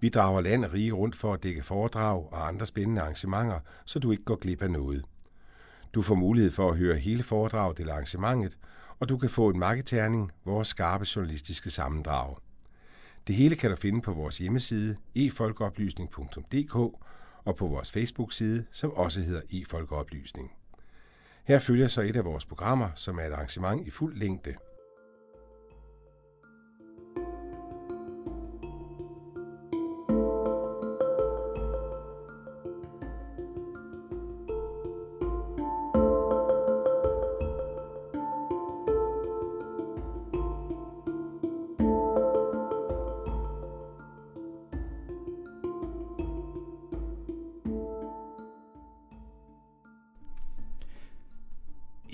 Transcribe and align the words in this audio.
Vi 0.00 0.08
drager 0.08 0.40
land 0.40 0.64
og 0.64 0.72
rige 0.72 0.92
rundt 0.92 1.16
for 1.16 1.34
at 1.34 1.42
dække 1.42 1.62
foredrag 1.62 2.32
og 2.32 2.48
andre 2.48 2.66
spændende 2.66 3.02
arrangementer, 3.02 3.60
så 3.84 3.98
du 3.98 4.10
ikke 4.10 4.24
går 4.24 4.36
glip 4.36 4.62
af 4.62 4.70
noget. 4.70 5.04
Du 5.94 6.02
får 6.02 6.14
mulighed 6.14 6.50
for 6.50 6.70
at 6.70 6.78
høre 6.78 6.96
hele 6.96 7.22
foredraget 7.22 7.78
eller 7.78 7.92
arrangementet, 7.92 8.58
og 9.00 9.08
du 9.08 9.18
kan 9.18 9.28
få 9.28 9.48
en 9.48 9.58
marketerning, 9.58 10.32
vores 10.44 10.68
skarpe 10.68 11.06
journalistiske 11.16 11.70
sammendrag. 11.70 12.36
Det 13.26 13.34
hele 13.34 13.56
kan 13.56 13.70
du 13.70 13.76
finde 13.76 14.00
på 14.00 14.12
vores 14.12 14.38
hjemmeside 14.38 14.96
efolkeoplysning.dk 15.14 16.74
og 17.44 17.56
på 17.56 17.66
vores 17.66 17.90
Facebook-side, 17.90 18.64
som 18.72 18.90
også 18.90 19.20
hedder 19.20 19.40
efolkeoplysning. 19.50 20.52
Her 21.44 21.58
følger 21.58 21.88
så 21.88 22.02
et 22.02 22.16
af 22.16 22.24
vores 22.24 22.44
programmer, 22.44 22.88
som 22.94 23.18
er 23.18 23.22
et 23.22 23.32
arrangement 23.32 23.86
i 23.86 23.90
fuld 23.90 24.16
længde– 24.16 24.54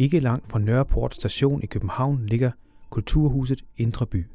Ikke 0.00 0.20
langt 0.20 0.50
fra 0.50 0.58
Nørreport 0.58 1.14
station 1.14 1.62
i 1.62 1.66
København 1.66 2.26
ligger 2.26 2.50
Kulturhuset 2.90 3.64
Indre 3.76 4.06
By. 4.06 4.26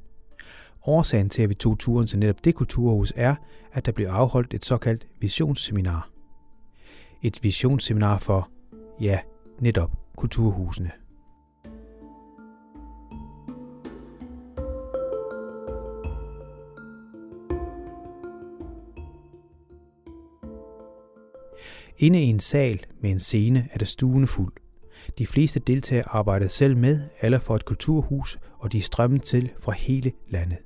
Årsagen 0.85 1.29
til, 1.29 1.41
at 1.41 1.49
vi 1.49 1.53
tog 1.53 1.79
turen 1.79 2.07
til 2.07 2.19
netop 2.19 2.45
det 2.45 2.55
kulturhus 2.55 3.13
er, 3.15 3.35
at 3.73 3.85
der 3.85 3.91
blev 3.91 4.07
afholdt 4.07 4.53
et 4.53 4.65
såkaldt 4.65 5.07
visionsseminar. 5.19 6.09
Et 7.21 7.43
visionsseminar 7.43 8.17
for, 8.17 8.49
ja, 9.01 9.19
netop 9.59 9.91
kulturhusene. 10.15 10.91
Inde 21.97 22.23
i 22.23 22.25
en 22.25 22.39
sal 22.39 22.85
med 22.99 23.11
en 23.11 23.19
scene 23.19 23.69
er 23.71 23.77
der 23.77 23.85
stuende 23.85 24.27
fuld. 24.27 24.53
De 25.17 25.27
fleste 25.27 25.59
deltagere 25.59 26.09
arbejder 26.09 26.47
selv 26.47 26.77
med 26.77 26.99
eller 27.21 27.39
for 27.39 27.55
et 27.55 27.65
kulturhus, 27.65 28.39
og 28.59 28.71
de 28.71 28.81
strømmede 28.81 29.23
til 29.23 29.51
fra 29.59 29.71
hele 29.71 30.11
landet. 30.29 30.57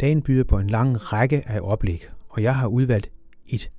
Dagen 0.00 0.22
byder 0.22 0.44
på 0.44 0.58
en 0.58 0.70
lang 0.70 1.12
række 1.12 1.48
af 1.48 1.60
oplæg, 1.62 2.08
og 2.28 2.42
jeg 2.42 2.56
har 2.56 2.66
udvalgt 2.66 3.10
et. 3.48 3.70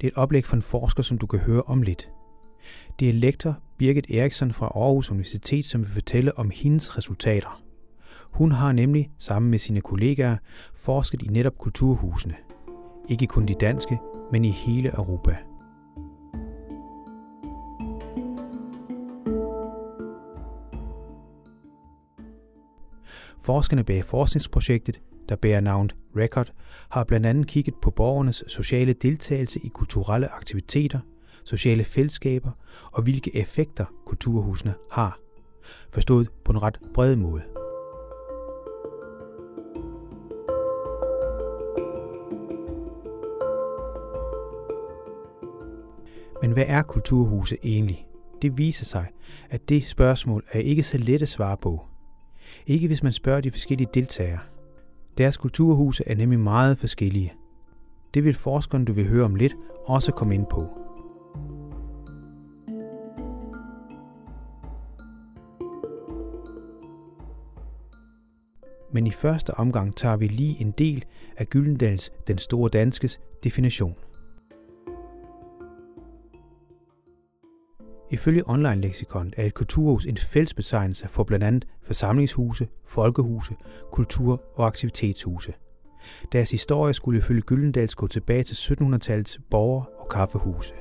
Det 0.00 0.06
er 0.06 0.08
et 0.08 0.16
oplæg 0.16 0.44
fra 0.44 0.56
en 0.56 0.62
forsker, 0.62 1.02
som 1.02 1.18
du 1.18 1.26
kan 1.26 1.38
høre 1.38 1.62
om 1.62 1.82
lidt. 1.82 2.10
Det 3.00 3.08
er 3.08 3.12
lektor 3.12 3.58
Birgit 3.78 4.10
Eriksson 4.10 4.52
fra 4.52 4.66
Aarhus 4.66 5.10
Universitet, 5.10 5.66
som 5.66 5.80
vil 5.80 5.90
fortælle 5.90 6.38
om 6.38 6.50
hendes 6.50 6.96
resultater. 6.96 7.62
Hun 8.30 8.52
har 8.52 8.72
nemlig 8.72 9.10
sammen 9.18 9.50
med 9.50 9.58
sine 9.58 9.80
kollegaer 9.80 10.36
forsket 10.74 11.22
i 11.22 11.26
netop 11.26 11.58
kulturhusene. 11.58 12.34
Ikke 13.08 13.26
kun 13.26 13.46
de 13.46 13.54
danske, 13.54 13.98
men 14.32 14.44
i 14.44 14.50
hele 14.50 14.88
Europa. 14.88 15.36
Forskerne 23.46 23.84
bag 23.84 24.04
forskningsprojektet, 24.04 25.00
der 25.28 25.36
bærer 25.36 25.60
navnet 25.60 25.96
Record, 26.16 26.52
har 26.88 27.04
blandt 27.04 27.26
andet 27.26 27.46
kigget 27.46 27.74
på 27.82 27.90
borgernes 27.90 28.44
sociale 28.46 28.92
deltagelse 28.92 29.60
i 29.64 29.68
kulturelle 29.68 30.28
aktiviteter, 30.28 31.00
sociale 31.44 31.84
fællesskaber 31.84 32.50
og 32.92 33.02
hvilke 33.02 33.36
effekter 33.36 33.84
kulturhusene 34.06 34.74
har. 34.90 35.18
Forstået 35.90 36.28
på 36.44 36.52
en 36.52 36.62
ret 36.62 36.78
bred 36.94 37.16
måde. 37.16 37.42
Men 46.42 46.52
hvad 46.52 46.64
er 46.66 46.82
kulturhuse 46.82 47.58
egentlig? 47.62 48.06
Det 48.42 48.58
viser 48.58 48.84
sig, 48.84 49.06
at 49.50 49.68
det 49.68 49.84
spørgsmål 49.84 50.44
er 50.52 50.60
ikke 50.60 50.82
så 50.82 50.98
let 50.98 51.22
at 51.22 51.28
svare 51.28 51.56
på. 51.56 51.86
Ikke 52.66 52.86
hvis 52.86 53.02
man 53.02 53.12
spørger 53.12 53.40
de 53.40 53.50
forskellige 53.50 53.88
deltagere. 53.94 54.38
Deres 55.18 55.36
kulturhuse 55.36 56.04
er 56.06 56.14
nemlig 56.14 56.40
meget 56.40 56.78
forskellige. 56.78 57.32
Det 58.14 58.24
vil 58.24 58.34
forskeren, 58.34 58.84
du 58.84 58.92
vil 58.92 59.08
høre 59.08 59.24
om 59.24 59.34
lidt, 59.34 59.56
også 59.84 60.12
komme 60.12 60.34
ind 60.34 60.46
på. 60.50 60.68
Men 68.92 69.06
i 69.06 69.10
første 69.10 69.54
omgang 69.54 69.96
tager 69.96 70.16
vi 70.16 70.26
lige 70.26 70.60
en 70.60 70.70
del 70.70 71.04
af 71.36 71.46
Gyldendals 71.46 72.12
Den 72.28 72.38
Store 72.38 72.68
Danskes 72.68 73.20
definition. 73.44 73.94
Ifølge 78.16 78.48
online-leksikon 78.48 79.32
er 79.36 79.44
et 79.44 79.54
kulturhus 79.54 80.06
en 80.06 80.16
fællesbetegnelse 80.16 81.08
for 81.08 81.24
blandt 81.24 81.44
andet 81.44 81.66
forsamlingshuse, 81.82 82.68
folkehuse, 82.84 83.54
kultur- 83.92 84.42
og 84.54 84.66
aktivitetshuse. 84.66 85.52
Deres 86.32 86.50
historie 86.50 86.94
skulle 86.94 87.18
ifølge 87.18 87.40
Gyldendals 87.40 87.94
gå 87.94 88.06
tilbage 88.06 88.42
til 88.42 88.54
1700-tallets 88.54 89.40
borger- 89.50 90.00
og 90.00 90.08
kaffehuse. 90.08 90.74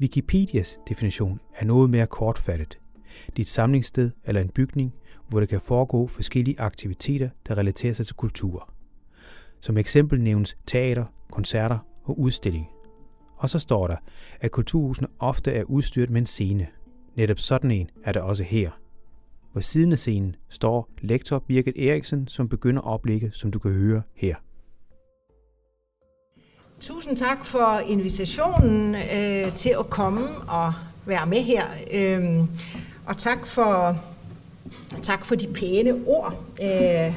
Wikipedias 0.00 0.78
definition 0.88 1.40
er 1.54 1.64
noget 1.64 1.90
mere 1.90 2.06
kortfattet. 2.06 2.78
Det 3.26 3.38
er 3.38 3.42
et 3.42 3.48
samlingssted 3.48 4.10
eller 4.24 4.40
en 4.40 4.48
bygning, 4.48 4.94
hvor 5.28 5.40
der 5.40 5.46
kan 5.46 5.60
foregå 5.60 6.06
forskellige 6.06 6.60
aktiviteter, 6.60 7.28
der 7.48 7.58
relaterer 7.58 7.92
sig 7.92 8.06
til 8.06 8.16
kultur. 8.16 8.72
Som 9.60 9.76
eksempel 9.76 10.20
nævnes 10.20 10.56
teater, 10.66 11.04
koncerter 11.30 11.78
og 12.04 12.20
udstilling– 12.20 12.68
og 13.40 13.50
så 13.50 13.58
står 13.58 13.86
der, 13.86 13.96
at 14.40 14.50
kulturhusene 14.50 15.08
ofte 15.18 15.52
er 15.52 15.64
udstyret 15.64 16.10
med 16.10 16.20
en 16.20 16.26
scene. 16.26 16.66
Netop 17.16 17.38
sådan 17.38 17.70
en 17.70 17.90
er 18.04 18.12
der 18.12 18.20
også 18.20 18.42
her. 18.42 18.70
Ved 19.54 19.62
siden 19.62 19.92
af 19.92 19.98
scenen 19.98 20.36
står 20.48 20.88
lektor 21.00 21.38
Birgit 21.38 21.76
Eriksen, 21.76 22.28
som 22.28 22.48
begynder 22.48 22.82
oplægget, 22.82 23.34
som 23.34 23.50
du 23.50 23.58
kan 23.58 23.70
høre 23.70 24.02
her. 24.14 24.34
Tusind 26.80 27.16
tak 27.16 27.44
for 27.44 27.80
invitationen 27.88 28.94
øh, 28.94 29.54
til 29.54 29.74
at 29.78 29.90
komme 29.90 30.28
og 30.48 30.72
være 31.06 31.26
med 31.26 31.40
her. 31.40 31.64
Øh, 31.92 32.44
og 33.06 33.18
tak 33.18 33.46
for, 33.46 33.96
tak 35.02 35.24
for 35.24 35.34
de 35.34 35.46
pæne 35.54 35.94
ord 36.06 36.34
øh, 36.62 37.14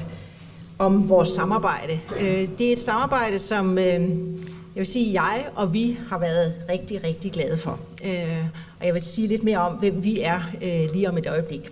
om 0.80 1.10
vores 1.10 1.30
samarbejde. 1.30 2.00
Øh, 2.22 2.50
det 2.58 2.62
er 2.62 2.74
et 2.74 2.80
samarbejde, 2.80 3.40
som 3.40 3.78
øh, 3.78 4.10
jeg 4.76 4.80
vil 4.80 4.88
sige, 4.88 5.08
at 5.08 5.14
jeg 5.14 5.46
og 5.56 5.74
vi 5.74 5.98
har 6.10 6.20
været 6.20 6.54
rigtig, 6.70 7.04
rigtig 7.04 7.32
glade 7.32 7.58
for. 7.58 7.80
Øh, 8.06 8.46
og 8.80 8.86
jeg 8.86 8.94
vil 8.94 9.02
sige 9.02 9.28
lidt 9.28 9.44
mere 9.44 9.58
om, 9.58 9.74
hvem 9.74 10.04
vi 10.04 10.22
er 10.22 10.42
øh, 10.62 10.94
lige 10.94 11.10
om 11.10 11.18
et 11.18 11.28
øjeblik. 11.28 11.72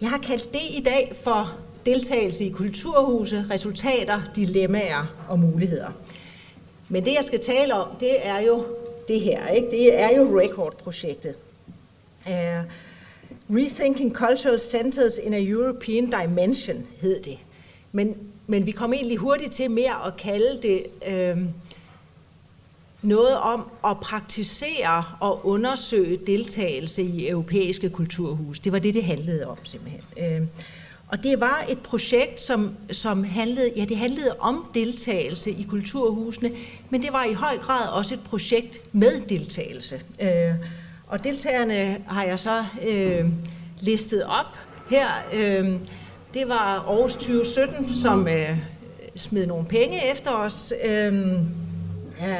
Jeg 0.00 0.10
har 0.10 0.18
kaldt 0.18 0.52
det 0.52 0.62
i 0.70 0.82
dag 0.84 1.12
for 1.22 1.54
deltagelse 1.86 2.44
i 2.44 2.50
kulturhuse, 2.50 3.46
resultater, 3.50 4.20
dilemmaer 4.36 5.14
og 5.28 5.38
muligheder. 5.38 5.88
Men 6.88 7.04
det, 7.04 7.14
jeg 7.14 7.24
skal 7.24 7.40
tale 7.40 7.74
om, 7.74 7.88
det 8.00 8.26
er 8.26 8.40
jo 8.40 8.64
det 9.08 9.20
her. 9.20 9.48
Ikke? 9.48 9.70
Det 9.70 10.00
er 10.00 10.16
jo 10.16 10.40
Record-projektet. 10.40 11.34
Uh, 12.26 12.32
Rethinking 13.56 14.14
Cultural 14.14 14.60
Centers 14.60 15.18
in 15.18 15.34
a 15.34 15.40
European 15.40 16.12
Dimension 16.20 16.86
hed 17.00 17.20
det. 17.22 17.38
Men, 17.92 18.16
men 18.46 18.66
vi 18.66 18.70
kom 18.70 18.92
egentlig 18.92 19.18
hurtigt 19.18 19.52
til 19.52 19.70
mere 19.70 20.06
at 20.06 20.16
kalde 20.16 20.58
det... 20.62 20.86
Uh, 21.34 21.42
noget 23.02 23.36
om 23.36 23.70
at 23.86 24.00
praktisere 24.00 25.04
og 25.20 25.46
undersøge 25.46 26.18
deltagelse 26.26 27.02
i 27.02 27.28
europæiske 27.28 27.90
kulturhus. 27.90 28.58
Det 28.60 28.72
var 28.72 28.78
det, 28.78 28.94
det 28.94 29.04
handlede 29.04 29.46
om 29.46 29.58
simpelthen. 29.64 30.00
Øh, 30.18 30.46
Og 31.08 31.22
det 31.22 31.40
var 31.40 31.64
et 31.68 31.78
projekt, 31.78 32.40
som, 32.40 32.76
som 32.92 33.24
handlede, 33.24 33.72
ja, 33.76 33.84
det 33.84 33.96
handlede 33.96 34.36
om 34.38 34.64
deltagelse 34.74 35.50
i 35.50 35.62
kulturhusene, 35.70 36.50
men 36.90 37.02
det 37.02 37.12
var 37.12 37.24
i 37.24 37.32
høj 37.32 37.58
grad 37.58 37.88
også 37.88 38.14
et 38.14 38.20
projekt 38.20 38.80
med 38.92 39.20
deltagelse. 39.28 40.00
Øh, 40.22 40.54
og 41.06 41.24
deltagerne 41.24 41.98
har 42.06 42.24
jeg 42.24 42.38
så 42.38 42.64
øh, 42.88 43.24
listet 43.80 44.24
op 44.24 44.58
her. 44.90 45.06
Øh, 45.34 45.80
det 46.34 46.48
var 46.48 46.84
Aarhus 46.88 47.12
2017, 47.12 47.94
som 47.94 48.28
øh, 48.28 48.58
smed 49.16 49.46
nogle 49.46 49.66
penge 49.66 50.12
efter 50.12 50.30
os. 50.30 50.72
Øhm, 50.84 51.30
øh, 51.30 51.46
ja, 52.20 52.38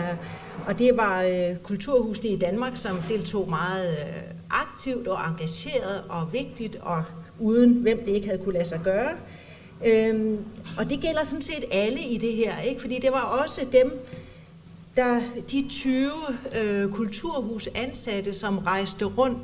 og 0.67 0.79
det 0.79 0.97
var 0.97 1.23
øh, 1.23 1.57
kulturhusene 1.63 2.31
i 2.31 2.39
Danmark, 2.39 2.77
som 2.77 2.97
deltog 3.09 3.49
meget 3.49 3.91
øh, 3.91 4.23
aktivt 4.51 5.09
og 5.09 5.19
engageret 5.29 6.03
og 6.09 6.33
vigtigt 6.33 6.77
og 6.83 7.05
uden 7.39 7.73
hvem 7.73 8.05
det 8.05 8.13
ikke 8.13 8.27
havde 8.27 8.45
kunne 8.45 8.55
lade 8.55 8.69
sig 8.69 8.81
gøre. 8.85 9.11
Øhm, 9.87 10.39
og 10.79 10.91
det 10.91 11.01
gælder 11.01 11.25
sådan 11.25 11.43
set 11.43 11.65
alle 11.71 12.01
i 12.01 12.19
det 12.19 12.33
her, 12.33 12.61
ikke? 12.61 12.81
fordi 12.81 12.99
det 12.99 13.13
var 13.13 13.21
også 13.21 13.67
dem, 13.73 14.07
der 14.97 15.21
de 15.51 15.67
20 15.71 16.11
øh, 16.63 16.89
kulturhusansatte, 16.93 18.35
som 18.35 18.59
rejste 18.59 19.05
rundt 19.05 19.39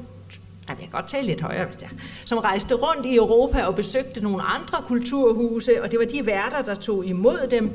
jeg 0.68 0.76
kan 0.76 0.88
godt 0.92 1.08
tale 1.08 1.26
lidt 1.26 1.40
højere, 1.40 1.64
hvis 1.64 1.76
det 1.76 1.84
er, 1.84 1.96
som 2.24 2.38
rejste 2.38 2.74
rundt 2.74 3.06
i 3.06 3.16
Europa 3.16 3.64
og 3.64 3.74
besøgte 3.74 4.20
nogle 4.20 4.42
andre 4.42 4.78
kulturhuse, 4.86 5.82
og 5.82 5.90
det 5.90 5.98
var 5.98 6.04
de 6.04 6.26
værter, 6.26 6.62
der 6.62 6.74
tog 6.74 7.06
imod 7.06 7.48
dem. 7.50 7.70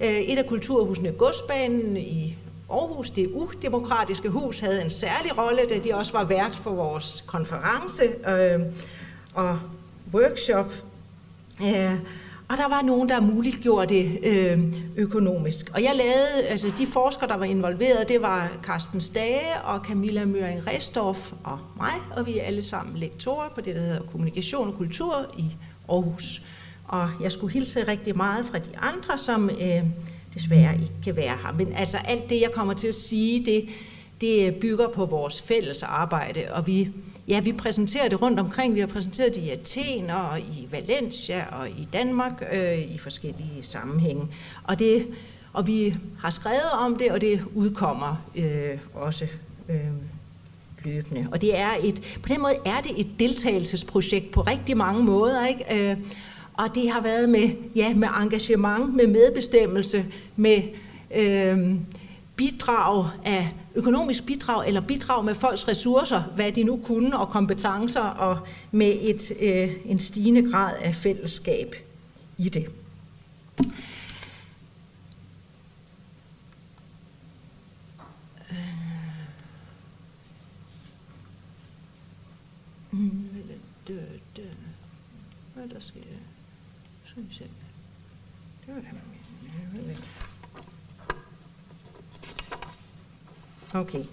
Øh, 0.00 0.08
et 0.08 0.38
af 0.38 0.46
kulturhusene, 0.46 1.12
Godsbanen 1.12 1.96
i 1.96 2.36
Aarhus, 2.70 3.10
det 3.10 3.26
udemokratiske 3.26 4.28
hus, 4.28 4.60
havde 4.60 4.84
en 4.84 4.90
særlig 4.90 5.38
rolle, 5.38 5.62
da 5.70 5.78
de 5.78 5.94
også 5.94 6.12
var 6.12 6.24
vært 6.24 6.54
for 6.54 6.70
vores 6.70 7.24
konference. 7.26 8.02
Øh, 8.28 8.60
og 9.34 9.58
workshop. 10.14 10.72
Øh, 11.62 11.94
og 12.48 12.56
der 12.56 12.68
var 12.68 12.82
nogen, 12.82 13.08
der 13.08 13.20
muliggjorde 13.20 13.94
det 13.94 14.18
øh, 14.22 14.58
økonomisk. 14.96 15.70
Og 15.74 15.82
jeg 15.82 15.92
lavede, 15.96 16.46
altså 16.48 16.72
de 16.78 16.86
forskere, 16.86 17.28
der 17.28 17.36
var 17.36 17.44
involveret, 17.44 18.08
det 18.08 18.22
var 18.22 18.52
Carsten 18.62 19.00
Stage 19.00 19.62
og 19.64 19.80
Camilla 19.80 20.24
Møring 20.24 20.66
Restorff 20.66 21.32
og 21.44 21.58
mig, 21.76 21.92
og 22.16 22.26
vi 22.26 22.38
er 22.38 22.42
alle 22.42 22.62
sammen 22.62 22.96
lektorer 22.96 23.48
på 23.48 23.60
det, 23.60 23.74
der 23.74 23.80
hedder 23.80 24.02
Kommunikation 24.02 24.68
og 24.68 24.74
Kultur 24.74 25.26
i 25.38 25.56
Aarhus. 25.88 26.42
Og 26.84 27.10
jeg 27.20 27.32
skulle 27.32 27.52
hilse 27.52 27.88
rigtig 27.88 28.16
meget 28.16 28.46
fra 28.46 28.58
de 28.58 28.78
andre, 28.78 29.18
som 29.18 29.50
øh, 29.50 29.84
desværre 30.36 30.74
ikke 30.74 30.94
kan 31.04 31.16
være 31.16 31.36
her. 31.42 31.52
Men 31.52 31.72
altså 31.72 31.96
alt 31.96 32.30
det, 32.30 32.40
jeg 32.40 32.52
kommer 32.52 32.74
til 32.74 32.88
at 32.88 32.94
sige, 32.94 33.46
det, 33.46 33.68
det 34.20 34.54
bygger 34.54 34.88
på 34.88 35.04
vores 35.04 35.42
fælles 35.42 35.82
arbejde, 35.82 36.44
og 36.52 36.66
vi 36.66 36.88
Ja, 37.28 37.40
vi 37.40 37.52
præsenterer 37.52 38.08
det 38.08 38.22
rundt 38.22 38.40
omkring. 38.40 38.74
Vi 38.74 38.80
har 38.80 38.86
præsenteret 38.86 39.34
det 39.34 39.42
i 39.42 39.50
Athen 39.50 40.10
og 40.10 40.40
i 40.40 40.68
Valencia 40.70 41.44
og 41.52 41.68
i 41.68 41.88
Danmark 41.92 42.42
øh, 42.52 42.78
i 42.78 42.98
forskellige 42.98 43.62
sammenhænge. 43.62 44.26
Og, 44.64 44.78
det, 44.78 45.06
og 45.52 45.66
vi 45.66 45.94
har 46.18 46.30
skrevet 46.30 46.70
om 46.72 46.96
det, 46.96 47.10
og 47.10 47.20
det 47.20 47.44
udkommer 47.54 48.24
øh, 48.36 48.78
også 48.94 49.26
øh, 49.68 49.80
løbende. 50.84 51.28
Og 51.32 51.40
det 51.40 51.58
er 51.58 51.70
et, 51.82 52.18
på 52.22 52.28
den 52.28 52.40
måde 52.42 52.54
er 52.66 52.80
det 52.80 53.00
et 53.00 53.06
deltagelsesprojekt 53.18 54.30
på 54.30 54.40
rigtig 54.40 54.76
mange 54.76 55.02
måder. 55.02 55.46
Ikke? 55.46 55.90
Øh, 55.90 55.96
og 56.56 56.74
det 56.74 56.90
har 56.90 57.00
været 57.00 57.28
med, 57.28 57.50
ja, 57.74 57.94
med 57.94 58.08
engagement, 58.08 58.94
med 58.94 59.06
medbestemmelse, 59.06 60.06
med 60.36 60.62
øh, 61.14 61.74
bidrag 62.36 63.10
af 63.24 63.54
økonomisk 63.74 64.26
bidrag 64.26 64.68
eller 64.68 64.80
bidrag 64.80 65.24
med 65.24 65.34
folks 65.34 65.68
ressourcer, 65.68 66.22
hvad 66.22 66.52
de 66.52 66.62
nu 66.62 66.80
kunne, 66.84 67.18
og 67.18 67.28
kompetencer, 67.28 68.00
og 68.00 68.38
med 68.70 68.96
et, 69.00 69.32
øh, 69.40 69.72
en 69.84 69.98
stigende 69.98 70.50
grad 70.50 70.74
af 70.80 70.94
fællesskab 70.94 71.74
i 72.38 72.48
det. 72.48 72.66
Øh. 78.50 78.56
Hmm, 82.90 83.28
hvad 85.54 85.68
der 85.68 85.80
sker? 85.80 86.00
Synes 86.00 86.04
jeg. 86.04 86.06
Det 87.04 87.04
var 87.04 87.04
det. 87.04 87.05
Okay. 93.74 94.04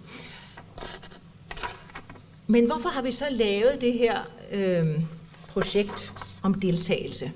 Men 2.47 2.65
hvorfor 2.65 2.89
har 2.89 3.01
vi 3.01 3.11
så 3.11 3.25
lavet 3.29 3.81
det 3.81 3.93
her 3.93 4.21
øh, 4.51 5.01
projekt 5.47 6.13
om 6.41 6.53
deltagelse? 6.53 7.31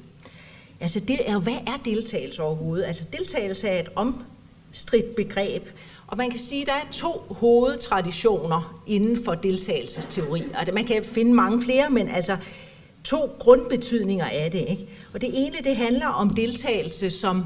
Altså, 0.80 1.00
det 1.00 1.30
er, 1.30 1.40
hvad 1.40 1.54
er 1.54 1.80
deltagelse 1.86 2.44
overhovedet? 2.44 2.86
Altså, 2.86 3.04
deltagelse 3.14 3.68
er 3.68 3.80
et 3.80 3.90
omstridt 3.96 5.16
begreb, 5.16 5.70
og 6.08 6.18
man 6.18 6.30
kan 6.30 6.40
sige, 6.40 6.62
at 6.62 6.68
der 6.68 6.74
er 6.74 6.92
to 6.92 7.26
hovedtraditioner 7.30 8.82
inden 8.88 9.24
for 9.26 9.36
deltagelsesteori. 9.36 10.44
Og 10.54 10.74
man 10.74 10.86
kan 10.86 11.04
finde 11.04 11.34
mange 11.34 11.62
flere, 11.62 11.90
men 11.90 12.10
altså 12.10 12.38
to 13.08 13.30
grundbetydninger 13.40 14.26
af 14.26 14.52
det. 14.52 14.66
Ikke? 14.70 14.88
Og 15.14 15.22
det 15.22 15.30
ene, 15.34 15.56
det 15.64 15.76
handler 15.76 16.08
om 16.08 16.30
deltagelse 16.30 17.10
som 17.10 17.46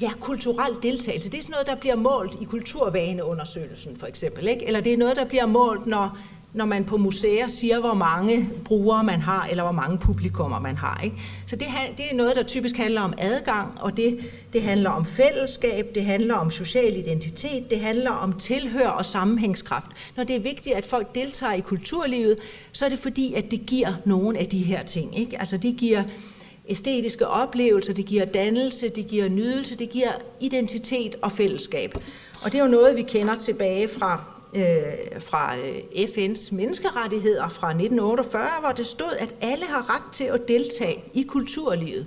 Ja, 0.00 0.10
kulturel 0.20 0.72
deltagelse. 0.82 1.30
Det 1.30 1.38
er 1.38 1.42
sådan 1.42 1.52
noget, 1.52 1.66
der 1.66 1.74
bliver 1.74 1.96
målt 1.96 2.36
i 2.40 2.44
kulturvaneundersøgelsen, 2.44 3.96
for 3.96 4.06
eksempel. 4.06 4.48
Ikke? 4.48 4.66
Eller 4.66 4.80
det 4.80 4.92
er 4.92 4.96
noget, 4.96 5.16
der 5.16 5.24
bliver 5.24 5.46
målt, 5.46 5.86
når, 5.86 6.18
når 6.52 6.64
man 6.64 6.84
på 6.84 6.96
museer 6.96 7.46
siger, 7.46 7.80
hvor 7.80 7.94
mange 7.94 8.48
brugere 8.64 9.04
man 9.04 9.20
har, 9.20 9.46
eller 9.50 9.62
hvor 9.62 9.72
mange 9.72 9.98
publikummer 9.98 10.58
man 10.58 10.76
har. 10.76 11.00
Ikke? 11.04 11.16
Så 11.46 11.56
det, 11.56 11.68
det 11.96 12.04
er 12.10 12.14
noget, 12.14 12.36
der 12.36 12.42
typisk 12.42 12.76
handler 12.76 13.00
om 13.00 13.14
adgang, 13.18 13.80
og 13.80 13.96
det, 13.96 14.18
det 14.52 14.62
handler 14.62 14.90
om 14.90 15.06
fællesskab, 15.06 15.94
det 15.94 16.04
handler 16.04 16.34
om 16.34 16.50
social 16.50 16.96
identitet, 16.96 17.70
det 17.70 17.80
handler 17.80 18.10
om 18.10 18.32
tilhør 18.32 18.88
og 18.88 19.04
sammenhængskraft. 19.04 19.86
Når 20.16 20.24
det 20.24 20.36
er 20.36 20.40
vigtigt, 20.40 20.76
at 20.76 20.86
folk 20.86 21.14
deltager 21.14 21.52
i 21.52 21.60
kulturlivet, 21.60 22.38
så 22.72 22.84
er 22.84 22.88
det 22.88 22.98
fordi, 22.98 23.34
at 23.34 23.50
det 23.50 23.66
giver 23.66 23.92
nogle 24.04 24.38
af 24.38 24.46
de 24.46 24.62
her 24.62 24.84
ting. 24.84 25.18
Ikke? 25.18 25.40
Altså 25.40 25.56
det 25.56 25.76
giver 25.76 26.02
æstetiske 26.68 27.28
oplevelser, 27.28 27.92
det 27.92 28.06
giver 28.06 28.24
dannelse, 28.24 28.88
det 28.88 29.06
giver 29.06 29.28
nydelse, 29.28 29.76
det 29.76 29.90
giver 29.90 30.10
identitet 30.40 31.16
og 31.22 31.32
fællesskab. 31.32 31.94
Og 32.42 32.52
det 32.52 32.58
er 32.58 32.62
jo 32.62 32.70
noget, 32.70 32.96
vi 32.96 33.02
kender 33.02 33.34
tilbage 33.34 33.88
fra, 33.88 34.37
øh, 34.54 34.62
fra 35.20 35.56
øh, 35.56 35.78
FN's 35.94 36.54
menneskerettigheder 36.54 37.48
fra 37.48 37.68
1948, 37.68 38.48
hvor 38.60 38.72
det 38.72 38.86
stod, 38.86 39.16
at 39.18 39.34
alle 39.40 39.66
har 39.66 39.94
ret 39.94 40.12
til 40.12 40.24
at 40.24 40.48
deltage 40.48 41.04
i 41.14 41.22
kulturlivet. 41.22 42.06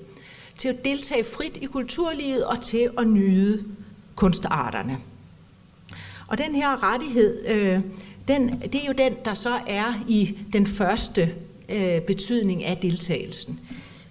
Til 0.57 0.69
at 0.69 0.85
deltage 0.85 1.23
frit 1.23 1.57
i 1.61 1.65
kulturlivet 1.65 2.45
og 2.45 2.61
til 2.61 2.89
at 2.97 3.07
nyde 3.07 3.63
kunstarterne. 4.15 4.97
Og 6.27 6.37
den 6.37 6.55
her 6.55 6.93
rettighed, 6.93 7.47
øh, 7.47 7.79
den, 8.27 8.61
det 8.61 8.75
er 8.75 8.87
jo 8.87 8.93
den, 8.93 9.13
der 9.25 9.33
så 9.33 9.59
er 9.67 9.93
i 10.07 10.37
den 10.53 10.67
første 10.67 11.35
øh, 11.69 12.01
betydning 12.01 12.65
af 12.65 12.77
deltagelsen. 12.77 13.59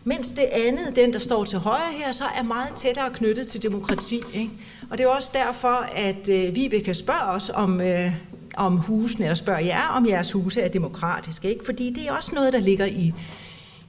Mens 0.05 0.31
det 0.31 0.43
andet, 0.53 0.97
den 0.97 1.13
der 1.13 1.19
står 1.19 1.45
til 1.45 1.59
højre 1.59 1.93
her, 1.93 2.13
så 2.13 2.25
er 2.25 2.43
meget 2.43 2.75
tættere 2.75 3.11
knyttet 3.11 3.47
til 3.47 3.63
demokrati. 3.63 4.23
Ikke? 4.35 4.51
Og 4.91 4.99
det 4.99 5.05
er 5.05 5.09
også 5.09 5.31
derfor, 5.35 5.87
at 5.97 6.29
øh, 6.29 6.55
Vibeke 6.55 6.95
spørger 6.95 7.21
os 7.21 7.51
om, 7.55 7.81
øh, 7.81 8.13
om 8.57 8.77
husene, 8.77 9.25
eller 9.25 9.35
spørger 9.35 9.61
jer, 9.61 9.89
om 9.89 10.09
jeres 10.09 10.33
huse 10.33 10.61
er 10.61 10.69
demokratiske. 10.69 11.51
Ikke? 11.51 11.65
Fordi 11.65 11.91
det 11.91 12.09
er 12.09 12.13
også 12.13 12.35
noget, 12.35 12.53
der 12.53 12.61
ligger 12.61 12.87
i, 12.87 13.15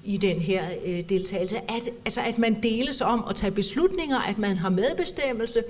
i 0.04 0.18
den 0.18 0.40
her 0.40 0.64
øh, 0.86 1.10
deltagelse. 1.10 1.58
At, 1.58 1.90
altså 2.06 2.22
at 2.22 2.38
man 2.38 2.64
deles 2.64 3.02
om 3.02 3.26
at 3.30 3.36
tage 3.36 3.52
beslutninger, 3.52 4.20
at 4.20 4.38
man 4.38 4.58
har 4.58 4.70
medbestemmelse. 4.70 5.64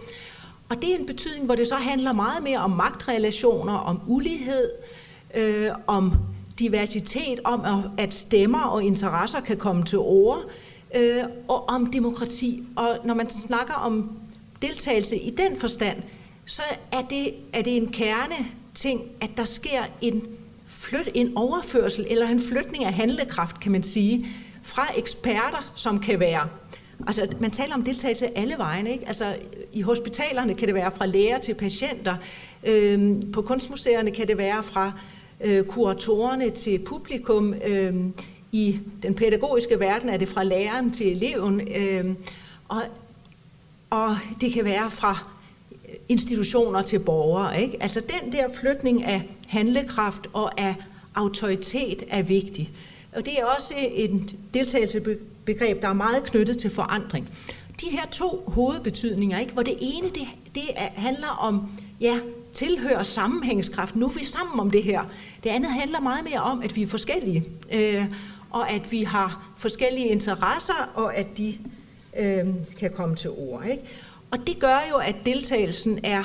Og 0.70 0.82
det 0.82 0.92
er 0.92 0.98
en 0.98 1.06
betydning, 1.06 1.46
hvor 1.46 1.56
det 1.56 1.68
så 1.68 1.76
handler 1.76 2.14
meget 2.14 2.44
mere 2.44 2.60
om 2.60 2.72
magtrelationer, 2.72 3.74
om 3.74 4.02
ulighed, 4.08 4.70
øh, 5.34 5.70
om 5.88 6.14
diversitet, 6.60 7.40
om 7.44 7.66
at 7.98 8.14
stemmer 8.14 8.62
og 8.62 8.84
interesser 8.84 9.40
kan 9.40 9.58
komme 9.58 9.84
til 9.84 10.00
ord, 10.00 10.40
øh, 10.96 11.24
og 11.48 11.70
om 11.70 11.92
demokrati. 11.92 12.64
Og 12.76 12.98
når 13.04 13.14
man 13.14 13.30
snakker 13.30 13.74
om 13.74 14.12
deltagelse 14.62 15.18
i 15.18 15.30
den 15.30 15.60
forstand, 15.60 15.98
så 16.46 16.62
er 16.92 17.02
det, 17.10 17.34
er 17.54 17.62
det 17.62 17.78
en 17.78 17.92
kerne 17.92 18.36
ting, 18.76 19.02
at 19.22 19.30
der 19.38 19.46
sker 19.46 19.82
en, 20.02 20.24
flyt, 20.66 21.10
en 21.14 21.38
overførsel 21.38 22.08
eller 22.10 22.28
en 22.28 22.42
flytning 22.42 22.86
af 22.86 22.94
handlekraft, 22.94 23.60
kan 23.60 23.72
man 23.72 23.84
sige, 23.84 24.28
fra 24.64 24.88
eksperter, 24.98 25.72
som 25.76 26.00
kan 26.00 26.20
være 26.20 26.48
Altså, 27.08 27.28
man 27.40 27.52
taler 27.52 27.74
om 27.74 27.84
deltagelse 27.84 28.38
alle 28.38 28.56
vegne. 28.58 28.92
Ikke? 28.92 29.08
Altså, 29.08 29.36
I 29.74 29.82
hospitalerne 29.82 30.54
kan 30.54 30.68
det 30.68 30.76
være 30.76 30.92
fra 30.92 31.06
læger 31.06 31.40
til 31.40 31.54
patienter. 31.54 32.16
Øhm, 32.64 33.32
på 33.32 33.42
kunstmuseerne 33.42 34.12
kan 34.12 34.28
det 34.28 34.38
være 34.38 34.64
fra 34.64 34.92
øh, 35.42 35.64
kuratorerne 35.64 36.50
til 36.50 36.80
publikum. 36.80 37.54
Øhm, 37.66 38.14
I 38.52 38.80
den 39.04 39.16
pædagogiske 39.16 39.80
verden 39.80 40.10
er 40.10 40.18
det 40.18 40.28
fra 40.28 40.44
læreren 40.44 40.92
til 40.92 41.12
eleven. 41.12 41.68
Øhm, 41.76 42.16
og, 42.68 42.82
og 43.90 44.18
det 44.42 44.54
kan 44.54 44.66
være 44.66 44.92
fra 44.92 45.28
institutioner 46.12 46.82
til 46.82 47.00
borgere. 47.00 47.62
Ikke? 47.62 47.84
Altså 47.84 48.00
den 48.00 48.32
der 48.32 48.46
flytning 48.54 49.06
af 49.06 49.24
handlekraft 49.48 50.28
og 50.34 50.62
af 50.62 50.76
autoritet 51.16 52.04
er 52.10 52.22
vigtig. 52.22 52.72
Og 53.16 53.26
det 53.26 53.40
er 53.40 53.46
også 53.46 53.74
et 53.96 54.36
deltagelsesbegreb, 54.54 55.82
der 55.82 55.88
er 55.88 55.94
meget 55.94 56.24
knyttet 56.24 56.58
til 56.58 56.70
forandring. 56.70 57.30
De 57.82 57.86
her 57.90 58.06
to 58.12 58.44
hovedbetydninger, 58.48 59.40
ikke, 59.40 59.54
hvor 59.54 59.64
det 59.64 59.78
ene 59.80 60.10
det, 60.10 60.28
det 60.56 60.64
handler 60.78 61.28
om 61.28 61.72
ja, 62.02 62.20
tilhør 62.54 63.04
sammenhængskraft. 63.04 63.96
Nu 63.96 64.06
er 64.06 64.12
vi 64.12 64.26
sammen 64.26 64.60
om 64.60 64.72
det 64.72 64.84
her. 64.84 65.02
Det 65.44 65.50
andet 65.50 65.72
handler 65.72 66.00
meget 66.00 66.24
mere 66.24 66.42
om, 66.42 66.62
at 66.62 66.76
vi 66.76 66.84
er 66.84 66.88
forskellige, 66.88 67.44
øh, 67.74 68.06
og 68.50 68.70
at 68.70 68.92
vi 68.92 69.04
har 69.04 69.54
forskellige 69.58 70.08
interesser, 70.08 70.92
og 70.96 71.16
at 71.16 71.38
de 71.38 71.58
øh, 72.20 72.46
kan 72.80 72.92
komme 72.96 73.16
til 73.16 73.30
ord. 73.30 73.64
Ikke? 73.72 73.84
Og 74.32 74.48
det 74.48 74.60
gør 74.60 74.80
jo, 74.92 74.98
at 74.98 75.16
deltagelsen 75.26 76.00
er, 76.06 76.24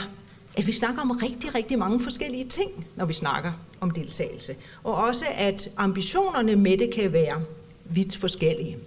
at 0.56 0.66
vi 0.66 0.72
snakker 0.72 1.02
om 1.02 1.10
rigtig, 1.10 1.54
rigtig 1.54 1.78
mange 1.78 2.00
forskellige 2.00 2.48
ting, 2.48 2.86
når 2.96 3.04
vi 3.04 3.12
snakker 3.12 3.52
om 3.80 3.90
deltagelse. 3.90 4.56
Og 4.84 4.94
også, 4.94 5.24
at 5.34 5.68
ambitionerne 5.76 6.56
med 6.56 6.78
det 6.78 6.94
kan 6.94 7.12
være 7.12 7.44
vidt 7.84 8.16
forskellige. 8.16 8.78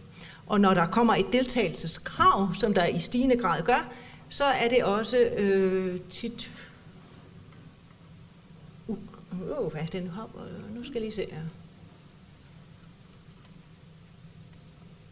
Og 0.47 0.61
når 0.61 0.73
der 0.73 0.85
kommer 0.85 1.15
et 1.15 1.25
deltagelseskrav, 1.33 2.49
som 2.59 2.73
der 2.73 2.85
i 2.85 2.99
stigende 2.99 3.37
grad 3.37 3.63
gør, 3.63 3.91
så 4.29 4.43
er 4.43 4.69
det 4.69 4.83
også 4.83 5.17
øh, 5.17 5.99
tit... 6.09 6.51
Uh, 8.87 8.97
uh, 9.31 9.71
hvad 9.71 9.81
er 9.81 9.85
den 9.85 10.07
hopper? 10.07 10.39
Nu 10.75 10.83
skal 10.83 10.93
jeg 10.93 11.01
lige 11.01 11.11
se 11.11 11.27
her. 11.31 11.41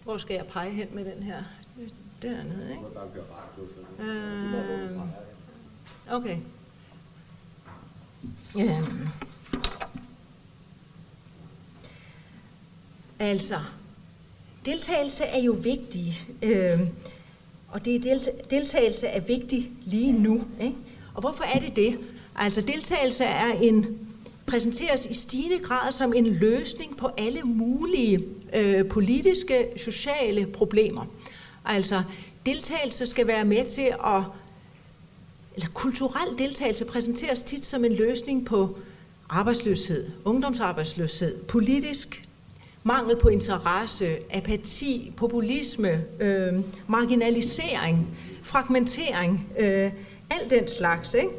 Hvor 0.03 0.17
skal 0.17 0.33
jeg 0.33 0.45
pege 0.45 0.71
hen 0.71 0.87
med 0.91 1.05
den 1.05 1.23
her? 1.23 1.43
Øh, 1.81 1.89
dernede, 2.21 2.71
ikke? 2.71 2.83
Øh, 3.99 4.99
okay. 6.11 6.37
Ja. 8.57 8.81
Altså, 13.19 13.59
deltagelse 14.65 15.23
er 15.23 15.41
jo 15.41 15.51
vigtig, 15.51 16.27
øh, 16.43 16.79
og 17.67 17.85
det 17.85 18.07
er 18.07 18.19
deltagelse 18.49 19.07
er 19.07 19.19
vigtig 19.19 19.71
lige 19.85 20.11
nu. 20.11 20.43
Ikke? 20.61 20.75
Og 21.13 21.21
hvorfor 21.21 21.43
er 21.43 21.59
det 21.59 21.75
det? 21.75 21.97
Altså, 22.35 22.61
deltagelse 22.61 23.23
er 23.23 23.51
en 23.53 23.97
præsenteres 24.45 25.05
i 25.05 25.13
stigende 25.13 25.59
grad 25.59 25.91
som 25.91 26.13
en 26.13 26.27
løsning 26.27 26.97
på 26.97 27.09
alle 27.17 27.41
mulige 27.41 28.23
øh, 28.53 28.87
politiske, 28.87 29.67
sociale 29.77 30.45
problemer. 30.45 31.05
Altså, 31.65 32.03
deltagelse 32.47 33.05
skal 33.07 33.27
være 33.27 33.45
med 33.45 33.65
til 33.65 33.93
at, 34.05 34.21
eller 35.55 35.69
kulturel 35.73 36.39
deltagelse 36.39 36.85
præsenteres 36.85 37.43
tit 37.43 37.65
som 37.65 37.85
en 37.85 37.93
løsning 37.93 38.45
på 38.45 38.77
arbejdsløshed, 39.29 40.09
ungdomsarbejdsløshed, 40.25 41.37
politisk 41.43 42.23
mangel 42.83 43.17
på 43.17 43.27
interesse, 43.27 44.17
apati, 44.29 45.13
populisme, 45.17 46.03
øh, 46.19 46.53
marginalisering, 46.87 48.17
fragmentering, 48.43 49.47
øh, 49.59 49.91
alt 50.29 50.49
den 50.49 50.67
slags. 50.67 51.13
Ikke? 51.13 51.29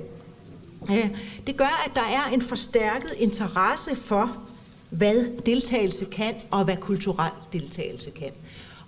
Øh, 0.90 1.10
det 1.46 1.56
gør, 1.56 1.84
at 1.86 1.94
der 1.94 2.00
er 2.02 2.34
en 2.34 2.42
forstærket 2.42 3.10
interesse 3.18 3.96
for, 3.96 4.36
hvad 4.90 5.42
deltagelse 5.46 6.04
kan, 6.04 6.34
og 6.50 6.64
hvad 6.64 6.76
kulturel 6.76 7.32
deltagelse 7.52 8.10
kan. 8.10 8.30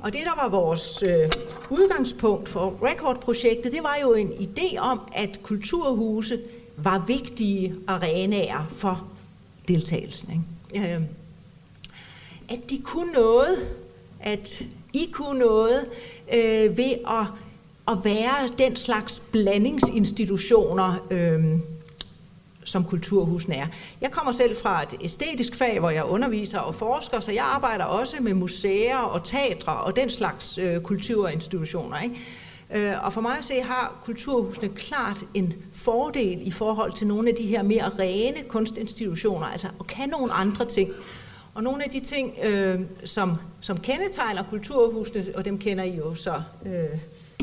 Og 0.02 0.12
det, 0.12 0.20
der 0.24 0.42
var 0.42 0.48
vores 0.48 1.02
øh, 1.02 1.30
udgangspunkt 1.70 2.48
for 2.48 2.78
Record-projektet, 2.82 3.72
det 3.72 3.82
var 3.82 3.96
jo 4.02 4.14
en 4.14 4.28
idé 4.28 4.78
om, 4.78 5.00
at 5.12 5.40
kulturhuse 5.42 6.40
var 6.76 7.04
vigtige 7.06 7.74
arenaer 7.86 8.66
for 8.76 9.06
deltagelsen. 9.68 10.44
Ikke? 10.72 10.94
Øh, 10.94 11.00
at 12.48 12.70
de 12.70 12.78
kunne 12.84 13.12
noget, 13.12 13.68
at 14.20 14.62
I 14.92 15.10
kunne 15.12 15.38
noget 15.38 15.86
øh, 16.34 16.76
ved 16.78 16.92
at, 17.06 17.26
at 17.88 18.04
være 18.04 18.48
den 18.58 18.76
slags 18.76 19.22
blandingsinstitutioner, 19.32 21.06
øh, 21.10 21.58
som 22.64 22.84
kulturhusene 22.84 23.54
er. 23.56 23.66
Jeg 24.00 24.10
kommer 24.10 24.32
selv 24.32 24.56
fra 24.56 24.82
et 24.82 24.94
æstetisk 25.00 25.56
fag, 25.56 25.78
hvor 25.78 25.90
jeg 25.90 26.04
underviser 26.04 26.58
og 26.58 26.74
forsker, 26.74 27.20
så 27.20 27.32
jeg 27.32 27.44
arbejder 27.44 27.84
også 27.84 28.16
med 28.20 28.34
museer 28.34 28.98
og 28.98 29.24
teatre 29.24 29.72
og 29.72 29.96
den 29.96 30.10
slags 30.10 30.58
øh, 30.58 30.80
kulturinstitutioner. 30.80 32.00
Ikke? 32.00 32.16
Øh, 32.74 33.04
og 33.04 33.12
for 33.12 33.20
mig 33.20 33.38
at 33.38 33.44
se 33.44 33.60
har 33.60 34.00
kulturhusene 34.04 34.68
klart 34.68 35.24
en 35.34 35.52
fordel 35.74 36.46
i 36.46 36.50
forhold 36.50 36.92
til 36.92 37.06
nogle 37.06 37.28
af 37.28 37.34
de 37.34 37.46
her 37.46 37.62
mere 37.62 37.88
rene 37.88 38.42
kunstinstitutioner, 38.48 39.46
altså 39.46 39.68
at 39.80 39.86
kan 39.86 40.08
nogle 40.08 40.32
andre 40.32 40.64
ting. 40.64 40.90
Og 41.54 41.62
nogle 41.62 41.84
af 41.84 41.90
de 41.90 42.00
ting, 42.00 42.34
øh, 42.42 42.80
som, 43.04 43.36
som 43.60 43.80
kendetegner 43.80 44.42
kulturhusene, 44.42 45.24
og 45.34 45.44
dem 45.44 45.58
kender 45.58 45.84
I 45.84 45.96
jo 45.96 46.14
så 46.14 46.42
øh, 46.66 46.98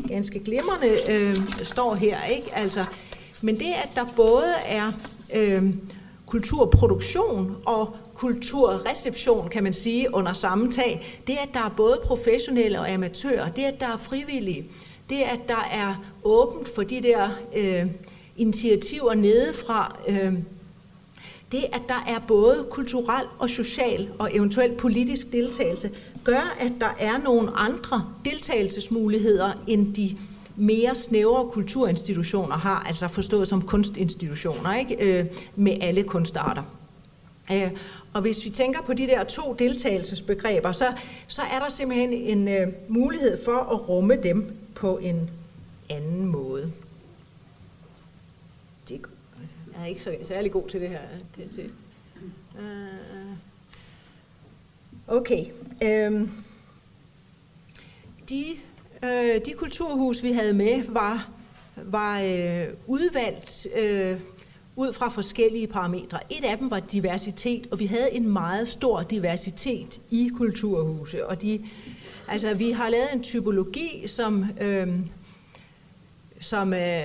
ganske 0.08 0.40
glimrende, 0.40 0.96
øh, 1.08 1.36
står 1.62 1.94
her. 1.94 2.24
ikke. 2.24 2.54
Altså, 2.54 2.84
men 3.40 3.58
det, 3.58 3.72
at 3.84 3.88
der 3.94 4.04
både 4.16 4.52
er 4.66 4.92
øh, 5.34 5.74
kulturproduktion 6.26 7.56
og 7.66 7.96
kulturreception, 8.14 9.48
kan 9.48 9.62
man 9.62 9.72
sige, 9.72 10.14
under 10.14 10.32
samme 10.32 10.70
tag, 10.70 11.20
det, 11.26 11.32
at 11.42 11.48
der 11.54 11.60
er 11.60 11.74
både 11.76 12.00
professionelle 12.04 12.80
og 12.80 12.90
amatører, 12.90 13.48
det, 13.48 13.62
at 13.62 13.80
der 13.80 13.86
er 13.86 13.96
frivillige, 13.96 14.64
det, 15.10 15.22
at 15.22 15.40
der 15.48 15.68
er 15.72 16.04
åbent 16.24 16.74
for 16.74 16.82
de 16.82 17.02
der 17.02 17.30
øh, 17.56 17.86
initiativer 18.36 19.14
nedefra, 19.14 19.96
øh, 20.08 20.32
det, 21.52 21.64
at 21.72 21.82
der 21.88 22.04
er 22.08 22.18
både 22.28 22.66
kulturel 22.70 23.24
og 23.38 23.50
social 23.50 24.08
og 24.18 24.36
eventuelt 24.36 24.76
politisk 24.76 25.32
deltagelse, 25.32 25.90
gør, 26.24 26.56
at 26.60 26.72
der 26.80 26.96
er 26.98 27.18
nogle 27.18 27.50
andre 27.56 28.04
deltagelsesmuligheder 28.24 29.52
end 29.66 29.94
de 29.94 30.16
mere 30.58 30.94
snævre 30.94 31.50
kulturinstitutioner 31.50 32.56
har, 32.56 32.84
altså 32.86 33.08
forstået 33.08 33.48
som 33.48 33.62
kunstinstitutioner, 33.62 34.74
ikke? 34.74 35.20
Øh, 35.20 35.26
med 35.56 35.78
alle 35.80 36.02
kunstarter. 36.02 36.62
Øh, 37.52 37.70
og 38.12 38.20
hvis 38.20 38.44
vi 38.44 38.50
tænker 38.50 38.82
på 38.82 38.92
de 38.92 39.06
der 39.06 39.24
to 39.24 39.54
deltagelsesbegreber, 39.58 40.72
så, 40.72 40.92
så 41.26 41.42
er 41.42 41.58
der 41.58 41.68
simpelthen 41.68 42.12
en 42.12 42.48
øh, 42.48 42.68
mulighed 42.88 43.44
for 43.44 43.74
at 43.74 43.88
rumme 43.88 44.22
dem 44.22 44.56
på 44.74 44.98
en 44.98 45.30
anden 45.88 46.24
måde. 46.24 46.72
Det 48.88 49.00
er 49.82 49.86
ikke 49.86 50.02
så 50.02 50.16
særlig 50.22 50.52
god 50.52 50.68
til 50.68 50.80
det 50.80 50.88
her, 50.88 51.00
kan 51.34 51.42
jeg 51.42 51.50
se. 51.50 51.70
Øh, 52.58 53.36
okay. 55.06 55.44
Øh, 55.82 56.28
de 58.28 58.56
Øh, 59.02 59.40
de 59.46 59.52
kulturhus, 59.56 60.22
vi 60.22 60.32
havde 60.32 60.52
med, 60.52 60.84
var, 60.88 61.28
var 61.76 62.20
øh, 62.20 62.64
udvalgt 62.86 63.66
øh, 63.76 64.20
ud 64.76 64.92
fra 64.92 65.08
forskellige 65.08 65.66
parametre. 65.66 66.18
Et 66.30 66.44
af 66.44 66.58
dem 66.58 66.70
var 66.70 66.80
diversitet, 66.80 67.66
og 67.70 67.78
vi 67.78 67.86
havde 67.86 68.12
en 68.12 68.28
meget 68.28 68.68
stor 68.68 69.02
diversitet 69.02 70.00
i 70.10 70.30
kulturhuse. 70.36 71.26
Og 71.26 71.42
de, 71.42 71.64
altså, 72.28 72.54
vi 72.54 72.70
har 72.70 72.88
lavet 72.88 73.14
en 73.14 73.22
typologi, 73.22 74.02
som, 74.06 74.44
øh, 74.60 74.88
som 76.40 76.72
øh, 76.72 77.02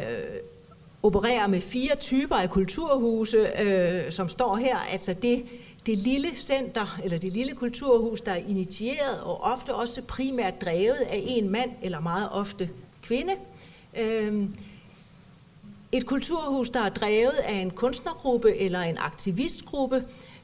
opererer 1.03 1.47
med 1.47 1.61
fire 1.61 1.95
typer 1.95 2.35
af 2.35 2.49
kulturhuse, 2.49 3.61
øh, 3.61 4.11
som 4.11 4.29
står 4.29 4.55
her. 4.55 4.77
Altså 4.77 5.13
det, 5.13 5.43
det 5.85 5.97
lille 5.97 6.29
center, 6.35 6.99
eller 7.03 7.17
det 7.17 7.33
lille 7.33 7.53
kulturhus, 7.55 8.21
der 8.21 8.31
er 8.31 8.35
initieret 8.47 9.21
og 9.21 9.41
ofte 9.41 9.75
også 9.75 10.01
primært 10.01 10.61
drevet 10.61 10.97
af 11.09 11.23
en 11.27 11.49
mand, 11.49 11.71
eller 11.81 11.99
meget 11.99 12.29
ofte 12.31 12.69
kvinde. 13.01 13.33
Øhm, 13.99 14.55
et 15.91 16.05
kulturhus, 16.05 16.69
der 16.69 16.79
er 16.81 16.89
drevet 16.89 17.39
af 17.43 17.53
en 17.53 17.71
kunstnergruppe 17.71 18.57
eller 18.57 18.79
en 18.79 18.97
aktivistgruppe, 18.97 20.03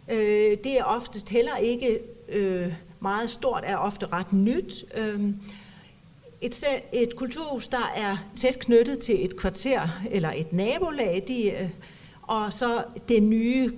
øh, 0.10 0.58
det 0.64 0.80
er 0.80 0.84
oftest 0.84 1.30
heller 1.30 1.58
ikke 1.58 2.00
øh, 2.30 2.74
meget 3.00 3.30
stort, 3.30 3.64
er 3.66 3.78
ofte 3.78 4.06
ret 4.06 4.34
nyt. 4.34 4.86
Øhm, 4.96 5.36
et, 6.42 6.66
et 6.94 7.16
kulturhus, 7.16 7.68
der 7.68 7.92
er 7.96 8.18
tæt 8.36 8.60
knyttet 8.60 9.00
til 9.00 9.26
et 9.26 9.38
kvarter 9.38 10.02
eller 10.12 10.32
et 10.36 10.54
nabolag, 10.54 11.24
de, 11.28 11.52
øh, 11.52 11.70
og 12.22 12.54
så 12.54 12.84
det 13.08 13.24
nye 13.24 13.76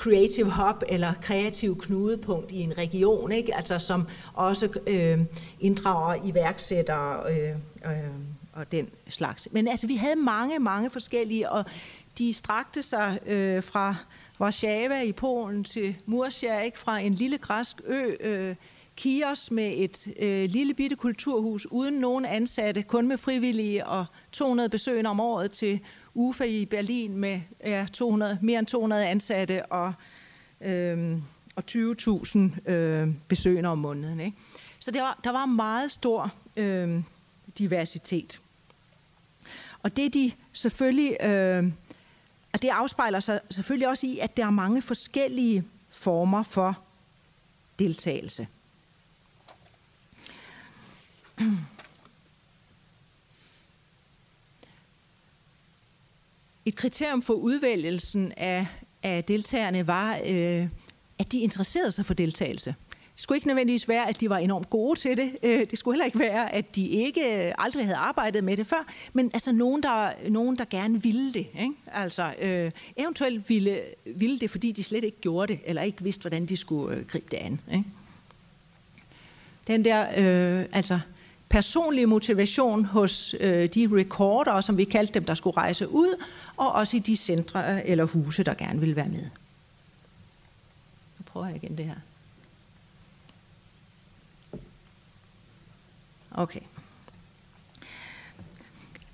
creative 0.00 0.50
hub 0.50 0.82
eller 0.88 1.12
kreativ 1.22 1.78
knudepunkt 1.80 2.52
i 2.52 2.60
en 2.60 2.78
region, 2.78 3.32
ikke? 3.32 3.56
Altså, 3.56 3.78
som 3.78 4.06
også 4.34 4.68
øh, 4.86 5.18
inddrager 5.60 6.24
iværksættere 6.24 7.32
øh, 7.32 7.50
øh, 7.84 8.10
og 8.52 8.72
den 8.72 8.88
slags. 9.08 9.48
Men 9.52 9.68
altså, 9.68 9.86
vi 9.86 9.96
havde 9.96 10.16
mange, 10.16 10.58
mange 10.58 10.90
forskellige, 10.90 11.50
og 11.50 11.64
de 12.18 12.32
strakte 12.32 12.82
sig 12.82 13.18
øh, 13.26 13.62
fra 13.62 13.96
Warszawa 14.40 15.02
i 15.02 15.12
Polen 15.12 15.64
til 15.64 15.96
Murcia, 16.06 16.60
ikke? 16.60 16.78
fra 16.78 16.98
en 16.98 17.14
lille 17.14 17.38
græsk 17.38 17.80
ø, 17.86 18.12
øh, 18.20 18.54
Kios 18.96 19.50
med 19.50 19.72
et 19.76 20.08
øh, 20.18 20.50
lille 20.50 20.74
bitte 20.74 20.96
kulturhus 20.96 21.66
uden 21.70 21.94
nogen 21.94 22.24
ansatte, 22.24 22.82
kun 22.82 23.08
med 23.08 23.16
frivillige 23.16 23.86
og 23.86 24.04
200 24.32 24.68
besøgende 24.68 25.10
om 25.10 25.20
året 25.20 25.50
til 25.50 25.80
UFA 26.14 26.44
i 26.44 26.64
Berlin 26.64 27.16
med 27.16 27.40
ja, 27.64 27.86
200, 27.92 28.38
mere 28.42 28.58
end 28.58 28.66
200 28.66 29.06
ansatte 29.06 29.66
og, 29.66 29.92
øh, 30.60 31.18
og 31.56 31.64
20.000 31.70 32.70
øh, 32.70 33.08
besøgende 33.28 33.68
om 33.68 33.78
måneden. 33.78 34.20
Ikke? 34.20 34.36
Så 34.78 34.90
der 34.90 35.02
var, 35.02 35.20
der 35.24 35.30
var 35.30 35.46
meget 35.46 35.90
stor 35.90 36.32
øh, 36.56 37.02
diversitet. 37.58 38.40
Og 39.82 39.96
det 39.96 40.14
de 40.14 40.32
selvfølgelig, 40.52 41.16
øh, 41.24 41.72
og 42.52 42.62
det 42.62 42.68
afspejler 42.68 43.20
sig 43.20 43.40
selvfølgelig 43.50 43.88
også 43.88 44.06
i, 44.06 44.18
at 44.18 44.36
der 44.36 44.46
er 44.46 44.50
mange 44.50 44.82
forskellige 44.82 45.64
former 45.90 46.42
for 46.42 46.78
deltagelse. 47.78 48.46
Et 56.70 56.76
kriterium 56.76 57.22
for 57.22 57.34
udvælgelsen 57.34 58.32
af, 58.36 58.66
af 59.02 59.24
deltagerne 59.24 59.86
var, 59.86 60.18
øh, 60.26 60.68
at 61.18 61.32
de 61.32 61.40
interesserede 61.40 61.92
sig 61.92 62.06
for 62.06 62.14
deltagelse. 62.14 62.74
Det 62.90 63.22
skulle 63.22 63.36
ikke 63.36 63.46
nødvendigvis 63.46 63.88
være, 63.88 64.08
at 64.08 64.20
de 64.20 64.30
var 64.30 64.38
enormt 64.38 64.70
gode 64.70 64.98
til 64.98 65.16
det. 65.16 65.36
Øh, 65.42 65.66
det 65.70 65.78
skulle 65.78 65.94
heller 65.94 66.04
ikke 66.04 66.18
være, 66.18 66.54
at 66.54 66.76
de 66.76 66.88
ikke 66.88 67.46
øh, 67.46 67.54
aldrig 67.58 67.84
havde 67.84 67.96
arbejdet 67.96 68.44
med 68.44 68.56
det 68.56 68.66
før. 68.66 68.92
Men 69.12 69.30
altså 69.34 69.52
nogen, 69.52 69.82
der, 69.82 70.10
nogen, 70.28 70.56
der 70.56 70.64
gerne 70.64 71.02
ville 71.02 71.32
det. 71.32 71.46
Ikke? 71.60 71.72
Altså 71.86 72.34
øh, 72.42 72.70
eventuelt 72.96 73.48
ville, 73.48 73.80
ville 74.16 74.38
det, 74.38 74.50
fordi 74.50 74.72
de 74.72 74.84
slet 74.84 75.04
ikke 75.04 75.20
gjorde 75.20 75.52
det, 75.52 75.60
eller 75.64 75.82
ikke 75.82 76.02
vidste, 76.02 76.20
hvordan 76.20 76.46
de 76.46 76.56
skulle 76.56 76.96
øh, 76.96 77.06
gribe 77.06 77.26
det 77.30 77.36
an. 77.36 77.60
Ikke? 77.72 77.84
Den 79.66 79.84
der, 79.84 80.06
øh, 80.16 80.66
altså 80.72 81.00
personlig 81.50 82.08
motivation 82.08 82.84
hos 82.84 83.34
øh, 83.40 83.68
de 83.68 83.88
recorder, 83.92 84.60
som 84.60 84.78
vi 84.78 84.84
kaldte 84.84 85.14
dem, 85.14 85.24
der 85.24 85.34
skulle 85.34 85.56
rejse 85.56 85.88
ud, 85.88 86.24
og 86.56 86.72
også 86.72 86.96
i 86.96 87.00
de 87.00 87.16
centre 87.16 87.74
øh, 87.74 87.80
eller 87.84 88.04
huse, 88.04 88.42
der 88.42 88.54
gerne 88.54 88.80
ville 88.80 88.96
være 88.96 89.08
med. 89.08 89.22
Nu 91.18 91.24
prøver 91.26 91.46
jeg 91.46 91.56
igen 91.56 91.76
det 91.76 91.84
her. 91.84 91.94
Okay. 96.32 96.60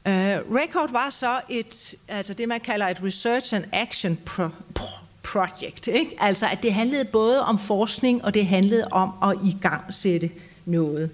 Uh, 0.06 0.12
Record 0.56 0.90
var 0.90 1.10
så 1.10 1.40
et, 1.48 1.94
altså 2.08 2.34
det 2.34 2.48
man 2.48 2.60
kalder 2.60 2.88
et 2.88 3.02
research 3.02 3.54
and 3.54 3.64
action 3.72 4.16
pro, 4.16 4.48
pro, 4.74 4.86
project. 5.22 5.88
Ikke? 5.88 6.16
Altså 6.18 6.46
at 6.46 6.62
det 6.62 6.74
handlede 6.74 7.04
både 7.04 7.42
om 7.42 7.58
forskning, 7.58 8.24
og 8.24 8.34
det 8.34 8.46
handlede 8.46 8.88
om 8.90 9.12
at 9.22 9.38
igangsætte 9.44 10.30
noget. 10.64 11.10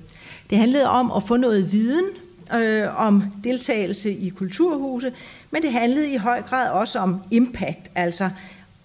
Det 0.52 0.60
handlede 0.60 0.88
om 0.88 1.12
at 1.12 1.22
få 1.22 1.36
noget 1.36 1.72
viden 1.72 2.04
øh, 2.54 3.00
om 3.00 3.24
deltagelse 3.44 4.12
i 4.12 4.28
kulturhuse, 4.28 5.12
men 5.50 5.62
det 5.62 5.72
handlede 5.72 6.12
i 6.12 6.16
høj 6.16 6.42
grad 6.42 6.70
også 6.70 6.98
om 6.98 7.22
impact, 7.30 7.90
altså 7.94 8.30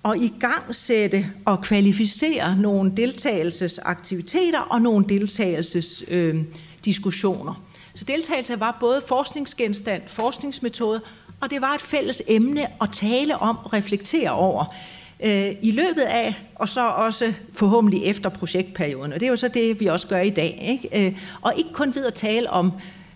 at 0.06 0.18
i 0.18 0.34
gang 0.40 0.76
sætte 0.76 1.26
og 1.46 1.62
kvalificere 1.62 2.58
nogle 2.58 2.94
deltagelsesaktiviteter 2.98 4.60
og 4.60 4.82
nogle 4.82 5.06
deltagelsesdiskussioner. 5.10 7.52
Øh, 7.52 7.58
Så 7.94 8.06
deltagelse 8.06 8.60
var 8.60 8.78
både 8.80 9.02
forskningsgenstand, 9.08 10.02
forskningsmetode, 10.08 11.02
og 11.42 11.50
det 11.50 11.62
var 11.62 11.74
et 11.74 11.82
fælles 11.82 12.22
emne 12.28 12.68
at 12.82 12.90
tale 12.92 13.38
om 13.38 13.58
og 13.64 13.74
reflektere 13.74 14.32
over 14.32 14.76
øh, 15.20 15.56
i 15.62 15.72
løbet 15.72 16.02
af, 16.02 16.36
og 16.56 16.70
så 16.70 16.88
også 16.88 17.34
forhåbentlig 17.54 18.04
efter 18.04 18.30
projektperioden. 18.30 19.14
Og 19.14 19.20
det 19.20 19.26
er 19.26 19.30
jo 19.30 19.36
så 19.36 19.48
det, 19.48 19.80
vi 19.80 19.86
også 19.86 20.08
gør 20.08 20.22
i 20.22 20.30
dag. 20.30 20.80
Ikke? 20.84 21.08
Øh, 21.08 21.18
og 21.42 21.54
ikke 21.58 21.74
kun 21.74 21.96
ved 21.96 22.06
at 22.06 22.14
tale 22.14 22.50
om 22.50 22.72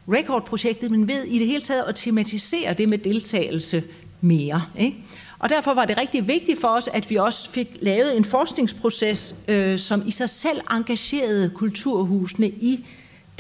rekordprojektet, 0.08 0.92
men 0.92 1.08
ved 1.08 1.24
i 1.24 1.40
det 1.40 1.48
hele 1.48 1.62
taget 1.62 1.84
at 1.88 1.96
tematisere 1.96 2.74
det 2.74 2.90
med 2.90 2.98
deltagelse 2.98 3.84
mere. 4.22 4.64
Ikke? 4.80 4.98
Og 5.40 5.50
derfor 5.50 5.74
var 5.74 5.86
det 5.86 5.98
rigtig 5.98 6.28
vigtigt 6.28 6.62
for 6.62 6.68
os, 6.68 6.90
at 6.94 7.10
vi 7.10 7.16
også 7.16 7.52
fik 7.52 7.68
lavet 7.82 8.18
en 8.18 8.26
forskningsproces, 8.26 9.36
øh, 9.48 9.80
som 9.80 10.04
i 10.08 10.12
sig 10.12 10.30
selv 10.30 10.62
engagerede 10.72 11.50
kulturhusene 11.50 12.48
i 12.48 12.86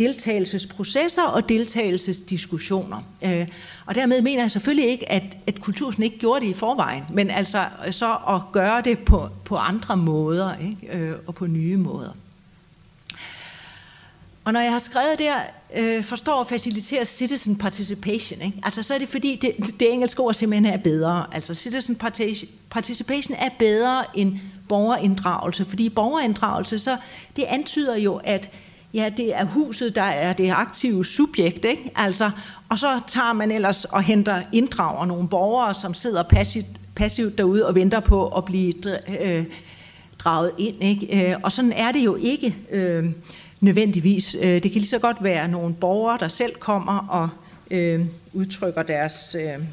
deltagelsesprocesser 0.01 1.23
og 1.23 1.49
deltagelsesdiskussioner. 1.49 2.97
Øh, 3.21 3.47
og 3.85 3.95
dermed 3.95 4.21
mener 4.21 4.43
jeg 4.43 4.51
selvfølgelig 4.51 4.89
ikke, 4.89 5.11
at, 5.11 5.37
at 5.47 5.61
kulturen 5.61 6.03
ikke 6.03 6.17
gjorde 6.17 6.45
det 6.45 6.51
i 6.51 6.53
forvejen, 6.53 7.03
men 7.09 7.29
altså 7.29 7.65
så 7.91 8.17
at 8.29 8.41
gøre 8.51 8.81
det 8.81 8.99
på, 8.99 9.29
på 9.45 9.57
andre 9.57 9.97
måder 9.97 10.57
ikke? 10.57 10.97
Øh, 10.97 11.15
og 11.27 11.35
på 11.35 11.47
nye 11.47 11.77
måder. 11.77 12.11
Og 14.43 14.53
når 14.53 14.59
jeg 14.59 14.71
har 14.71 14.79
skrevet 14.79 15.19
der, 15.19 15.35
øh, 15.75 16.03
forstår 16.03 16.33
og 16.33 16.47
faciliterer 16.47 17.03
citizen 17.03 17.55
participation, 17.55 18.41
ikke? 18.41 18.57
altså 18.63 18.83
så 18.83 18.93
er 18.93 18.97
det 18.97 19.09
fordi, 19.09 19.35
det, 19.35 19.79
det 19.79 19.93
engelske 19.93 20.21
ord 20.21 20.33
simpelthen 20.33 20.73
er 20.73 20.77
bedre. 20.77 21.25
Altså 21.31 21.55
citizen 21.55 21.95
participation 22.69 23.35
er 23.39 23.49
bedre 23.59 24.03
end 24.17 24.39
borgerinddragelse, 24.69 25.65
fordi 25.65 25.89
borgerinddragelse, 25.89 26.79
så 26.79 26.97
det 27.35 27.43
antyder 27.43 27.95
jo, 27.95 28.21
at 28.23 28.49
ja, 28.93 29.09
det 29.17 29.35
er 29.35 29.43
huset, 29.43 29.95
der 29.95 30.01
er 30.01 30.33
det 30.33 30.51
aktive 30.51 31.05
subjekt, 31.05 31.65
ikke? 31.65 31.91
Altså, 31.95 32.31
og 32.69 32.79
så 32.79 32.99
tager 33.07 33.33
man 33.33 33.51
ellers 33.51 33.85
og 33.85 34.03
henter, 34.03 34.41
inddrager 34.51 35.05
nogle 35.05 35.27
borgere, 35.27 35.73
som 35.73 35.93
sidder 35.93 36.23
passivt, 36.23 36.65
passivt 36.95 37.37
derude 37.37 37.67
og 37.67 37.75
venter 37.75 37.99
på 37.99 38.27
at 38.27 38.45
blive 38.45 38.73
øh, 39.21 39.45
draget 40.19 40.51
ind, 40.57 40.83
ikke? 40.83 41.31
Øh, 41.31 41.37
og 41.43 41.51
sådan 41.51 41.71
er 41.71 41.91
det 41.91 42.05
jo 42.05 42.15
ikke. 42.15 42.55
Øh, 42.71 43.11
nødvendigvis. 43.61 44.35
Øh, 44.35 44.53
det 44.53 44.61
kan 44.61 44.71
lige 44.71 44.87
så 44.87 44.99
godt 44.99 45.23
være 45.23 45.47
nogle 45.47 45.73
borgere, 45.73 46.17
der 46.19 46.27
selv 46.27 46.55
kommer 46.55 46.97
og 46.97 47.29
øh, 47.71 48.05
udtrykker 48.33 48.83
deres 48.83 49.35
øh, 49.39 49.65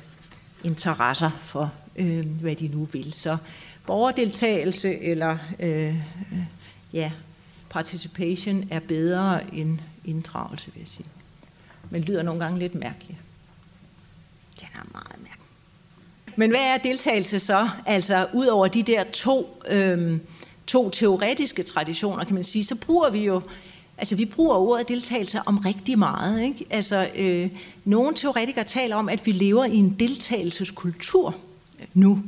interesser 0.65 1.31
for, 1.41 1.73
øh, 1.97 2.27
hvad 2.41 2.55
de 2.55 2.69
nu 2.69 2.85
vil. 2.85 3.13
Så 3.13 3.37
borgerdeltagelse 3.87 4.99
eller 4.99 5.39
øh, 5.61 5.89
øh 5.89 5.95
ja, 6.93 7.11
participation 7.71 8.69
er 8.71 8.81
bedre 8.81 9.55
end 9.55 9.79
inddragelse, 10.05 10.71
vil 10.73 10.81
jeg 10.81 10.89
sige. 10.89 11.07
Men 11.91 12.03
lyder 12.03 12.23
nogle 12.23 12.45
gange 12.45 12.59
lidt 12.59 12.75
mærkeligt. 12.75 13.19
Den 14.61 14.69
er 14.75 14.87
meget 14.93 15.19
mærkelig. 15.19 15.47
Men 16.37 16.51
hvad 16.51 16.61
er 16.61 16.77
deltagelse 16.77 17.41
så? 17.41 17.69
Altså, 17.87 18.27
ud 18.35 18.47
over 18.47 18.69
de 18.69 18.83
der 18.83 19.05
to, 19.05 19.63
øh, 19.71 20.19
to 20.67 20.91
teoretiske 20.91 21.63
traditioner, 21.63 22.25
kan 22.25 22.35
man 22.35 22.45
sige, 22.45 22.65
så 22.65 22.75
bruger 22.75 23.11
vi 23.11 23.25
jo 23.25 23.43
Altså, 24.01 24.17
vi 24.17 24.25
bruger 24.25 24.57
ordet 24.57 24.89
deltagelse 24.89 25.41
om 25.47 25.59
rigtig 25.59 25.99
meget. 25.99 26.43
Ikke? 26.43 26.67
Altså, 26.71 27.11
øh, 27.17 27.51
nogle 27.85 28.15
teoretikere 28.15 28.65
taler 28.65 28.97
om, 28.97 29.09
at 29.09 29.27
vi 29.27 29.33
lever 29.33 29.65
i 29.65 29.77
en 29.77 29.97
deltagelseskultur 30.01 31.35
nu. 31.95 32.23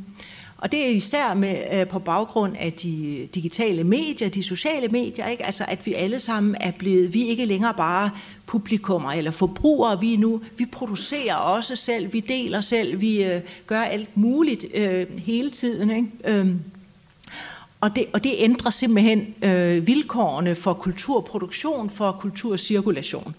Og 0.60 0.72
det 0.72 0.86
er 0.86 0.88
især 0.88 1.34
med, 1.34 1.56
øh, 1.72 1.88
på 1.88 1.98
baggrund 1.98 2.56
af 2.58 2.72
de 2.72 3.28
digitale 3.34 3.84
medier, 3.84 4.28
de 4.28 4.42
sociale 4.42 4.88
medier, 4.88 5.26
ikke? 5.26 5.46
Altså, 5.46 5.64
at 5.68 5.86
vi 5.86 5.94
alle 5.94 6.18
sammen 6.18 6.56
er 6.60 6.70
blevet, 6.70 7.14
vi 7.14 7.24
er 7.24 7.28
ikke 7.28 7.44
længere 7.44 7.74
bare 7.74 8.10
publikummer 8.46 9.12
eller 9.12 9.30
forbrugere, 9.30 10.00
vi 10.00 10.16
nu, 10.16 10.40
vi 10.58 10.66
producerer 10.66 11.34
også 11.34 11.76
selv, 11.76 12.12
vi 12.12 12.20
deler 12.20 12.60
selv, 12.60 13.00
vi 13.00 13.24
øh, 13.24 13.40
gør 13.66 13.80
alt 13.80 14.16
muligt 14.16 14.66
øh, 14.74 15.18
hele 15.18 15.50
tiden. 15.50 15.90
Ikke? 15.90 16.38
Øh, 16.38 16.46
og 17.80 17.96
det, 17.96 18.06
og 18.12 18.24
det 18.24 18.34
ændrer 18.38 18.70
simpelthen 18.70 19.34
øh, 19.42 19.86
vilkårene 19.86 20.54
for 20.54 20.72
kulturproduktion, 20.72 21.90
for 21.90 22.12
kulturcirkulation. 22.12 23.34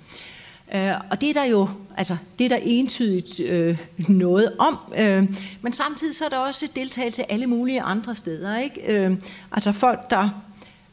Øh, 0.76 0.94
og 1.10 1.22
det 1.22 1.30
er 1.30 1.34
der 1.34 1.44
jo 1.44 1.70
altså, 1.98 2.18
det 2.40 2.46
er 2.46 2.50
der 2.50 2.60
entydigt 2.64 3.40
øh, 3.40 3.78
noget 3.98 4.54
om. 4.60 4.78
Øh, 4.98 5.26
men 5.62 5.74
samtidig 5.74 6.16
så 6.16 6.26
er 6.26 6.30
der 6.30 6.38
også 6.38 6.68
deltagelse 6.76 7.32
alle 7.32 7.48
mulige 7.48 7.82
andre 7.82 8.16
steder. 8.16 8.58
Ikke? 8.58 9.06
Øh, 9.06 9.18
altså 9.52 9.72
folk, 9.72 10.10
der 10.10 10.30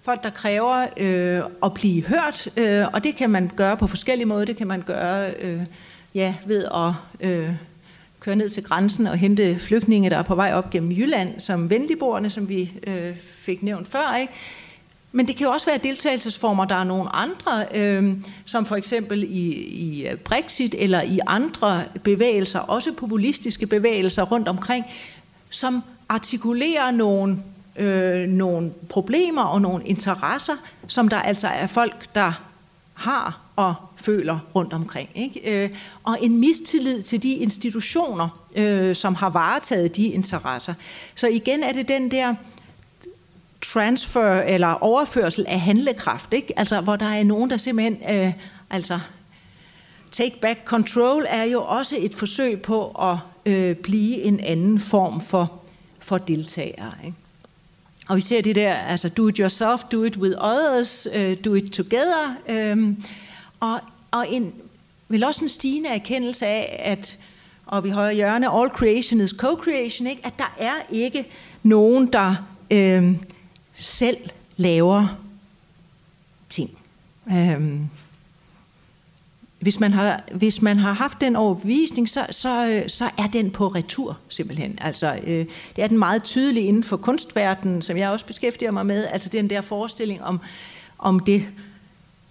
folk, 0.03 0.23
der 0.23 0.31
kræver 0.31 0.87
øh, 0.97 1.43
at 1.63 1.75
blive 1.75 2.03
hørt, 2.03 2.49
øh, 2.57 2.87
og 2.93 3.05
det 3.05 3.17
kan 3.17 3.31
man 3.31 3.51
gøre 3.57 3.77
på 3.77 3.87
forskellige 3.87 4.27
måder. 4.27 4.45
Det 4.45 4.57
kan 4.57 4.67
man 4.67 4.83
gøre 4.83 5.31
øh, 5.41 5.63
ja, 6.15 6.35
ved 6.47 6.65
at 6.65 6.93
øh, 7.29 7.51
køre 8.21 8.37
ned 8.37 8.51
til 8.51 8.63
grænsen 8.63 9.07
og 9.07 9.17
hente 9.17 9.59
flygtninge, 9.59 10.11
der 10.11 10.17
er 10.17 10.23
på 10.23 10.35
vej 10.35 10.53
op 10.55 10.71
gennem 10.71 10.93
Jylland, 10.93 11.41
som 11.41 11.71
venligboerne, 11.71 12.31
som 12.31 12.49
vi 12.49 12.73
øh, 12.87 13.17
fik 13.17 13.63
nævnt 13.63 13.89
før. 13.89 14.17
Ikke? 14.21 14.33
Men 15.13 15.29
det 15.29 15.37
kan 15.37 15.47
jo 15.47 15.53
også 15.53 15.67
være 15.67 15.79
deltagelsesformer, 15.79 16.65
der 16.65 16.75
er 16.75 16.85
nogle 16.85 17.17
andre, 17.17 17.67
øh, 17.75 18.17
som 18.45 18.67
for 18.67 18.77
eksempel 18.77 19.23
i, 19.23 19.53
i 19.63 20.09
øh, 20.09 20.17
Brexit 20.17 20.75
eller 20.79 21.03
i 21.03 21.21
andre 21.27 21.85
bevægelser, 22.03 22.59
også 22.59 22.93
populistiske 22.93 23.67
bevægelser 23.67 24.23
rundt 24.23 24.49
omkring, 24.49 24.85
som 25.51 25.83
artikulerer 26.09 26.91
nogle, 26.91 27.43
øh, 27.77 28.29
nogle 28.29 28.71
problemer 28.89 29.43
og 29.43 29.61
nogle 29.61 29.85
interesser, 29.85 30.55
som 30.87 31.09
der 31.09 31.19
altså 31.19 31.49
er 31.49 31.67
folk, 31.67 32.15
der 32.15 32.33
har 32.95 33.41
og 33.57 33.75
føler 33.97 34.39
rundt 34.55 34.73
omkring. 34.73 35.09
Ikke? 35.15 35.65
Øh, 35.65 35.71
og 36.05 36.19
en 36.21 36.39
mistillid 36.41 37.03
til 37.03 37.23
de 37.23 37.33
institutioner, 37.33 38.47
øh, 38.57 38.97
som 38.97 39.15
har 39.15 39.31
varetaget 39.31 39.97
de 39.97 40.07
interesser. 40.07 40.75
Så 41.15 41.29
igen 41.29 41.63
er 41.63 41.73
det 41.73 41.89
den 41.89 42.11
der 42.11 42.35
transfer 43.61 44.41
eller 44.41 44.69
overførsel 44.69 45.45
af 45.49 45.61
handlekraft, 45.61 46.33
ikke? 46.33 46.59
Altså, 46.59 46.81
hvor 46.81 46.97
der 46.97 47.07
er 47.07 47.25
nogen, 47.25 47.51
der 47.51 47.57
simpelthen, 47.57 47.99
øh, 48.11 48.33
altså, 48.71 48.99
take 50.11 50.41
back 50.41 50.59
control 50.65 51.27
er 51.29 51.45
jo 51.45 51.63
også 51.63 51.97
et 51.99 52.15
forsøg 52.15 52.63
på 52.63 52.89
at 52.89 53.17
øh, 53.53 53.77
blive 53.77 54.23
en 54.23 54.41
anden 54.41 54.81
form 54.81 55.21
for, 55.21 55.61
for 55.99 56.19
deltagere. 56.19 56.93
Ikke? 57.05 57.17
Og 58.09 58.17
vi 58.17 58.21
ser 58.21 58.41
det 58.41 58.57
der, 58.57 58.75
altså 58.75 59.09
do 59.09 59.29
it 59.29 59.37
yourself, 59.37 59.83
do 59.93 60.05
it 60.05 60.17
with 60.17 60.37
others, 60.39 61.07
uh, 61.07 61.33
do 61.45 61.55
it 61.55 61.73
together. 61.73 62.37
Um, 62.73 63.05
og, 63.61 63.81
og 64.11 64.33
en, 64.33 64.55
vel 65.09 65.25
også 65.25 65.45
en 65.45 65.49
stigende 65.49 65.89
erkendelse 65.89 66.47
af, 66.47 66.81
at 66.85 67.19
og 67.69 67.87
i 67.87 67.91
højre 67.91 68.15
hjørne, 68.15 68.55
all 68.55 68.71
creation 68.71 69.21
is 69.21 69.31
co-creation, 69.31 70.07
ikke? 70.07 70.21
at 70.25 70.33
der 70.39 70.55
er 70.59 70.75
ikke 70.91 71.25
nogen, 71.63 72.13
der 72.13 72.35
øh, 72.71 73.17
selv 73.79 74.17
laver 74.57 75.07
ting. 76.49 76.79
Øhm, 77.33 77.89
hvis 79.61 79.81
man 79.81 79.93
har, 79.93 80.23
hvis 80.33 80.63
man 80.63 80.79
har 80.79 80.93
haft 80.93 81.21
den 81.21 81.37
overbevisning, 81.37 82.09
så, 82.09 82.27
så, 82.31 82.69
øh, 82.69 82.89
så 82.89 83.11
er 83.19 83.27
den 83.27 83.51
på 83.51 83.69
retur 83.69 84.19
simpelthen. 84.29 84.79
Altså, 84.81 85.19
øh, 85.25 85.47
det 85.77 85.85
er 85.85 85.87
den 85.87 85.99
meget 85.99 86.23
tydelig 86.23 86.67
inden 86.67 86.85
for 86.85 86.97
kunstverdenen, 86.97 87.83
som 87.83 87.97
jeg 87.97 88.11
også 88.11 88.27
beskæftiger 88.27 88.71
mig 88.71 88.87
med. 88.87 89.07
Altså 89.07 89.29
den 89.29 89.51
der 89.51 89.61
forestilling 89.61 90.25
om, 90.25 90.41
om 90.99 91.21
det 91.21 91.47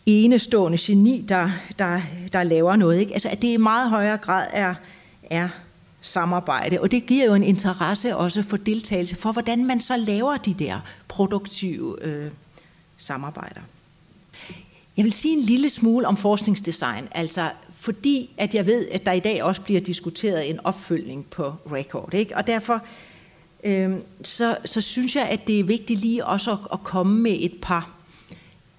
enestående 0.05 0.77
geni, 0.81 1.25
der, 1.29 1.49
der, 1.79 2.01
der 2.33 2.43
laver 2.43 2.75
noget. 2.75 2.99
Ikke? 2.99 3.13
Altså, 3.13 3.29
at 3.29 3.41
det 3.41 3.47
i 3.47 3.57
meget 3.57 3.89
højere 3.89 4.17
grad 4.17 4.47
er, 4.53 4.75
er 5.23 5.49
samarbejde. 6.07 6.81
Og 6.81 6.91
det 6.91 7.05
giver 7.05 7.25
jo 7.25 7.33
en 7.33 7.43
interesse 7.43 8.15
også 8.15 8.43
for 8.43 8.57
deltagelse, 8.57 9.15
for 9.15 9.31
hvordan 9.31 9.65
man 9.65 9.81
så 9.81 9.97
laver 9.97 10.37
de 10.37 10.53
der 10.53 10.79
produktive 11.07 12.03
øh, 12.03 12.31
samarbejder. 12.97 13.61
Jeg 14.97 15.03
vil 15.03 15.13
sige 15.13 15.37
en 15.37 15.43
lille 15.43 15.69
smule 15.69 16.07
om 16.07 16.17
forskningsdesign, 16.17 17.07
altså 17.11 17.51
fordi 17.71 18.29
at 18.37 18.55
jeg 18.55 18.65
ved, 18.65 18.87
at 18.87 19.05
der 19.05 19.11
i 19.11 19.19
dag 19.19 19.43
også 19.43 19.61
bliver 19.61 19.81
diskuteret 19.81 20.49
en 20.49 20.59
opfølgning 20.63 21.25
på 21.25 21.53
Record. 21.71 22.13
Ikke? 22.13 22.37
Og 22.37 22.47
derfor 22.47 22.81
øh, 23.63 23.95
så, 24.23 24.57
så 24.65 24.81
synes 24.81 25.15
jeg, 25.15 25.25
at 25.29 25.47
det 25.47 25.59
er 25.59 25.63
vigtigt 25.63 25.99
lige 25.99 26.25
også 26.25 26.51
at, 26.51 26.57
at 26.73 26.83
komme 26.83 27.19
med 27.21 27.37
et 27.39 27.53
par 27.61 27.96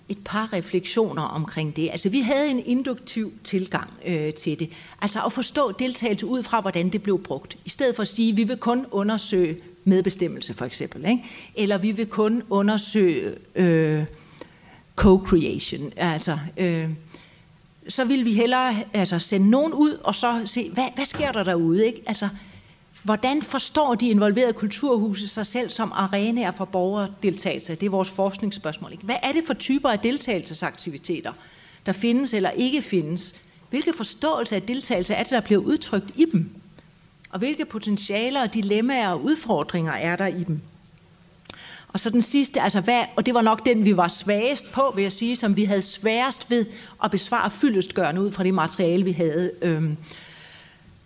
et 0.08 0.18
par 0.24 0.52
refleksioner 0.52 1.22
omkring 1.22 1.76
det. 1.76 1.88
Altså, 1.92 2.08
vi 2.08 2.20
havde 2.20 2.50
en 2.50 2.62
induktiv 2.66 3.32
tilgang 3.44 3.90
øh, 4.06 4.34
til 4.34 4.58
det. 4.58 4.70
Altså 5.00 5.20
at 5.26 5.32
forstå 5.32 5.72
deltagelse 5.72 6.26
ud 6.26 6.42
fra, 6.42 6.60
hvordan 6.60 6.88
det 6.88 7.02
blev 7.02 7.22
brugt. 7.22 7.58
I 7.64 7.68
stedet 7.68 7.96
for 7.96 8.02
at 8.02 8.08
sige, 8.08 8.30
at 8.30 8.36
vi 8.36 8.44
vil 8.44 8.56
kun 8.56 8.86
undersøge 8.90 9.56
medbestemmelse, 9.84 10.54
for 10.54 10.64
eksempel. 10.64 11.04
Ikke? 11.04 11.24
Eller 11.54 11.78
vi 11.78 11.92
vil 11.92 12.06
kun 12.06 12.42
undersøge 12.50 13.34
øh, 13.54 14.04
co-creation. 14.96 15.92
Altså, 15.96 16.38
øh, 16.56 16.88
så 17.88 18.04
vil 18.04 18.24
vi 18.24 18.32
hellere 18.32 18.74
altså, 18.92 19.18
sende 19.18 19.50
nogen 19.50 19.72
ud, 19.72 19.98
og 20.04 20.14
så 20.14 20.42
se, 20.46 20.70
hvad, 20.70 20.84
hvad 20.94 21.04
sker 21.04 21.32
der 21.32 21.42
derude? 21.42 21.86
Ikke? 21.86 22.02
Altså, 22.06 22.28
Hvordan 23.02 23.42
forstår 23.42 23.94
de 23.94 24.08
involverede 24.08 24.52
kulturhuse 24.52 25.28
sig 25.28 25.46
selv 25.46 25.70
som 25.70 25.92
arenaer 25.94 26.50
for 26.50 26.64
borgerdeltagelse? 26.64 27.74
Det 27.74 27.86
er 27.86 27.90
vores 27.90 28.10
forskningsspørgsmål. 28.10 28.92
Ikke? 28.92 29.04
Hvad 29.04 29.16
er 29.22 29.32
det 29.32 29.44
for 29.46 29.54
typer 29.54 29.88
af 29.88 29.98
deltagelsesaktiviteter, 29.98 31.32
der 31.86 31.92
findes 31.92 32.34
eller 32.34 32.50
ikke 32.50 32.82
findes? 32.82 33.34
Hvilke 33.70 33.92
forståelse 33.92 34.56
af 34.56 34.62
deltagelse 34.62 35.14
er 35.14 35.22
det, 35.22 35.30
der 35.30 35.40
bliver 35.40 35.60
udtrykt 35.60 36.10
i 36.16 36.24
dem? 36.32 36.50
Og 37.30 37.38
hvilke 37.38 37.64
potentialer, 37.64 38.46
dilemmaer 38.46 39.08
og 39.08 39.24
udfordringer 39.24 39.92
er 39.92 40.16
der 40.16 40.26
i 40.26 40.44
dem? 40.44 40.60
Og 41.92 42.00
så 42.00 42.10
den 42.10 42.22
sidste, 42.22 42.60
altså 42.60 42.80
hvad, 42.80 43.02
og 43.16 43.26
det 43.26 43.34
var 43.34 43.42
nok 43.42 43.66
den, 43.66 43.84
vi 43.84 43.96
var 43.96 44.08
svagest 44.08 44.72
på, 44.72 44.92
vil 44.94 45.02
jeg 45.02 45.12
sige, 45.12 45.36
som 45.36 45.56
vi 45.56 45.64
havde 45.64 45.82
sværest 45.82 46.50
ved 46.50 46.66
at 47.04 47.10
besvare 47.10 47.50
fyldestgørende 47.50 48.20
ud 48.20 48.32
fra 48.32 48.44
det 48.44 48.54
materiale, 48.54 49.04
vi 49.04 49.12
havde. 49.12 49.50
Øhm, 49.62 49.96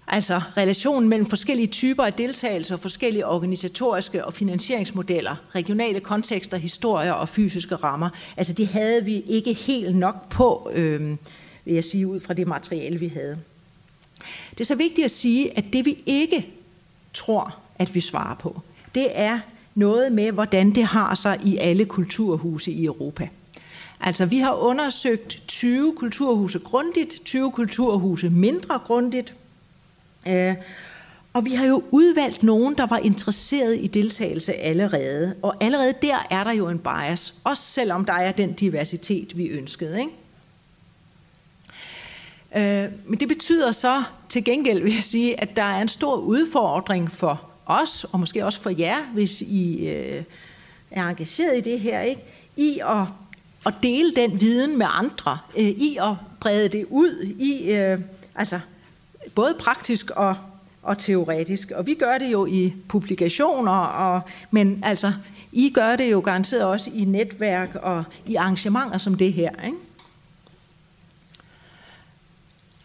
Altså 0.07 0.41
relationen 0.57 1.09
mellem 1.09 1.27
forskellige 1.27 1.67
typer 1.67 2.05
af 2.05 2.13
deltagelse 2.13 2.75
og 2.75 2.81
forskellige 2.81 3.27
organisatoriske 3.27 4.25
og 4.25 4.35
finansieringsmodeller, 4.35 5.37
regionale 5.55 6.01
kontekster, 6.01 6.57
historier 6.57 7.13
og 7.13 7.29
fysiske 7.29 7.75
rammer. 7.75 8.09
Altså 8.37 8.53
det 8.53 8.69
havde 8.69 9.05
vi 9.05 9.21
ikke 9.27 9.53
helt 9.53 9.97
nok 9.97 10.29
på, 10.29 10.71
øh, 10.75 11.17
vil 11.65 11.75
jeg 11.75 11.85
sige, 11.85 12.07
ud 12.07 12.21
fra 12.21 12.35
det 12.35 12.47
materiale, 12.47 12.99
vi 12.99 13.09
havde. 13.09 13.39
Det 14.51 14.61
er 14.61 14.65
så 14.65 14.75
vigtigt 14.75 15.05
at 15.05 15.11
sige, 15.11 15.59
at 15.59 15.65
det 15.73 15.85
vi 15.85 16.03
ikke 16.07 16.47
tror, 17.15 17.57
at 17.79 17.95
vi 17.95 18.01
svarer 18.01 18.35
på, 18.35 18.61
det 18.95 19.09
er 19.15 19.39
noget 19.75 20.13
med, 20.13 20.33
hvordan 20.33 20.71
det 20.71 20.85
har 20.85 21.15
sig 21.15 21.41
i 21.45 21.57
alle 21.57 21.85
kulturhuse 21.85 22.73
i 22.73 22.85
Europa. 22.85 23.29
Altså, 24.01 24.27
vi 24.27 24.39
har 24.39 24.55
undersøgt 24.55 25.43
20 25.49 25.95
kulturhuse 25.97 26.59
grundigt, 26.59 27.25
20 27.25 27.53
kulturhuse 27.53 28.31
mindre 28.31 28.79
grundigt, 28.79 29.35
Øh, 30.29 30.55
og 31.33 31.45
vi 31.45 31.55
har 31.55 31.67
jo 31.67 31.83
udvalgt 31.91 32.43
nogen, 32.43 32.75
der 32.75 32.87
var 32.87 32.99
interesseret 32.99 33.79
i 33.81 33.87
deltagelse 33.87 34.55
allerede. 34.55 35.35
Og 35.43 35.55
allerede 35.61 35.95
der 36.03 36.27
er 36.31 36.45
der 36.45 36.53
jo 36.53 36.69
en 36.69 36.79
bias, 36.79 37.35
også 37.45 37.63
selvom 37.63 38.05
der 38.05 38.13
er 38.13 38.33
den 38.33 38.53
diversitet, 38.53 39.37
vi 39.37 39.47
ønskede. 39.47 40.01
Ikke? 40.01 40.13
Øh, 42.85 42.91
men 43.07 43.21
det 43.21 43.29
betyder 43.29 43.73
så 43.73 44.03
til 44.29 44.45
gengæld, 44.45 44.83
vil 44.83 44.95
jeg 44.95 45.05
sige, 45.05 45.41
at 45.41 45.57
der 45.57 45.63
er 45.63 45.83
en 45.83 45.89
stor 45.89 46.17
udfordring 46.17 47.13
for 47.13 47.51
os, 47.67 48.07
og 48.13 48.21
måske 48.21 48.45
også 48.45 48.61
for 48.61 48.71
jer, 48.71 49.03
hvis 49.15 49.41
I 49.41 49.89
øh, 49.89 50.23
er 50.91 51.09
engageret 51.09 51.57
i 51.57 51.71
det 51.71 51.81
her, 51.81 52.01
ikke? 52.01 52.23
i 52.57 52.81
at, 52.85 53.07
at 53.67 53.75
dele 53.83 54.15
den 54.15 54.41
viden 54.41 54.79
med 54.79 54.87
andre, 54.91 55.39
øh, 55.57 55.65
i 55.65 55.99
at 56.03 56.15
brede 56.41 56.69
det 56.69 56.87
ud, 56.91 57.35
i 57.39 57.73
øh, 57.73 58.01
altså 58.35 58.61
både 59.35 59.55
praktisk 59.59 60.11
og, 60.11 60.37
og 60.83 60.99
teoretisk. 60.99 61.71
Og 61.71 61.87
vi 61.87 61.95
gør 61.95 62.19
det 62.19 62.33
jo 62.33 62.47
i 62.47 62.75
publikationer, 62.89 63.73
og, 63.73 64.21
men 64.51 64.81
altså, 64.85 65.13
I 65.53 65.71
gør 65.71 65.97
det 65.97 66.13
jo 66.13 66.21
garanteret 66.21 66.65
også 66.65 66.91
i 66.95 67.05
netværk 67.05 67.75
og 67.75 68.05
i 68.27 68.35
arrangementer 68.35 68.99
som 68.99 69.15
det 69.15 69.33
her. 69.33 69.51
Ikke? 69.65 69.77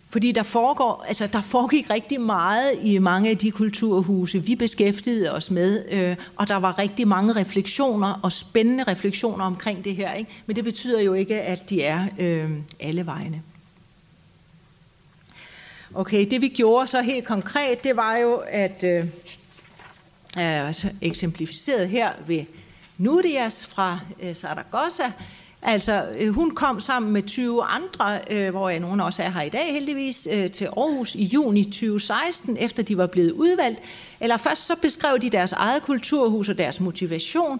Fordi 0.09 0.31
der, 0.31 0.43
foregår, 0.43 1.05
altså 1.07 1.27
der 1.27 1.41
foregik 1.41 1.89
rigtig 1.89 2.21
meget 2.21 2.71
i 2.81 2.97
mange 2.97 3.29
af 3.29 3.37
de 3.37 3.51
kulturhuse, 3.51 4.43
vi 4.43 4.55
beskæftigede 4.55 5.33
os 5.33 5.51
med, 5.51 5.85
øh, 5.91 6.15
og 6.35 6.47
der 6.47 6.55
var 6.55 6.79
rigtig 6.79 7.07
mange 7.07 7.33
refleksioner 7.35 8.19
og 8.23 8.31
spændende 8.31 8.83
refleksioner 8.83 9.45
omkring 9.45 9.83
det 9.83 9.95
her. 9.95 10.13
Ikke? 10.13 10.43
Men 10.45 10.55
det 10.55 10.63
betyder 10.63 11.01
jo 11.01 11.13
ikke, 11.13 11.41
at 11.41 11.69
de 11.69 11.83
er 11.83 12.07
øh, 12.19 12.51
alle 12.79 13.05
vegne. 13.05 13.41
Okay, 15.93 16.27
det 16.31 16.41
vi 16.41 16.47
gjorde 16.47 16.87
så 16.87 17.01
helt 17.01 17.25
konkret, 17.25 17.83
det 17.83 17.95
var 17.95 18.17
jo, 18.17 18.43
at 18.47 18.83
øh, 18.83 19.05
altså 20.37 20.89
eksemplificeret 21.01 21.89
her 21.89 22.09
ved 22.27 22.45
Nudias 22.97 23.65
fra 23.65 23.99
øh, 24.21 24.35
Saragossa, 24.35 25.11
Altså, 25.61 26.05
øh, 26.17 26.29
hun 26.33 26.51
kom 26.51 26.79
sammen 26.79 27.11
med 27.11 27.23
20 27.23 27.63
andre, 27.63 28.19
øh, 28.31 28.49
hvor 28.49 28.69
jeg 28.69 28.79
nogen 28.79 29.01
også 29.01 29.23
er 29.23 29.29
her 29.29 29.41
i 29.41 29.49
dag 29.49 29.73
heldigvis, 29.73 30.27
øh, 30.31 30.51
til 30.51 30.65
Aarhus 30.65 31.15
i 31.15 31.23
juni 31.23 31.63
2016, 31.63 32.57
efter 32.57 32.83
de 32.83 32.97
var 32.97 33.07
blevet 33.07 33.31
udvalgt. 33.31 33.79
Eller 34.19 34.37
først 34.37 34.67
så 34.67 34.75
beskrev 34.75 35.19
de 35.19 35.29
deres 35.29 35.51
eget 35.51 35.81
kulturhus 35.81 36.49
og 36.49 36.57
deres 36.57 36.79
motivation, 36.79 37.59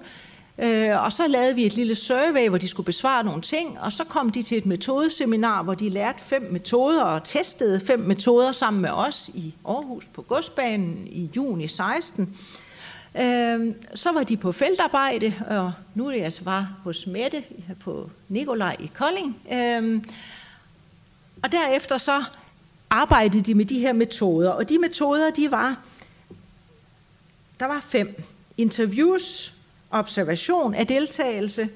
Øh, 0.60 1.04
og 1.04 1.14
så 1.14 1.28
lavede 1.28 1.56
vi 1.56 1.66
et 1.66 1.74
lille 1.74 1.96
survey, 1.96 2.50
hvor 2.50 2.58
de 2.58 2.68
skulle 2.68 2.86
besvare 2.86 3.24
nogle 3.24 3.42
ting, 3.42 3.80
og 3.80 3.92
så 3.92 4.04
kom 4.04 4.30
de 4.30 4.44
til 4.44 4.58
et 4.58 4.66
metodeseminar, 4.66 5.64
hvor 5.64 5.74
de 5.74 5.90
lærte 5.90 6.24
fem 6.24 6.48
metoder 6.52 7.04
og 7.04 7.24
testede 7.24 7.82
fem 7.86 8.00
metoder 8.00 8.52
sammen 8.52 8.82
med 8.82 8.90
os 8.90 9.30
i 9.34 9.54
Aarhus 9.66 10.06
på 10.06 10.22
Godsbanen 10.22 11.08
i 11.12 11.32
juni 11.36 11.68
16. 11.68 12.38
Øh, 13.20 13.74
så 13.96 14.12
var 14.12 14.24
de 14.24 14.38
på 14.38 14.52
feltarbejde, 14.52 15.34
og 15.50 15.74
nu 15.96 16.08
er 16.08 16.12
det 16.12 16.22
altså 16.22 16.44
bare 16.44 16.68
hos 16.84 17.08
Mette 17.08 17.44
på 17.80 18.10
Nikolaj 18.30 18.76
i 18.80 18.92
Kolding. 18.94 19.38
Øh, 19.54 20.02
og 21.44 21.52
derefter 21.52 21.98
så 21.98 22.24
arbejdede 22.90 23.44
de 23.44 23.54
med 23.54 23.66
de 23.66 23.80
her 23.80 23.94
metoder, 23.94 24.52
og 24.52 24.70
de 24.70 24.78
metoder, 24.78 25.32
de 25.32 25.52
var, 25.52 25.78
der 27.60 27.66
var 27.66 27.80
fem. 27.80 28.24
Interviews, 28.58 29.57
observation 29.92 30.74
af 30.74 30.88
deltagelse, 30.88 31.70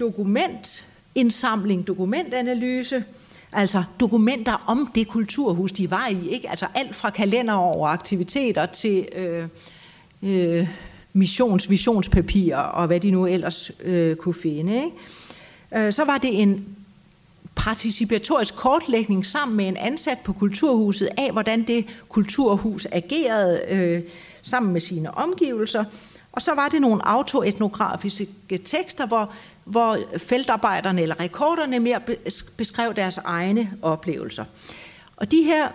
dokumentindsamling, 0.00 1.86
dokumentanalyse, 1.86 3.04
altså 3.52 3.84
dokumenter 4.00 4.64
om 4.66 4.90
det 4.94 5.08
kulturhus, 5.08 5.72
de 5.72 5.90
var 5.90 6.08
i. 6.08 6.28
Ikke? 6.28 6.50
Altså 6.50 6.66
alt 6.74 6.96
fra 6.96 7.10
kalender 7.10 7.54
over 7.54 7.88
aktiviteter 7.88 8.66
til 8.66 9.08
øh, 9.12 9.48
øh, 10.22 10.68
missions, 11.12 11.70
visionspapirer 11.70 12.58
og 12.58 12.86
hvad 12.86 13.00
de 13.00 13.10
nu 13.10 13.26
ellers 13.26 13.70
øh, 13.82 14.16
kunne 14.16 14.34
finde. 14.34 14.74
Ikke? 14.74 15.86
Øh, 15.86 15.92
så 15.92 16.04
var 16.04 16.18
det 16.18 16.42
en 16.42 16.76
participatorisk 17.54 18.54
kortlægning 18.56 19.26
sammen 19.26 19.56
med 19.56 19.68
en 19.68 19.76
ansat 19.76 20.18
på 20.24 20.32
kulturhuset 20.32 21.08
af, 21.18 21.32
hvordan 21.32 21.66
det 21.66 21.86
kulturhus 22.08 22.86
agerede 22.92 23.60
øh, 23.68 24.02
sammen 24.42 24.72
med 24.72 24.80
sine 24.80 25.14
omgivelser. 25.14 25.84
Og 26.36 26.42
så 26.42 26.54
var 26.54 26.68
det 26.68 26.80
nogle 26.80 27.08
autoetnografiske 27.08 28.58
tekster, 28.64 29.06
hvor, 29.06 29.32
hvor 29.64 29.98
feltarbejderne 30.18 31.02
eller 31.02 31.20
rekorderne 31.20 31.78
mere 31.78 32.00
beskrev 32.56 32.94
deres 32.94 33.18
egne 33.18 33.72
oplevelser. 33.82 34.44
Og 35.16 35.30
de 35.30 35.42
her, 35.42 35.68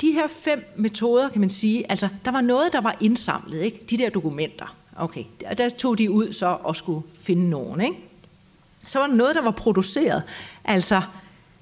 de 0.00 0.12
her 0.12 0.28
fem 0.28 0.72
metoder, 0.76 1.28
kan 1.28 1.40
man 1.40 1.50
sige, 1.50 1.90
altså 1.90 2.08
der 2.24 2.30
var 2.30 2.40
noget, 2.40 2.72
der 2.72 2.80
var 2.80 2.96
indsamlet, 3.00 3.62
ikke? 3.62 3.84
de 3.90 3.98
der 3.98 4.10
dokumenter. 4.10 4.76
Okay, 4.96 5.24
der 5.58 5.68
tog 5.68 5.98
de 5.98 6.10
ud 6.10 6.32
så 6.32 6.46
og 6.62 6.76
skulle 6.76 7.06
finde 7.18 7.50
nogen. 7.50 7.80
Ikke? 7.80 7.96
Så 8.86 8.98
var 8.98 9.06
der 9.06 9.14
noget, 9.14 9.34
der 9.34 9.42
var 9.42 9.50
produceret, 9.50 10.22
altså 10.64 11.02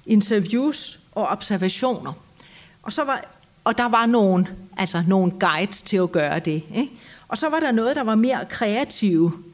interviews 0.05 0.99
og 1.11 1.27
observationer. 1.27 2.13
Og, 2.83 2.93
så 2.93 3.03
var, 3.03 3.25
og 3.63 3.77
der 3.77 3.85
var 3.89 4.05
nogen, 4.05 4.47
altså 4.77 5.03
nogle 5.07 5.31
guides 5.39 5.81
til 5.81 5.97
at 5.97 6.11
gøre 6.11 6.39
det. 6.39 6.63
Ikke? 6.75 6.91
Og 7.27 7.37
så 7.37 7.49
var 7.49 7.59
der 7.59 7.71
noget, 7.71 7.95
der 7.95 8.03
var 8.03 8.15
mere 8.15 8.45
kreativ, 8.49 9.45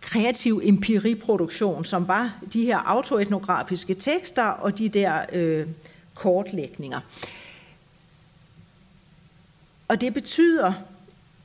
kreativ 0.00 0.60
empiriproduktion, 0.64 1.84
som 1.84 2.08
var 2.08 2.34
de 2.52 2.64
her 2.64 2.78
autoetnografiske 2.78 3.94
tekster 3.94 4.44
og 4.44 4.78
de 4.78 4.88
der 4.88 5.26
øh, 5.32 5.66
kortlægninger. 6.14 7.00
Og 9.88 10.00
det 10.00 10.14
betyder, 10.14 10.72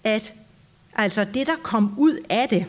at 0.04 0.34
altså 0.96 1.24
det, 1.24 1.48
der 1.48 1.56
kom 1.64 1.96
ud 1.98 2.20
af 2.30 2.50
det, 2.50 2.66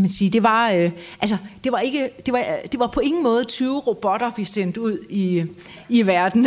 man 0.00 0.08
sige, 0.08 0.30
det 0.30 0.42
var, 0.42 0.70
øh, 0.70 0.90
altså, 1.20 1.36
det 1.64 1.72
var 1.72 1.78
ikke, 1.78 2.10
det 2.26 2.34
var, 2.34 2.44
det 2.72 2.80
var 2.80 2.86
på 2.86 3.00
ingen 3.00 3.22
måde 3.22 3.44
20 3.44 3.78
robotter, 3.78 4.30
vi 4.36 4.44
sendte 4.44 4.80
ud 4.80 4.98
i, 5.10 5.44
i 5.88 6.06
verden, 6.06 6.46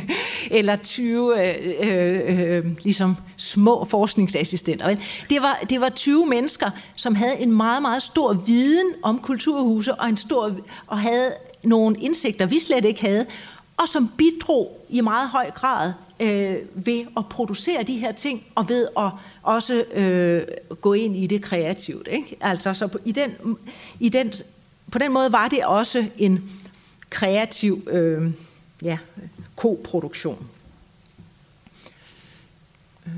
eller 0.50 0.76
20 0.76 1.46
øh, 1.46 1.74
øh, 1.80 2.56
øh, 2.56 2.64
ligesom 2.84 3.16
små 3.36 3.84
forskningsassistenter. 3.84 4.96
Det 5.30 5.42
var, 5.42 5.58
det 5.70 5.80
var 5.80 5.88
20 5.88 6.26
mennesker, 6.26 6.70
som 6.96 7.14
havde 7.14 7.40
en 7.40 7.52
meget, 7.52 7.82
meget 7.82 8.02
stor 8.02 8.32
viden 8.32 8.92
om 9.02 9.18
kulturhuse, 9.18 9.94
og, 9.94 10.08
en 10.08 10.16
stor, 10.16 10.52
og 10.86 10.98
havde 10.98 11.30
nogle 11.62 11.98
indsigter, 11.98 12.46
vi 12.46 12.58
slet 12.58 12.84
ikke 12.84 13.00
havde, 13.00 13.26
og 13.76 13.88
som 13.88 14.10
bidrog 14.18 14.86
i 14.88 15.00
meget 15.00 15.28
høj 15.28 15.50
grad 15.50 15.92
øh, 16.20 16.56
ved 16.74 17.04
at 17.16 17.26
producere 17.26 17.82
de 17.82 17.98
her 17.98 18.12
ting, 18.12 18.44
og 18.54 18.68
ved 18.68 18.88
at 18.98 19.10
også 19.42 19.84
øh, 19.92 20.42
gå 20.80 20.92
ind 20.92 21.16
i 21.16 21.26
det 21.26 21.42
kreativt. 21.42 22.08
Ikke? 22.10 22.36
Altså, 22.40 22.74
så 22.74 22.86
på, 22.86 22.98
i 23.04 23.12
den, 23.12 23.30
i 24.00 24.08
den, 24.08 24.32
på 24.92 24.98
den 24.98 25.12
måde 25.12 25.32
var 25.32 25.48
det 25.48 25.64
også 25.64 26.06
en 26.18 26.50
kreativ 27.10 27.88
øh, 27.90 28.30
ja, 28.82 28.98
koproduktion. 29.56 30.46
Øh, 33.06 33.12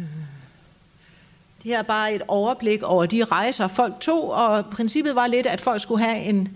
det 1.63 1.71
her 1.71 1.79
er 1.79 1.83
bare 1.83 2.15
et 2.15 2.23
overblik 2.29 2.83
over 2.83 3.07
de 3.07 3.25
rejser, 3.25 3.69
folk 3.69 4.01
tog, 4.01 4.33
og 4.33 4.67
princippet 4.67 5.15
var 5.15 5.27
lidt, 5.27 5.47
at 5.47 5.61
folk 5.61 5.83
skulle 5.83 6.05
have 6.05 6.23
en 6.23 6.49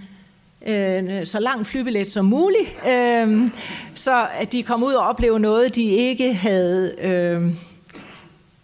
øh, 0.66 1.26
så 1.26 1.40
lang 1.40 1.66
flybillet 1.66 2.10
som 2.10 2.24
muligt, 2.24 2.76
øh, 2.88 3.50
så 3.94 4.26
at 4.34 4.52
de 4.52 4.62
kom 4.62 4.82
ud 4.82 4.92
og 4.92 5.06
opleve 5.06 5.40
noget, 5.40 5.76
de 5.76 5.84
ikke 5.84 6.34
havde 6.34 6.94
øh, 7.02 7.42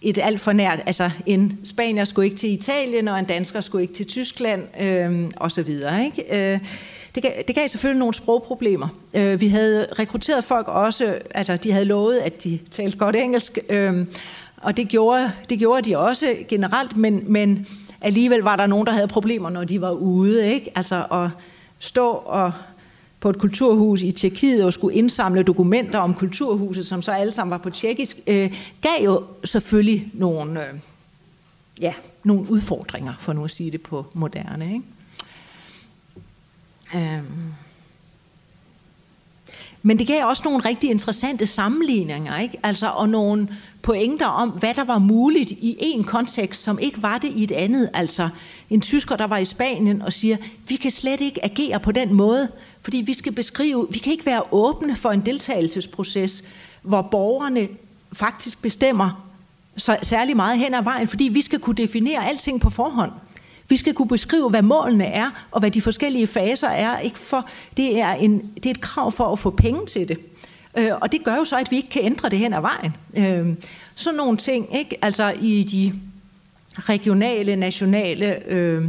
et 0.03 0.19
alt 0.19 0.41
for 0.41 0.53
nært. 0.53 0.81
Altså 0.87 1.11
en 1.27 1.59
spanier 1.65 2.05
skulle 2.05 2.27
ikke 2.27 2.37
til 2.37 2.53
Italien, 2.53 3.09
og 3.09 3.19
en 3.19 3.25
dansker 3.25 3.61
skulle 3.61 3.83
ikke 3.83 3.95
til 3.95 4.07
Tyskland, 4.07 4.81
øh, 4.81 5.31
og 5.37 5.51
så 5.51 5.63
videre. 5.63 6.05
Ikke? 6.05 6.53
Øh, 6.55 6.61
det, 7.15 7.23
gav, 7.23 7.33
det 7.49 7.55
gav 7.55 7.69
selvfølgelig 7.69 7.99
nogle 7.99 8.15
sprogproblemer. 8.15 8.89
Øh, 9.15 9.41
vi 9.41 9.49
havde 9.49 9.87
rekrutteret 9.99 10.45
folk 10.45 10.69
også, 10.69 11.19
altså 11.35 11.57
de 11.57 11.73
havde 11.73 11.85
lovet, 11.85 12.19
at 12.19 12.45
de 12.45 12.59
talte 12.71 12.99
godt 12.99 13.17
engelsk, 13.17 13.59
øh, 13.71 14.07
og 14.57 14.77
det 14.77 14.89
gjorde, 14.89 15.33
det 15.51 15.59
gjorde 15.59 15.91
de 15.91 15.99
også 15.99 16.37
generelt, 16.49 16.97
men, 16.97 17.25
men 17.27 17.67
alligevel 18.01 18.41
var 18.41 18.57
der 18.57 18.67
nogen, 18.67 18.87
der 18.87 18.93
havde 18.93 19.09
problemer, 19.09 19.51
når 19.51 19.65
de 19.65 19.81
var 19.81 19.91
ude. 19.91 20.53
Ikke? 20.53 20.71
Altså, 20.75 21.05
og 21.11 21.31
stå 21.83 22.11
og 22.11 22.53
på 23.21 23.31
et 23.31 23.39
kulturhus 23.39 24.03
i 24.03 24.11
Tjekkiet 24.11 24.65
og 24.65 24.73
skulle 24.73 24.97
indsamle 24.97 25.43
dokumenter 25.43 25.99
om 25.99 26.15
kulturhuset, 26.15 26.87
som 26.87 27.03
så 27.03 27.13
alle 27.13 27.33
sammen 27.33 27.51
var 27.51 27.59
på 27.59 27.71
tjekkisk, 27.71 28.21
øh, 28.27 28.55
gav 28.81 29.05
jo 29.05 29.25
selvfølgelig 29.45 30.11
nogle, 30.15 30.69
øh, 30.69 30.75
ja, 31.81 31.95
nogle 32.25 32.51
udfordringer, 32.51 33.15
for 33.21 33.33
nu 33.33 33.45
at 33.45 33.51
sige 33.51 33.71
det 33.71 33.83
på 33.83 34.07
moderne. 34.15 34.73
Ikke? 34.73 34.85
Øh. 37.17 37.23
Men 39.83 39.99
det 39.99 40.07
gav 40.07 40.27
også 40.27 40.43
nogle 40.45 40.65
rigtig 40.65 40.91
interessante 40.91 41.47
sammenligninger, 41.47 42.39
ikke? 42.39 42.59
Altså, 42.63 42.87
og 42.87 43.09
nogle 43.09 43.49
pointer 43.83 44.27
om, 44.27 44.49
hvad 44.49 44.75
der 44.75 44.85
var 44.85 44.99
muligt 44.99 45.51
i 45.51 45.77
en 45.81 46.05
kontekst, 46.05 46.63
som 46.63 46.79
ikke 46.79 47.03
var 47.03 47.19
det 47.19 47.33
i 47.37 47.45
et 47.45 47.53
andet. 47.53 47.91
Altså 47.95 48.29
en 48.71 48.81
tysker, 48.81 49.17
der 49.17 49.27
var 49.27 49.39
i 49.39 49.45
Spanien 49.45 50.03
og 50.03 50.13
siger, 50.13 50.37
vi 50.69 50.77
kan 50.77 50.91
slet 50.91 51.21
ikke 51.21 51.45
agere 51.45 51.81
på 51.81 51.93
den 51.93 52.15
måde, 52.15 52.49
fordi 52.83 52.97
vi 52.97 53.15
skal 53.15 53.33
beskrive, 53.33 53.87
vi 53.91 53.99
kan 53.99 54.13
ikke 54.13 54.27
være 54.27 54.43
åbne 54.53 54.97
for 54.97 55.11
en 55.11 55.21
deltagelsesproces, 55.21 56.45
hvor 56.83 57.03
borgerne 57.03 57.69
faktisk 58.13 58.63
bestemmer 58.63 59.29
så 59.77 59.97
særlig 60.03 60.37
meget 60.37 60.59
hen 60.59 60.75
ad 60.75 60.83
vejen, 60.83 61.09
fordi 61.09 61.25
vi 61.25 61.43
skal 61.43 61.59
kunne 61.59 61.77
definere 61.77 62.29
alting 62.29 62.61
på 62.61 62.71
forhånd. 62.71 63.13
Vi 63.73 63.77
skal 63.77 63.95
kunne 63.95 64.09
beskrive, 64.09 64.51
hvad 64.51 64.63
målene 64.63 65.07
er, 65.07 65.47
og 65.51 65.61
hvad 65.61 65.71
de 65.71 65.81
forskellige 65.81 66.27
faser 66.27 66.69
er. 66.69 66.99
Ikke 66.99 67.19
for, 67.19 67.49
det, 67.77 68.01
er 68.01 68.13
en, 68.13 68.51
det 68.55 68.67
er 68.67 68.71
et 68.71 68.81
krav 68.81 69.13
for 69.13 69.33
at 69.33 69.39
få 69.39 69.51
penge 69.51 69.87
til 69.87 70.09
det. 70.09 70.19
Øh, 70.79 70.91
og 71.01 71.13
det 71.13 71.25
gør 71.25 71.37
jo 71.37 71.45
så, 71.45 71.57
at 71.57 71.71
vi 71.71 71.77
ikke 71.77 71.89
kan 71.89 72.05
ændre 72.05 72.29
det 72.29 72.39
hen 72.39 72.53
ad 72.53 72.61
vejen. 72.61 72.97
Øh, 73.17 73.57
sådan 73.95 74.17
nogle 74.17 74.37
ting, 74.37 74.77
ikke? 74.79 75.05
altså 75.05 75.35
i 75.41 75.63
de 75.63 75.93
regionale, 76.79 77.57
nationale 77.57 78.49
øh, 78.49 78.89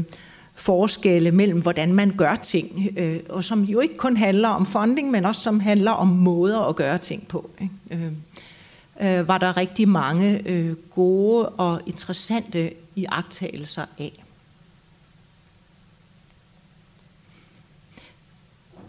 forskelle 0.56 1.32
mellem, 1.32 1.62
hvordan 1.62 1.94
man 1.94 2.14
gør 2.18 2.36
ting, 2.36 2.90
øh, 2.98 3.20
og 3.30 3.44
som 3.44 3.64
jo 3.64 3.80
ikke 3.80 3.98
kun 3.98 4.18
handler 4.18 4.50
om 4.50 4.66
funding, 4.66 5.12
men 5.12 5.26
også 5.26 5.42
som 5.42 5.60
handler 5.60 5.92
om 5.92 6.08
måder 6.08 6.62
at 6.62 6.76
gøre 6.76 6.98
ting 6.98 7.28
på. 7.28 7.50
Ikke? 7.62 8.06
Øh, 9.02 9.20
øh, 9.20 9.28
var 9.28 9.38
der 9.38 9.58
rigtig 9.58 9.90
mange 9.90 10.42
øh, 10.46 10.76
gode 10.76 11.50
og 11.50 11.82
interessante 11.86 12.74
iagtagelser 12.96 13.86
af. 14.00 14.23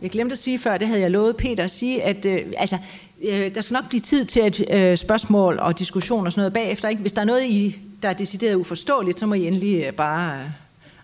Jeg 0.05 0.11
glemte 0.11 0.33
at 0.33 0.39
sige 0.39 0.59
før, 0.59 0.79
det 0.79 0.89
havde 0.89 1.01
jeg 1.01 1.11
lovet 1.11 1.37
Peter 1.37 1.65
at 1.65 1.71
sige, 1.71 2.03
at 2.03 2.27
øh, 2.27 2.47
altså, 2.57 2.79
øh, 3.23 3.55
der 3.55 3.61
skal 3.61 3.75
nok 3.75 3.89
blive 3.89 4.01
tid 4.01 4.25
til 4.25 4.47
et 4.47 4.65
øh, 4.71 4.97
spørgsmål 4.97 5.59
og 5.59 5.79
diskussion 5.79 6.27
og 6.27 6.33
sådan 6.33 6.41
noget 6.41 6.53
bagefter. 6.53 6.89
Ikke? 6.89 7.01
Hvis 7.01 7.13
der 7.13 7.21
er 7.21 7.25
noget, 7.25 7.45
I, 7.45 7.79
der 8.03 8.09
er 8.09 8.13
decideret 8.13 8.55
uforståeligt, 8.55 9.21
så 9.21 9.27
må 9.27 9.35
I 9.35 9.47
endelig 9.47 9.85
øh, 9.85 9.93
bare 9.93 10.41
øh, 10.41 10.51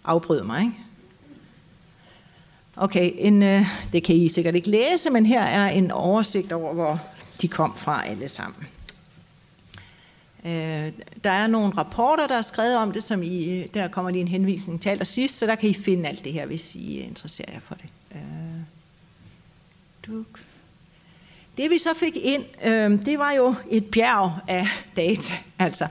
afbryde 0.05 0.45
mig. 0.45 0.61
Ikke? 0.61 0.75
Okay, 2.77 3.13
en, 3.15 3.43
øh, 3.43 3.67
det 3.93 4.03
kan 4.03 4.17
I 4.17 4.29
sikkert 4.29 4.55
ikke 4.55 4.71
læse, 4.71 5.11
men 5.11 5.27
her 5.27 5.43
er 5.43 5.69
en 5.69 5.91
oversigt 5.91 6.53
over, 6.53 6.75
hvor 6.75 7.01
de 7.43 7.49
kom 7.49 7.75
fra 7.77 8.07
alle 8.07 8.29
sammen. 8.29 8.67
Øh, 10.45 10.93
der 11.25 11.31
er 11.31 11.47
nogle 11.47 11.73
rapporter, 11.77 12.27
der 12.27 12.37
er 12.37 12.43
skrevet 12.43 12.77
om 12.77 12.93
det, 12.93 13.05
som 13.05 13.23
I, 13.23 13.61
øh, 13.61 13.67
der 13.75 13.89
kommer 13.89 14.11
lige 14.11 14.21
en 14.21 14.29
henvisning 14.29 14.83
til 14.83 14.89
allersidst, 14.91 15.39
så 15.39 15.47
der 15.47 15.55
kan 15.55 15.69
I 15.69 15.75
finde 15.75 16.09
alt 16.09 16.25
det 16.25 16.33
her, 16.33 16.47
hvis 16.47 16.75
I 16.75 16.99
interesserer 16.99 17.53
jer 17.53 17.61
for 17.61 17.75
det. 17.75 17.85
Facebook. 20.11 20.41
Det 21.57 21.71
vi 21.71 21.79
så 21.79 21.95
fik 21.95 22.17
ind, 22.17 22.45
øh, 22.65 23.05
det 23.05 23.19
var 23.19 23.33
jo 23.33 23.55
et 23.71 23.85
bjerg 23.85 24.33
af 24.49 24.67
data. 24.97 25.33
Altså. 25.59 25.87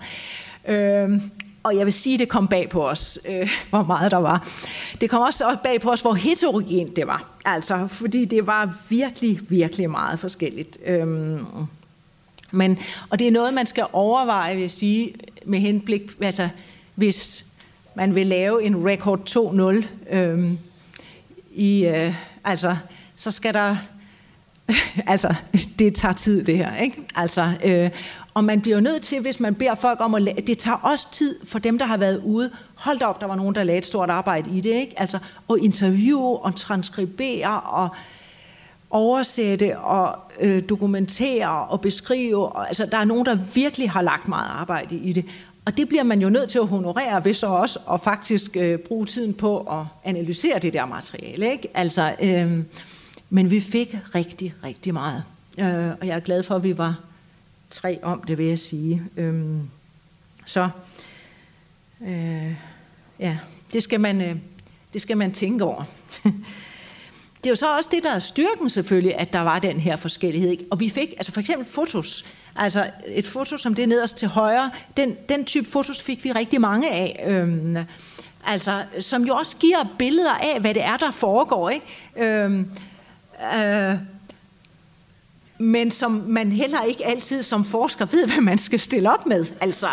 Øh, 0.67 1.21
og 1.63 1.77
jeg 1.77 1.85
vil 1.85 1.93
sige, 1.93 2.17
det 2.17 2.29
kom 2.29 2.47
bag 2.47 2.69
på 2.69 2.87
os, 2.87 3.19
øh, 3.25 3.51
hvor 3.69 3.83
meget 3.83 4.11
der 4.11 4.17
var. 4.17 4.49
Det 5.01 5.09
kom 5.09 5.21
også 5.21 5.57
bag 5.63 5.81
på 5.81 5.91
os, 5.91 6.01
hvor 6.01 6.13
heterogent 6.13 6.95
det 6.95 7.07
var. 7.07 7.29
Altså, 7.45 7.87
fordi 7.87 8.25
det 8.25 8.47
var 8.47 8.77
virkelig, 8.89 9.39
virkelig 9.49 9.89
meget 9.89 10.19
forskelligt. 10.19 10.77
Øhm, 10.85 11.45
men, 12.51 12.79
og 13.09 13.19
det 13.19 13.27
er 13.27 13.31
noget, 13.31 13.53
man 13.53 13.65
skal 13.65 13.85
overveje, 13.93 14.53
vil 14.53 14.61
jeg 14.61 14.71
sige, 14.71 15.13
med 15.45 15.59
henblik, 15.59 16.11
altså, 16.21 16.49
hvis 16.95 17.45
man 17.95 18.15
vil 18.15 18.27
lave 18.27 18.63
en 18.63 18.85
record 18.85 19.19
2.0, 20.09 20.15
øhm, 20.15 20.57
i, 21.51 21.85
øh, 21.85 22.13
altså, 22.43 22.77
så 23.15 23.31
skal 23.31 23.53
der 23.53 23.77
altså, 25.13 25.33
det 25.79 25.95
tager 25.95 26.13
tid, 26.13 26.43
det 26.43 26.57
her. 26.57 26.75
Ikke? 26.75 26.95
Altså, 27.15 27.53
øh, 27.65 27.89
og 28.33 28.43
man 28.43 28.61
bliver 28.61 28.79
nødt 28.79 29.03
til, 29.03 29.19
hvis 29.19 29.39
man 29.39 29.55
beder 29.55 29.75
folk 29.75 30.01
om 30.01 30.15
at 30.15 30.21
lade, 30.21 30.41
det 30.41 30.57
tager 30.57 30.77
også 30.77 31.11
tid 31.11 31.35
for 31.43 31.59
dem, 31.59 31.79
der 31.79 31.85
har 31.85 31.97
været 31.97 32.21
ude. 32.25 32.51
Hold 32.75 32.99
da 32.99 33.05
op, 33.05 33.21
der 33.21 33.27
var 33.27 33.35
nogen, 33.35 33.55
der 33.55 33.63
lagde 33.63 33.77
et 33.77 33.85
stort 33.85 34.09
arbejde 34.09 34.49
i 34.57 34.61
det. 34.61 34.69
Ikke? 34.69 34.99
Altså, 34.99 35.19
at 35.49 35.55
interviewe 35.61 36.39
og 36.39 36.55
transkribere 36.55 37.59
og 37.59 37.89
oversætte 38.89 39.79
og 39.79 40.17
øh, 40.39 40.63
dokumentere 40.69 41.65
og 41.65 41.81
beskrive. 41.81 42.47
Og, 42.47 42.67
altså, 42.67 42.85
der 42.85 42.97
er 42.97 43.05
nogen, 43.05 43.25
der 43.25 43.37
virkelig 43.53 43.91
har 43.91 44.01
lagt 44.01 44.27
meget 44.27 44.47
arbejde 44.49 44.95
i 44.95 45.13
det. 45.13 45.25
Og 45.65 45.77
det 45.77 45.89
bliver 45.89 46.03
man 46.03 46.21
jo 46.21 46.29
nødt 46.29 46.49
til 46.49 46.59
at 46.59 46.67
honorere 46.67 47.25
ved 47.25 47.33
så 47.33 47.47
også 47.47 47.79
at 47.93 48.01
faktisk 48.01 48.57
øh, 48.57 48.79
bruge 48.79 49.05
tiden 49.05 49.33
på 49.33 49.59
at 49.59 49.85
analysere 50.03 50.59
det 50.59 50.73
der 50.73 50.85
materiale. 50.85 51.51
Ikke? 51.51 51.67
Altså, 51.73 52.15
øh, 52.21 52.63
men 53.29 53.51
vi 53.51 53.59
fik 53.59 53.97
rigtig, 54.15 54.53
rigtig 54.63 54.93
meget. 54.93 55.23
Øh, 55.59 55.91
og 56.01 56.07
jeg 56.07 56.15
er 56.15 56.19
glad 56.19 56.43
for, 56.43 56.55
at 56.55 56.63
vi 56.63 56.77
var 56.77 56.99
tre 57.69 57.99
om 58.01 58.21
det, 58.21 58.37
vil 58.37 58.45
jeg 58.45 58.59
sige. 58.59 59.03
Øh, 59.17 59.43
så 60.45 60.69
øh, 62.01 62.55
ja, 63.19 63.37
det 63.73 63.83
skal 63.83 63.99
man, 63.99 64.21
øh, 64.21 64.35
det 64.93 65.01
skal 65.01 65.17
man 65.17 65.31
tænke 65.31 65.63
over. 65.63 65.83
det 67.43 67.45
er 67.45 67.49
jo 67.49 67.55
så 67.55 67.75
også 67.75 67.89
det, 67.93 68.03
der 68.03 68.11
er 68.11 68.19
styrken 68.19 68.69
selvfølgelig, 68.69 69.15
at 69.15 69.33
der 69.33 69.41
var 69.41 69.59
den 69.59 69.79
her 69.79 69.95
forskellighed. 69.95 70.49
Ikke? 70.51 70.65
Og 70.71 70.79
vi 70.79 70.89
fik, 70.89 71.09
altså 71.17 71.31
for 71.31 71.39
eksempel 71.39 71.67
fotos, 71.67 72.25
Altså 72.59 72.89
et 73.05 73.27
foto 73.27 73.57
som 73.57 73.75
det 73.75 73.89
nederst 73.89 74.17
til 74.17 74.27
højre, 74.27 74.71
den, 74.97 75.17
den 75.29 75.45
type 75.45 75.69
fotos 75.69 76.03
fik 76.03 76.23
vi 76.23 76.31
rigtig 76.31 76.61
mange 76.61 76.91
af. 76.91 77.25
Øhm, 77.27 77.77
altså, 78.45 78.83
som 78.99 79.23
jo 79.23 79.35
også 79.35 79.57
giver 79.57 79.95
billeder 79.99 80.33
af, 80.33 80.59
hvad 80.61 80.73
det 80.73 80.83
er, 80.83 80.97
der 80.97 81.11
foregår. 81.11 81.69
Ikke? 81.69 81.85
Øhm, 82.15 82.71
øh, 83.55 83.95
men 85.57 85.91
som 85.91 86.11
man 86.11 86.51
heller 86.51 86.83
ikke 86.83 87.05
altid 87.05 87.43
som 87.43 87.65
forsker 87.65 88.05
ved, 88.05 88.27
hvad 88.27 88.41
man 88.41 88.57
skal 88.57 88.79
stille 88.79 89.13
op 89.13 89.25
med. 89.25 89.45
Altså, 89.61 89.87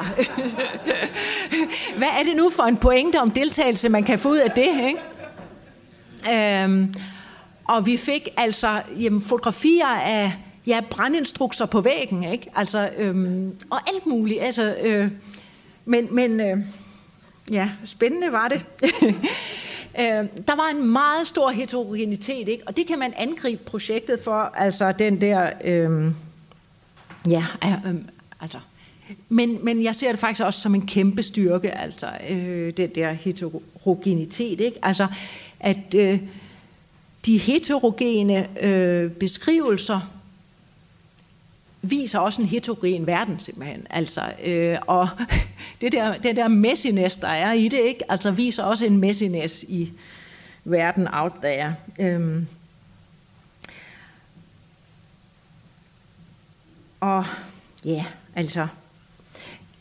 hvad 1.99 2.09
er 2.21 2.25
det 2.25 2.37
nu 2.37 2.51
for 2.51 2.63
en 2.63 2.77
pointe 2.77 3.21
om 3.21 3.31
deltagelse, 3.31 3.89
man 3.89 4.05
kan 4.05 4.19
få 4.19 4.29
ud 4.29 4.37
af 4.37 4.51
det? 4.51 4.69
Ikke? 4.87 6.63
Øhm, 6.65 6.95
og 7.65 7.87
vi 7.87 7.97
fik 7.97 8.29
altså 8.37 8.83
jamen, 8.99 9.21
fotografier 9.21 9.87
af 9.87 10.33
ja, 10.67 10.81
brandinstrukser 10.91 11.67
på 11.67 11.81
væggen, 11.81 12.25
ikke? 12.25 12.51
Altså, 12.55 12.91
øhm, 12.99 13.57
og 13.71 13.81
alt 13.95 14.07
muligt. 14.07 14.43
Altså, 14.43 14.75
øh, 14.83 15.11
men 15.85 16.09
men 16.11 16.41
øh, 16.41 16.59
ja, 17.51 17.71
spændende 17.85 18.33
var 18.33 18.49
det. 18.49 18.67
øh, 19.99 20.05
der 20.47 20.57
var 20.57 20.71
en 20.79 20.87
meget 20.87 21.27
stor 21.27 21.51
heterogenitet, 21.51 22.49
ikke? 22.49 22.63
og 22.67 22.77
det 22.77 22.87
kan 22.87 22.99
man 22.99 23.13
angribe 23.17 23.65
projektet 23.65 24.21
for, 24.25 24.53
altså 24.55 24.93
den 24.93 25.21
der, 25.21 25.51
øh, 25.65 26.13
ja, 27.29 27.45
øh, 27.65 27.95
altså, 28.41 28.59
men, 29.29 29.59
men 29.65 29.83
jeg 29.83 29.95
ser 29.95 30.11
det 30.11 30.19
faktisk 30.19 30.45
også 30.45 30.61
som 30.61 30.75
en 30.75 30.87
kæmpe 30.87 31.23
styrke, 31.23 31.71
altså 31.71 32.07
øh, 32.31 32.73
den 32.77 32.91
der 32.95 33.13
heterogenitet, 33.13 34.61
ikke? 34.61 34.79
Altså, 34.83 35.07
at 35.61 35.95
øh, 35.97 36.21
de 37.27 37.39
heterogene 37.39 38.65
øh, 38.65 39.11
beskrivelser 39.11 40.15
viser 41.90 42.18
også 42.18 42.42
en 42.42 42.49
heterogen 42.49 43.07
verden 43.07 43.38
simpelthen. 43.38 43.87
Altså, 43.90 44.22
øh, 44.44 44.79
og 44.87 45.09
det 45.81 45.92
der, 45.92 46.16
det 46.18 46.37
der 46.37 46.49
messiness, 46.49 47.18
der 47.18 47.29
er 47.29 47.53
i 47.53 47.68
det, 47.68 47.79
ikke? 47.79 48.11
Altså, 48.12 48.31
viser 48.31 48.62
også 48.62 48.85
en 48.85 48.99
messiness 48.99 49.62
i 49.68 49.92
verden 50.64 51.09
out 51.12 51.33
there. 51.42 51.75
Øhm. 52.01 52.46
Og 57.01 57.25
ja, 57.85 58.05
altså, 58.35 58.66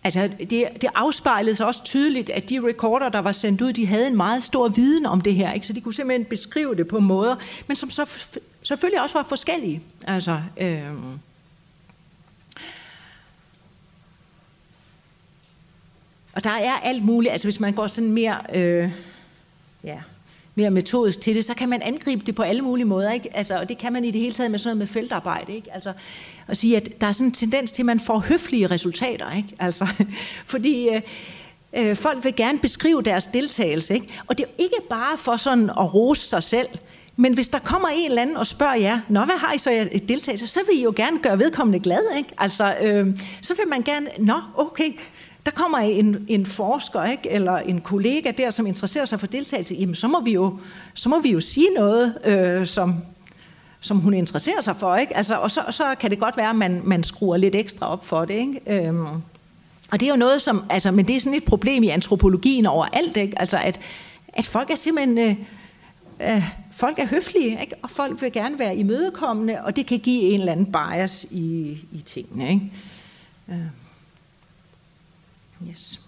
altså 0.04 0.30
det, 0.40 0.68
det 0.82 0.90
afspejlede 0.96 1.56
sig 1.56 1.66
også 1.66 1.84
tydeligt, 1.84 2.30
at 2.30 2.50
de 2.50 2.68
recorder, 2.68 3.10
der 3.10 3.20
var 3.20 3.32
sendt 3.32 3.62
ud, 3.62 3.74
de 3.74 3.86
havde 3.86 4.08
en 4.08 4.18
meget 4.18 4.44
stor 4.44 4.68
viden 4.68 5.06
om 5.06 5.22
det 5.22 5.36
her, 5.36 5.52
ikke? 5.52 5.68
så 5.68 5.74
de 5.74 5.82
kunne 5.82 5.94
simpelthen 5.94 6.26
beskrive 6.26 6.76
det 6.76 6.88
på 6.88 7.00
måder, 7.00 7.36
men 7.68 7.76
som 7.76 7.90
så 7.90 8.06
selvfølgelig 8.64 9.02
også 9.02 9.18
var 9.18 9.26
forskellige. 9.30 9.82
Altså, 10.08 10.42
øh, 10.58 10.84
Og 16.36 16.44
der 16.44 16.50
er 16.50 16.74
alt 16.84 17.04
muligt, 17.04 17.32
altså 17.32 17.48
hvis 17.48 17.60
man 17.60 17.74
går 17.74 17.88
sådan 17.88 18.12
mere, 18.12 18.38
øh, 18.54 18.90
ja, 19.84 19.98
mere 20.56 20.72
metodisk 20.72 21.22
til 21.22 21.36
det, 21.36 21.46
så 21.46 21.54
kan 21.54 21.70
man 21.70 21.82
angribe 21.82 22.26
det 22.26 22.36
på 22.36 22.44
alle 22.44 22.62
mulige 22.62 22.86
måder, 22.86 23.12
ikke? 23.12 23.38
Altså, 23.38 23.60
og 23.60 23.70
det 23.70 23.78
kan 23.78 23.94
man 23.94 24.06
i 24.06 24.12
det 24.12 24.22
hele 24.22 24.34
taget 24.34 24.52
med 24.52 24.60
sådan 24.60 24.78
noget 24.78 24.78
med 24.78 25.02
feltarbejde, 25.02 25.54
ikke? 25.54 25.74
Altså, 25.74 25.94
at 26.48 26.58
sige, 26.58 26.78
at 26.78 27.02
der 27.02 27.08
er 27.08 27.12
sådan 27.12 27.28
en 27.28 27.34
tendens 27.34 27.72
til, 27.72 27.82
at 27.82 27.86
man 27.86 28.00
får 28.00 28.20
høflige 28.20 28.68
resultater, 28.68 29.38
ikke? 29.38 29.56
Altså, 29.60 29.88
fordi 30.54 30.90
øh, 30.90 31.02
øh, 31.74 31.96
folk 31.96 32.24
vil 32.24 32.36
gerne 32.36 32.60
beskrive 32.60 33.02
deres 33.02 33.28
deltagelse, 33.28 33.94
ikke? 33.94 34.08
Og 34.28 34.38
det 34.38 34.44
er 34.44 34.48
jo 34.48 34.64
ikke 34.64 34.90
bare 34.90 35.18
for 35.18 35.38
sådan 35.38 35.70
at 35.70 35.94
rose 35.94 36.22
sig 36.22 36.44
selv, 36.44 36.68
men 37.16 37.34
hvis 37.34 37.50
der 37.50 37.60
kommer 37.60 37.90
en 37.90 38.10
eller 38.10 38.22
anden 38.22 38.38
og 38.38 38.48
spørger 38.48 38.76
jer, 38.76 39.00
Nå, 39.10 39.26
hvad 39.26 39.38
har 39.38 39.54
I 39.54 39.58
så 39.58 39.88
et 39.92 40.10
deltagelse? 40.10 40.48
Så 40.48 40.60
vil 40.68 40.80
I 40.80 40.84
jo 40.84 40.94
gerne 40.96 41.20
gøre 41.20 41.40
vedkommende 41.40 41.80
glad, 41.80 42.18
ikke? 42.18 42.30
Altså, 42.38 42.76
øh, 42.82 43.18
så 43.42 43.54
vil 43.54 43.68
man 43.68 43.82
gerne, 43.82 44.08
nå, 44.18 44.36
okay, 44.56 44.92
der 45.46 45.52
kommer 45.52 45.78
en, 45.78 46.26
en 46.28 46.46
forsker 46.46 47.04
ikke, 47.04 47.30
eller 47.30 47.58
en 47.58 47.82
kollega 47.82 48.32
der, 48.32 48.52
som 48.52 48.68
interesserer 48.68 49.06
sig 49.06 49.20
for 49.20 49.28
deltagelse, 49.28 49.76
jamen 49.76 49.96
så 49.96 50.08
må 50.08 50.22
vi 50.22 50.32
jo, 50.32 50.60
så 50.94 51.10
må 51.10 51.20
vi 51.20 51.32
jo 51.32 51.40
sige 51.40 51.70
noget, 51.76 52.18
øh, 52.26 52.68
som, 52.68 52.96
som 53.82 54.00
hun 54.00 54.14
interesserer 54.14 54.62
sig 54.62 54.76
for. 54.76 54.96
Ikke? 54.96 55.18
Altså, 55.18 55.36
og 55.36 55.52
så, 55.52 55.62
så 55.70 55.96
kan 56.00 56.12
det 56.12 56.20
godt 56.20 56.38
være, 56.38 56.50
at 56.50 56.56
man, 56.56 56.82
man 56.84 57.04
skruer 57.04 57.38
lidt 57.38 57.56
ekstra 57.56 57.92
op 57.92 58.06
for 58.06 58.26
det. 58.26 58.34
Ikke? 58.34 58.88
Øhm, 58.88 59.08
og 59.92 60.00
det 60.00 60.04
er 60.04 60.10
jo 60.10 60.16
noget, 60.16 60.42
som, 60.42 60.64
altså, 60.70 60.92
men 60.92 61.08
det 61.08 61.16
er 61.16 61.20
sådan 61.20 61.38
et 61.38 61.46
problem 61.46 61.84
i 61.84 61.90
antropologien 61.90 62.66
overalt, 62.66 63.18
ikke? 63.18 63.40
Altså, 63.40 63.58
at, 63.58 63.80
at 64.28 64.46
folk 64.46 64.70
er 64.72 64.76
simpelthen, 64.76 65.18
øh, 65.18 65.36
øh, 66.22 66.44
folk 66.72 67.00
er 67.00 67.08
høflige, 67.08 67.62
ikke? 67.62 67.76
og 67.82 67.90
folk 67.90 68.22
vil 68.22 68.32
gerne 68.32 68.60
være 68.60 68.76
imødekommende, 68.76 69.64
og 69.64 69.76
det 69.76 69.86
kan 69.86 70.00
give 70.00 70.22
en 70.22 70.40
eller 70.40 70.52
anden 70.52 70.72
bias 70.72 71.26
i, 71.32 71.78
i 71.92 72.02
tingene. 72.02 72.50
Ikke? 72.50 72.72
Øh. 73.50 73.85
Yes. 75.64 76.00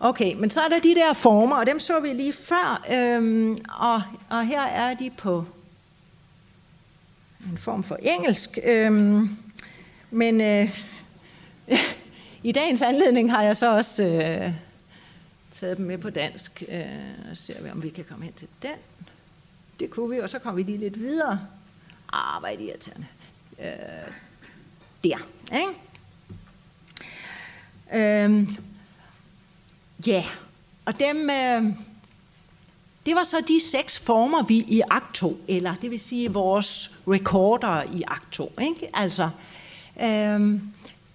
Okay, 0.00 0.34
men 0.34 0.50
så 0.50 0.60
er 0.60 0.68
der 0.68 0.80
de 0.80 0.94
der 0.94 1.12
former, 1.12 1.56
og 1.56 1.66
dem 1.66 1.80
så 1.80 2.00
vi 2.00 2.08
lige 2.08 2.32
før, 2.32 2.84
øhm, 2.92 3.58
og, 3.78 4.02
og 4.30 4.46
her 4.46 4.62
er 4.62 4.94
de 4.94 5.10
på 5.10 5.44
en 7.50 7.58
form 7.58 7.84
for 7.84 7.96
engelsk. 8.02 8.58
Øhm, 8.64 9.28
men 10.10 10.40
øh, 10.40 10.80
i 12.48 12.52
dagens 12.52 12.82
anledning 12.82 13.30
har 13.30 13.42
jeg 13.42 13.56
så 13.56 13.74
også 13.74 14.02
øh, 14.02 14.52
taget 15.50 15.76
dem 15.76 15.86
med 15.86 15.98
på 15.98 16.10
dansk. 16.10 16.62
Øh, 16.68 16.84
og 17.30 17.36
ser 17.36 17.62
vi, 17.62 17.70
om 17.70 17.82
vi 17.82 17.88
kan 17.88 18.04
komme 18.04 18.24
hen 18.24 18.34
til 18.34 18.48
den. 18.62 18.76
Det 19.80 19.90
kunne 19.90 20.10
vi, 20.10 20.18
og 20.18 20.30
så 20.30 20.38
kommer 20.38 20.56
vi 20.56 20.70
lige 20.70 20.78
lidt 20.78 21.00
videre. 21.00 21.40
Ah, 22.12 22.40
hvad 22.40 22.52
er 22.52 22.56
det 22.56 22.64
irriterende. 22.64 23.06
Øh, 23.58 24.12
der, 25.04 25.18
ikke? 25.52 25.87
Øhm, 27.94 28.56
ja, 30.06 30.24
og 30.84 31.00
dem, 31.00 31.30
øh, 31.30 31.62
det 33.06 33.14
var 33.14 33.24
så 33.24 33.36
de 33.48 33.60
seks 33.60 33.98
former, 33.98 34.42
vi 34.42 34.54
i 34.54 34.82
akt 34.90 35.14
2, 35.14 35.40
eller 35.48 35.74
det 35.74 35.90
vil 35.90 36.00
sige 36.00 36.32
vores 36.32 36.90
recorder 37.08 37.82
i 37.94 38.02
akt 38.08 38.32
2. 38.32 38.52
Ikke? 38.60 38.88
Altså, 38.94 39.30
øhm, 40.02 40.60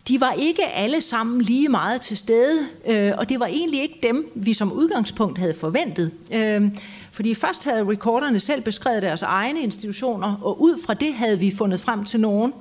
de 0.07 0.21
var 0.21 0.31
ikke 0.31 0.65
alle 0.65 1.01
sammen 1.01 1.41
lige 1.41 1.69
meget 1.69 2.01
til 2.01 2.17
stede, 2.17 2.67
øh, 2.87 3.11
og 3.17 3.29
det 3.29 3.39
var 3.39 3.45
egentlig 3.45 3.81
ikke 3.81 3.99
dem, 4.03 4.31
vi 4.35 4.53
som 4.53 4.71
udgangspunkt 4.71 5.39
havde 5.39 5.53
forventet. 5.53 6.11
Øh, 6.33 6.71
fordi 7.11 7.33
først 7.33 7.63
havde 7.63 7.85
recorderne 7.89 8.39
selv 8.39 8.61
beskrevet 8.61 9.01
deres 9.01 9.21
egne 9.21 9.61
institutioner, 9.61 10.35
og 10.41 10.61
ud 10.61 10.81
fra 10.85 10.93
det 10.93 11.13
havde 11.13 11.39
vi 11.39 11.55
fundet 11.57 11.79
frem 11.79 12.05
til 12.05 12.19
nogen, 12.19 12.53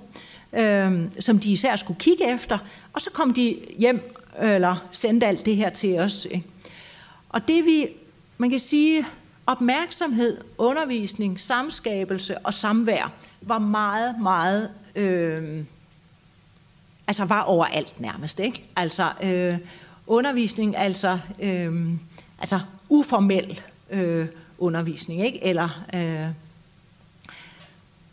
øh, 0.52 1.02
som 1.20 1.38
de 1.38 1.52
især 1.52 1.76
skulle 1.76 2.00
kigge 2.00 2.34
efter, 2.34 2.58
og 2.92 3.00
så 3.00 3.10
kom 3.10 3.34
de 3.34 3.58
hjem 3.78 4.14
eller 4.38 4.88
sendte 4.92 5.26
alt 5.26 5.46
det 5.46 5.56
her 5.56 5.70
til 5.70 5.98
os. 5.98 6.26
Ikke? 6.30 6.46
Og 7.28 7.48
det 7.48 7.64
vi, 7.64 7.88
man 8.38 8.50
kan 8.50 8.60
sige, 8.60 9.06
opmærksomhed, 9.46 10.38
undervisning, 10.58 11.40
samskabelse 11.40 12.38
og 12.38 12.54
samvær 12.54 13.12
var 13.40 13.58
meget, 13.58 14.14
meget, 14.20 14.70
øh, 14.96 15.64
altså 17.06 17.24
var 17.24 17.40
overalt 17.40 18.00
nærmest, 18.00 18.40
ikke? 18.40 18.64
Altså 18.76 19.08
øh, 19.22 19.58
undervisning, 20.06 20.76
altså, 20.76 21.18
øh, 21.40 21.90
altså 22.38 22.60
uformel 22.88 23.60
øh, 23.90 24.26
undervisning, 24.58 25.24
ikke? 25.24 25.44
Eller 25.44 25.84
øh, 25.94 26.28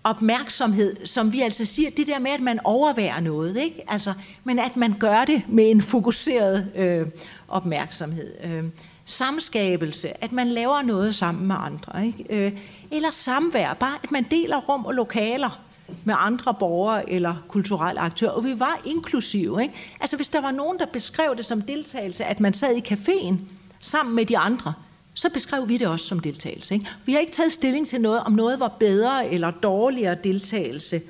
opmærksomhed, 0.03 1.05
som 1.05 1.33
vi 1.33 1.41
altså 1.41 1.65
siger, 1.65 1.89
det 1.89 2.07
der 2.07 2.19
med, 2.19 2.31
at 2.31 2.41
man 2.41 2.59
overværer 2.63 3.19
noget, 3.19 3.57
ikke? 3.57 3.83
Altså, 3.88 4.13
men 4.43 4.59
at 4.59 4.77
man 4.77 4.95
gør 4.99 5.25
det 5.25 5.43
med 5.47 5.71
en 5.71 5.81
fokuseret 5.81 6.71
øh, 6.75 7.07
opmærksomhed. 7.47 8.33
Øh, 8.43 8.63
samskabelse, 9.05 10.23
at 10.23 10.31
man 10.31 10.47
laver 10.47 10.81
noget 10.81 11.15
sammen 11.15 11.47
med 11.47 11.55
andre. 11.59 12.05
Ikke? 12.05 12.25
Øh, 12.29 12.51
eller 12.91 13.12
samvær, 13.12 13.73
bare 13.73 13.97
at 14.03 14.12
man 14.12 14.25
deler 14.31 14.57
rum 14.57 14.85
og 14.85 14.93
lokaler 14.93 15.59
med 16.03 16.15
andre 16.17 16.53
borgere 16.53 17.09
eller 17.09 17.35
kulturelle 17.47 18.01
aktører. 18.01 18.31
Og 18.31 18.43
vi 18.43 18.59
var 18.59 18.81
inklusive. 18.85 19.62
Ikke? 19.62 19.73
Altså 19.99 20.15
hvis 20.15 20.29
der 20.29 20.41
var 20.41 20.51
nogen, 20.51 20.79
der 20.79 20.85
beskrev 20.85 21.35
det 21.38 21.45
som 21.45 21.62
deltagelse, 21.62 22.25
at 22.25 22.39
man 22.39 22.53
sad 22.53 22.75
i 22.75 22.93
caféen 22.93 23.35
sammen 23.79 24.15
med 24.15 24.25
de 24.25 24.38
andre, 24.38 24.73
så 25.13 25.30
beskrev 25.30 25.69
vi 25.69 25.78
det 25.78 25.88
også 25.88 26.06
som 26.06 26.19
deltagelse. 26.19 26.74
Ikke? 26.74 26.88
Vi 27.06 27.13
har 27.13 27.19
ikke 27.19 27.32
taget 27.32 27.52
stilling 27.52 27.88
til 27.88 28.02
noget, 28.02 28.23
om 28.23 28.31
noget 28.31 28.60
var 28.60 28.67
bedre 28.67 29.29
eller 29.29 29.52
dårligere 29.52 30.15
deltagelse 30.23 31.02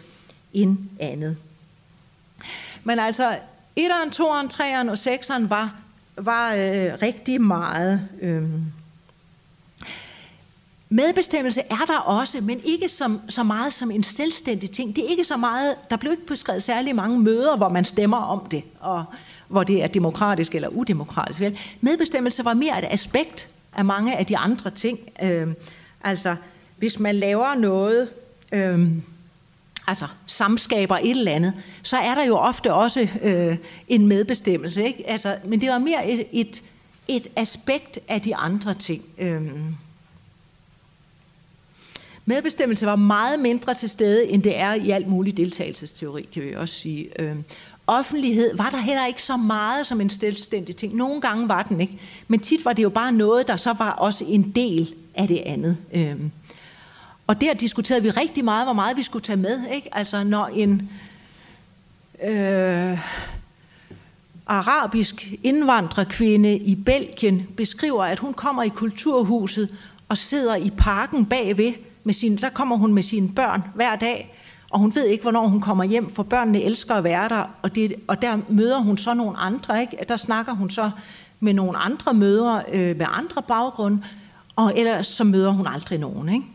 end 0.53 0.77
andet. 0.99 1.37
Men 2.83 2.99
altså, 2.99 3.37
1'eren, 3.79 4.09
2'eren, 4.15 4.47
3'eren 4.53 4.89
og 4.89 4.93
6'eren 4.93 5.47
var, 5.47 5.75
var 6.15 6.53
øh, 6.53 7.01
rigtig 7.01 7.41
meget. 7.41 8.09
Øh, 8.21 8.43
Medbestemmelse 10.91 11.61
er 11.61 11.85
der 11.87 11.99
også, 11.99 12.41
men 12.41 12.61
ikke 12.63 12.89
som, 12.89 13.21
så 13.29 13.43
meget 13.43 13.73
som 13.73 13.91
en 13.91 14.03
selvstændig 14.03 14.71
ting. 14.71 14.95
Det 14.95 15.05
er 15.05 15.09
ikke 15.09 15.23
så 15.23 15.37
meget, 15.37 15.75
der 15.89 15.95
blev 15.95 16.11
ikke 16.11 16.25
beskrevet 16.25 16.63
særlig 16.63 16.95
mange 16.95 17.19
møder, 17.19 17.57
hvor 17.57 17.69
man 17.69 17.85
stemmer 17.85 18.17
om 18.17 18.47
det, 18.51 18.63
og 18.79 19.05
hvor 19.47 19.63
det 19.63 19.83
er 19.83 19.87
demokratisk 19.87 20.55
eller 20.55 20.67
udemokratisk. 20.67 21.39
Vel? 21.39 21.59
Medbestemmelse 21.81 22.45
var 22.45 22.53
mere 22.53 22.79
et 22.79 22.85
aspekt 22.89 23.47
af 23.75 23.85
mange 23.85 24.17
af 24.17 24.25
de 24.25 24.37
andre 24.37 24.69
ting. 24.69 24.99
Øh, 25.23 25.47
altså, 26.03 26.35
hvis 26.77 26.99
man 26.99 27.15
laver 27.15 27.55
noget, 27.55 28.09
øh, 28.53 28.91
altså 29.87 30.07
samskaber 30.25 30.97
et 30.97 31.09
eller 31.09 31.31
andet, 31.31 31.53
så 31.83 31.97
er 31.97 32.15
der 32.15 32.23
jo 32.23 32.37
ofte 32.37 32.73
også 32.73 33.07
øh, 33.21 33.57
en 33.87 34.07
medbestemmelse. 34.07 34.83
Ikke? 34.83 35.09
Altså, 35.09 35.37
men 35.45 35.61
det 35.61 35.69
var 35.69 35.77
mere 35.77 36.09
et, 36.09 36.27
et, 36.31 36.63
et 37.07 37.27
aspekt 37.35 37.99
af 38.07 38.21
de 38.21 38.35
andre 38.35 38.73
ting. 38.73 39.03
Øh, 39.17 39.51
Medbestemmelse 42.29 42.85
var 42.85 42.95
meget 42.95 43.39
mindre 43.39 43.73
til 43.73 43.89
stede, 43.89 44.29
end 44.29 44.43
det 44.43 44.59
er 44.59 44.73
i 44.73 44.89
alt 44.89 45.07
mulig 45.07 45.37
deltagelsesteori, 45.37 46.27
kan 46.33 46.43
vi 46.43 46.55
også 46.55 46.75
sige. 46.75 47.21
Øhm, 47.21 47.43
Offentlighed 47.89 48.57
var 48.57 48.69
der 48.69 48.77
heller 48.77 49.05
ikke 49.05 49.23
så 49.23 49.37
meget 49.37 49.87
som 49.87 50.01
en 50.01 50.09
selvstændig 50.09 50.75
ting. 50.75 50.95
Nogle 50.95 51.21
gange 51.21 51.49
var 51.49 51.63
den 51.63 51.81
ikke, 51.81 51.97
men 52.27 52.39
tit 52.39 52.65
var 52.65 52.73
det 52.73 52.83
jo 52.83 52.89
bare 52.89 53.11
noget, 53.11 53.47
der 53.47 53.57
så 53.57 53.73
var 53.73 53.91
også 53.91 54.25
en 54.27 54.51
del 54.51 54.93
af 55.15 55.27
det 55.27 55.41
andet. 55.45 55.77
Øhm. 55.93 56.31
Og 57.27 57.41
der 57.41 57.53
diskuterede 57.53 58.03
vi 58.03 58.09
rigtig 58.09 58.45
meget, 58.45 58.65
hvor 58.65 58.73
meget 58.73 58.97
vi 58.97 59.03
skulle 59.03 59.23
tage 59.23 59.37
med. 59.37 59.59
Ikke? 59.73 59.97
Altså 59.97 60.23
når 60.23 60.47
en 60.47 60.89
øh, 62.23 62.99
arabisk 64.47 65.33
indvandrerkvinde 65.43 66.57
i 66.57 66.75
Belgien 66.75 67.47
beskriver, 67.57 68.03
at 68.03 68.19
hun 68.19 68.33
kommer 68.33 68.63
i 68.63 68.69
kulturhuset 68.69 69.69
og 70.09 70.17
sidder 70.17 70.55
i 70.55 70.69
parken 70.77 71.25
bagved, 71.25 71.73
med 72.03 72.13
sine, 72.13 72.37
der 72.37 72.49
kommer 72.49 72.77
hun 72.77 72.93
med 72.93 73.03
sine 73.03 73.29
børn 73.29 73.63
hver 73.75 73.95
dag, 73.95 74.38
og 74.69 74.79
hun 74.79 74.95
ved 74.95 75.05
ikke, 75.05 75.21
hvornår 75.21 75.47
hun 75.47 75.61
kommer 75.61 75.83
hjem, 75.83 76.09
for 76.09 76.23
børnene 76.23 76.61
elsker 76.61 76.95
at 76.95 77.03
være 77.03 77.29
der, 77.29 77.43
og, 77.61 77.75
det, 77.75 77.93
og 78.07 78.21
der 78.21 78.37
møder 78.49 78.79
hun 78.79 78.97
så 78.97 79.13
nogle 79.13 79.37
andre, 79.37 79.81
ikke? 79.81 79.97
der 80.09 80.17
snakker 80.17 80.53
hun 80.53 80.69
så 80.69 80.91
med 81.39 81.53
nogle 81.53 81.77
andre 81.77 82.13
mødre 82.13 82.63
øh, 82.73 82.97
med 82.97 83.05
andre 83.09 83.41
baggrund, 83.41 83.99
og 84.55 84.73
ellers 84.75 85.07
så 85.07 85.23
møder 85.23 85.51
hun 85.51 85.67
aldrig 85.67 85.99
nogen. 85.99 86.29
Ikke? 86.29 86.45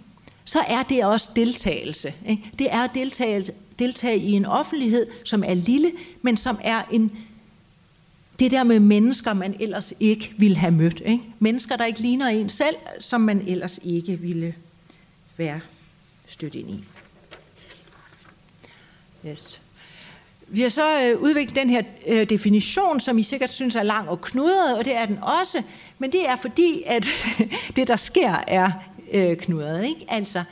så 0.45 0.59
er 0.69 0.83
det 0.83 1.05
også 1.05 1.31
deltagelse. 1.37 2.15
Ikke? 2.27 2.51
Det 2.59 2.67
er 2.71 2.81
at 2.81 2.91
deltage, 2.95 3.47
deltage 3.79 4.19
i 4.19 4.33
en 4.33 4.47
offentlighed, 4.47 5.07
som 5.25 5.45
er 5.47 5.55
lille, 5.55 5.93
men 6.23 6.37
som 6.37 6.59
er 6.63 6.83
en 6.91 7.13
det 8.39 8.51
der 8.51 8.65
med 8.65 8.81
mennesker, 8.81 9.33
man 9.33 9.57
ellers 9.61 9.95
ikke 10.01 10.35
ville 10.39 10.57
have 10.57 10.71
mødt. 10.71 11.03
Ikke? 11.07 11.25
Mennesker, 11.39 11.77
der 11.77 11.85
ikke 11.85 12.01
ligner 12.01 12.27
en 12.27 12.49
selv, 12.49 12.77
som 13.01 13.21
man 13.21 13.49
ellers 13.49 13.81
ikke 13.83 14.21
ville 14.21 14.55
være 15.37 15.61
stødt 16.27 16.55
ind 16.55 16.71
i. 16.71 16.85
Yes. 19.27 19.61
Vi 20.49 20.63
har 20.63 20.69
så 20.69 21.03
øh, 21.03 21.21
udviklet 21.21 21.57
den 21.57 21.71
her 21.71 21.83
øh, 22.07 22.31
definition, 22.31 23.01
som 23.01 23.19
I 23.19 23.23
sikkert 23.23 23.51
synes 23.51 23.77
er 23.77 23.83
lang 23.83 24.09
og 24.09 24.21
knudret, 24.21 24.79
og 24.79 24.85
det 24.85 24.97
er 24.97 25.07
den 25.07 25.19
også, 25.23 25.63
men 25.99 26.13
det 26.13 26.29
er 26.29 26.37
fordi, 26.37 26.83
at 26.87 27.09
det, 27.77 27.89
der 27.89 27.97
sker, 27.97 28.35
er 28.47 28.71
øh, 29.13 29.37
knudret. 29.37 29.85
Ikke? 29.85 30.07
Altså, 30.09 30.45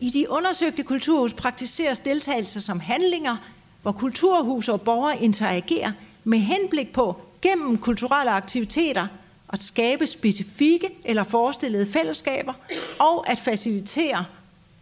i 0.00 0.10
de 0.10 0.30
undersøgte 0.30 0.82
kulturhus 0.82 1.32
praktiseres 1.32 1.98
deltagelse 1.98 2.60
som 2.60 2.80
handlinger, 2.80 3.36
hvor 3.82 3.92
kulturhus 3.92 4.68
og 4.68 4.80
borgere 4.80 5.22
interagerer 5.22 5.92
med 6.24 6.38
henblik 6.38 6.92
på 6.92 7.16
gennem 7.42 7.78
kulturelle 7.78 8.30
aktiviteter 8.30 9.06
at 9.52 9.62
skabe 9.62 10.06
specifikke 10.06 10.88
eller 11.04 11.22
forestillede 11.22 11.86
fællesskaber 11.86 12.52
og 12.98 13.30
at 13.30 13.38
facilitere 13.38 14.24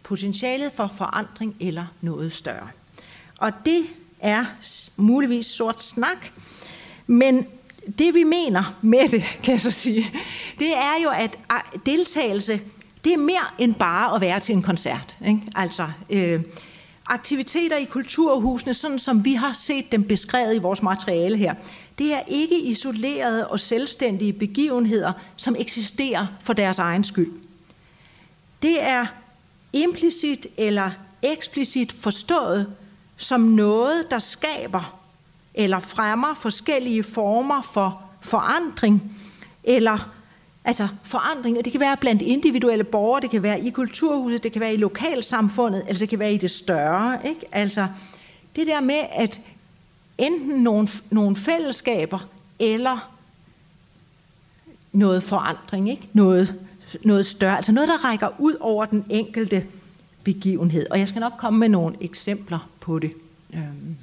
potentialet 0.03 0.71
for 0.71 0.87
forandring 0.97 1.55
eller 1.59 1.85
noget 2.01 2.31
større. 2.31 2.67
Og 3.41 3.51
det 3.65 3.85
er 4.19 4.45
muligvis 4.97 5.45
sort 5.45 5.83
snak, 5.83 6.31
men 7.07 7.45
det 7.99 8.15
vi 8.15 8.23
mener 8.23 8.77
med 8.81 9.09
det, 9.09 9.23
kan 9.43 9.51
jeg 9.51 9.61
så 9.61 9.71
sige, 9.71 10.05
det 10.59 10.77
er 10.77 11.03
jo, 11.03 11.09
at 11.09 11.37
deltagelse 11.85 12.61
det 13.05 13.13
er 13.13 13.17
mere 13.17 13.45
end 13.59 13.75
bare 13.75 14.15
at 14.15 14.21
være 14.21 14.39
til 14.39 14.55
en 14.55 14.61
koncert. 14.61 15.17
Ikke? 15.27 15.41
Altså, 15.55 15.87
øh, 16.09 16.41
aktiviteter 17.05 17.77
i 17.77 17.83
kulturhusene, 17.83 18.73
sådan 18.73 18.99
som 18.99 19.25
vi 19.25 19.33
har 19.33 19.53
set 19.53 19.91
dem 19.91 20.03
beskrevet 20.03 20.55
i 20.55 20.59
vores 20.59 20.81
materiale 20.81 21.37
her, 21.37 21.53
det 21.99 22.13
er 22.13 22.21
ikke 22.27 22.61
isolerede 22.61 23.47
og 23.47 23.59
selvstændige 23.59 24.33
begivenheder, 24.33 25.13
som 25.35 25.55
eksisterer 25.59 26.27
for 26.41 26.53
deres 26.53 26.79
egen 26.79 27.03
skyld. 27.03 27.31
Det 28.61 28.83
er 28.83 29.05
implicit 29.73 30.47
eller 30.57 30.91
eksplicit 31.21 31.91
forstået 31.91 32.67
som 33.21 33.41
noget, 33.41 34.11
der 34.11 34.19
skaber 34.19 34.97
eller 35.53 35.79
fremmer 35.79 36.33
forskellige 36.33 37.03
former 37.03 37.61
for 37.61 38.01
forandring 38.21 39.17
eller 39.63 40.11
Altså 40.65 40.87
forandring, 41.03 41.57
og 41.57 41.65
det 41.65 41.71
kan 41.71 41.81
være 41.81 41.97
blandt 41.97 42.21
individuelle 42.21 42.83
borgere, 42.83 43.21
det 43.21 43.29
kan 43.29 43.43
være 43.43 43.59
i 43.59 43.69
kulturhuset, 43.69 44.43
det 44.43 44.51
kan 44.51 44.61
være 44.61 44.73
i 44.73 44.77
lokalsamfundet, 44.77 45.83
eller 45.87 45.99
det 45.99 46.09
kan 46.09 46.19
være 46.19 46.33
i 46.33 46.37
det 46.37 46.51
større. 46.51 47.27
Ikke? 47.27 47.41
Altså 47.51 47.87
det 48.55 48.67
der 48.67 48.81
med, 48.81 49.01
at 49.11 49.41
enten 50.17 50.63
nogle, 50.63 50.87
nogle 51.09 51.35
fællesskaber, 51.35 52.19
eller 52.59 53.11
noget 54.91 55.23
forandring, 55.23 55.89
ikke? 55.89 56.07
Noget, 56.13 56.55
noget 57.03 57.25
større, 57.25 57.55
altså 57.55 57.71
noget, 57.71 57.89
der 57.89 58.09
rækker 58.09 58.29
ud 58.39 58.53
over 58.59 58.85
den 58.85 59.05
enkelte 59.09 59.65
begivenhed. 60.23 60.85
Og 60.91 60.99
jeg 60.99 61.07
skal 61.07 61.19
nok 61.19 61.33
komme 61.37 61.59
med 61.59 61.69
nogle 61.69 61.95
eksempler 62.01 62.69
på 62.79 62.99
det. 62.99 63.13
Øhm. 63.53 63.97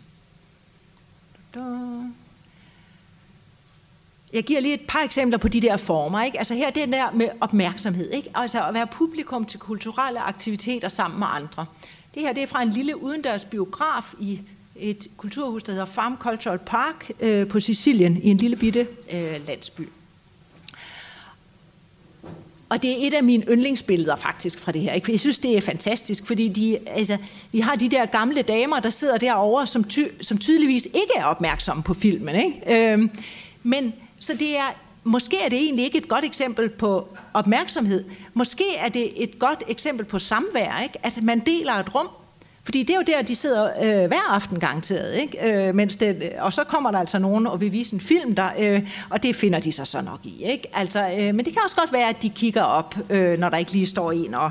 Jeg 4.33 4.45
giver 4.45 4.61
lige 4.61 4.75
et 4.75 4.87
par 4.89 4.99
eksempler 4.99 5.39
på 5.39 5.49
de 5.49 5.61
der 5.61 5.77
former. 5.77 6.23
Ikke? 6.23 6.39
Altså 6.39 6.55
her 6.55 6.71
det 6.71 6.83
er 6.83 6.87
der 6.87 7.11
med 7.13 7.29
opmærksomhed. 7.41 8.11
Ikke? 8.11 8.31
Altså 8.35 8.67
at 8.67 8.75
være 8.75 8.87
publikum 8.87 9.45
til 9.45 9.61
kulturelle 9.61 10.21
aktiviteter 10.21 10.89
sammen 10.89 11.19
med 11.19 11.27
andre. 11.31 11.67
Det 12.15 12.23
her 12.23 12.33
det 12.33 12.43
er 12.43 12.47
fra 12.47 12.63
en 12.63 12.71
lille 12.71 13.03
udendørs 13.03 13.45
biograf 13.45 14.15
i 14.21 14.41
et 14.77 15.07
kulturhus, 15.17 15.63
der 15.63 15.73
hedder 15.73 15.85
Farm 15.87 16.17
Cultural 16.17 16.59
Park 16.59 17.11
øh, 17.21 17.49
på 17.49 17.61
Sicilien, 17.61 18.23
i 18.23 18.29
en 18.29 18.37
lille 18.37 18.57
bitte 18.57 18.87
øh, 19.13 19.47
landsby. 19.47 19.89
Og 22.71 22.83
det 22.83 22.91
er 22.91 23.07
et 23.07 23.15
af 23.15 23.25
mine 23.25 23.45
yndlingsbilleder 23.49 24.17
faktisk 24.17 24.59
fra 24.59 24.73
det 24.73 24.81
her. 24.81 24.93
Ikke? 24.93 25.13
Jeg 25.13 25.21
synes, 25.21 25.39
det 25.39 25.57
er 25.57 25.61
fantastisk, 25.61 26.27
fordi 26.27 26.49
de, 26.49 26.79
altså, 26.87 27.17
vi 27.53 27.61
har 27.61 27.75
de 27.75 27.89
der 27.89 28.07
gamle 28.07 28.43
damer, 28.43 28.81
der 28.81 28.91
sidder 28.91 29.19
derovre, 29.19 29.67
som, 29.67 29.85
ty, 29.85 30.01
som 30.21 30.39
tydeligvis 30.39 30.85
ikke 30.85 31.13
er 31.17 31.25
opmærksomme 31.25 31.83
på 31.83 31.95
filmen. 31.95 32.35
Ikke? 32.35 32.93
Øhm, 32.93 33.11
men 33.63 33.93
så 34.19 34.35
det 34.35 34.57
er, 34.57 34.75
måske 35.05 35.37
er 35.45 35.49
det 35.49 35.59
egentlig 35.59 35.85
ikke 35.85 35.99
et 35.99 36.09
godt 36.09 36.25
eksempel 36.25 36.69
på 36.69 37.09
opmærksomhed. 37.35 38.05
Måske 38.35 38.65
er 38.77 38.89
det 38.89 39.23
et 39.23 39.39
godt 39.39 39.63
eksempel 39.69 40.07
på 40.07 40.19
samvær, 40.19 40.81
ikke? 40.83 40.99
at 41.03 41.23
man 41.23 41.39
deler 41.39 41.73
et 41.73 41.95
rum. 41.95 42.09
Fordi 42.69 42.83
det 42.83 42.91
er 42.91 42.97
jo 42.97 43.03
der, 43.07 43.23
de 43.23 43.37
sidder 43.37 43.71
øh, 43.83 44.07
hver 44.09 44.35
aften 44.35 44.61
garanteret. 44.61 45.15
Ikke? 45.15 45.67
Øh, 45.69 45.75
mens 45.75 45.97
det, 45.97 46.33
og 46.39 46.53
så 46.53 46.65
kommer 46.65 46.91
der 46.91 46.99
altså 46.99 47.19
nogen 47.19 47.47
og 47.47 47.61
vil 47.61 47.73
vise 47.73 47.95
en 47.95 48.01
film 48.01 48.35
der, 48.35 48.51
øh, 48.59 48.91
og 49.11 49.23
det 49.23 49.37
finder 49.37 49.61
de 49.61 49.73
sig 49.73 49.87
så 49.87 50.01
nok 50.01 50.21
i. 50.25 50.45
Ikke? 50.45 50.69
Altså, 50.73 51.15
øh, 51.19 51.35
men 51.35 51.45
det 51.45 51.53
kan 51.53 51.63
også 51.65 51.77
godt 51.77 51.93
være, 51.93 52.09
at 52.09 52.23
de 52.23 52.31
kigger 52.31 52.63
op, 52.63 52.95
øh, 53.11 53.39
når 53.39 53.49
der 53.49 53.57
ikke 53.57 53.73
lige 53.73 53.87
står 53.87 54.13
en 54.13 54.35
og, 54.35 54.51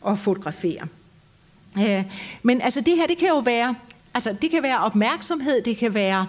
og 0.00 0.18
fotograferer. 0.18 0.84
Øh, 1.78 2.04
men 2.42 2.60
altså 2.60 2.80
det 2.80 2.96
her, 2.96 3.06
det 3.06 3.18
kan 3.18 3.28
jo 3.28 3.38
være, 3.38 3.74
altså 4.14 4.36
det 4.42 4.50
kan 4.50 4.62
være 4.62 4.78
opmærksomhed, 4.78 5.62
det 5.62 5.76
kan 5.76 5.94
være, 5.94 6.26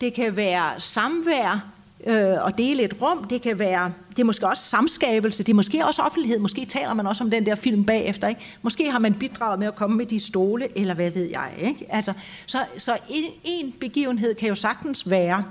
det 0.00 0.14
kan 0.14 0.36
være 0.36 0.80
samvær, 0.80 1.66
øh, 2.06 2.44
og 2.44 2.58
dele 2.58 2.82
et 2.82 2.94
rum. 3.02 3.24
Det 3.24 3.42
kan 3.42 3.58
være, 3.58 3.92
det 4.10 4.18
er 4.18 4.24
måske 4.24 4.46
også 4.46 4.62
samskabelse, 4.62 5.42
det 5.42 5.52
er 5.52 5.56
måske 5.56 5.86
også 5.86 6.02
offentlighed. 6.02 6.38
Måske 6.38 6.64
taler 6.64 6.94
man 6.94 7.06
også 7.06 7.24
om 7.24 7.30
den 7.30 7.46
der 7.46 7.54
film 7.54 7.84
bagefter. 7.84 8.28
Ikke? 8.28 8.40
Måske 8.62 8.90
har 8.90 8.98
man 8.98 9.14
bidraget 9.14 9.58
med 9.58 9.66
at 9.66 9.74
komme 9.74 9.96
med 9.96 10.06
de 10.06 10.20
stole, 10.20 10.78
eller 10.78 10.94
hvad 10.94 11.10
ved 11.10 11.30
jeg. 11.30 11.50
Ikke? 11.60 11.86
Altså, 11.88 12.12
så, 12.46 12.58
så 12.76 12.96
en, 13.08 13.24
en 13.44 13.74
begivenhed 13.80 14.34
kan 14.34 14.48
jo 14.48 14.54
sagtens 14.54 15.10
være, 15.10 15.44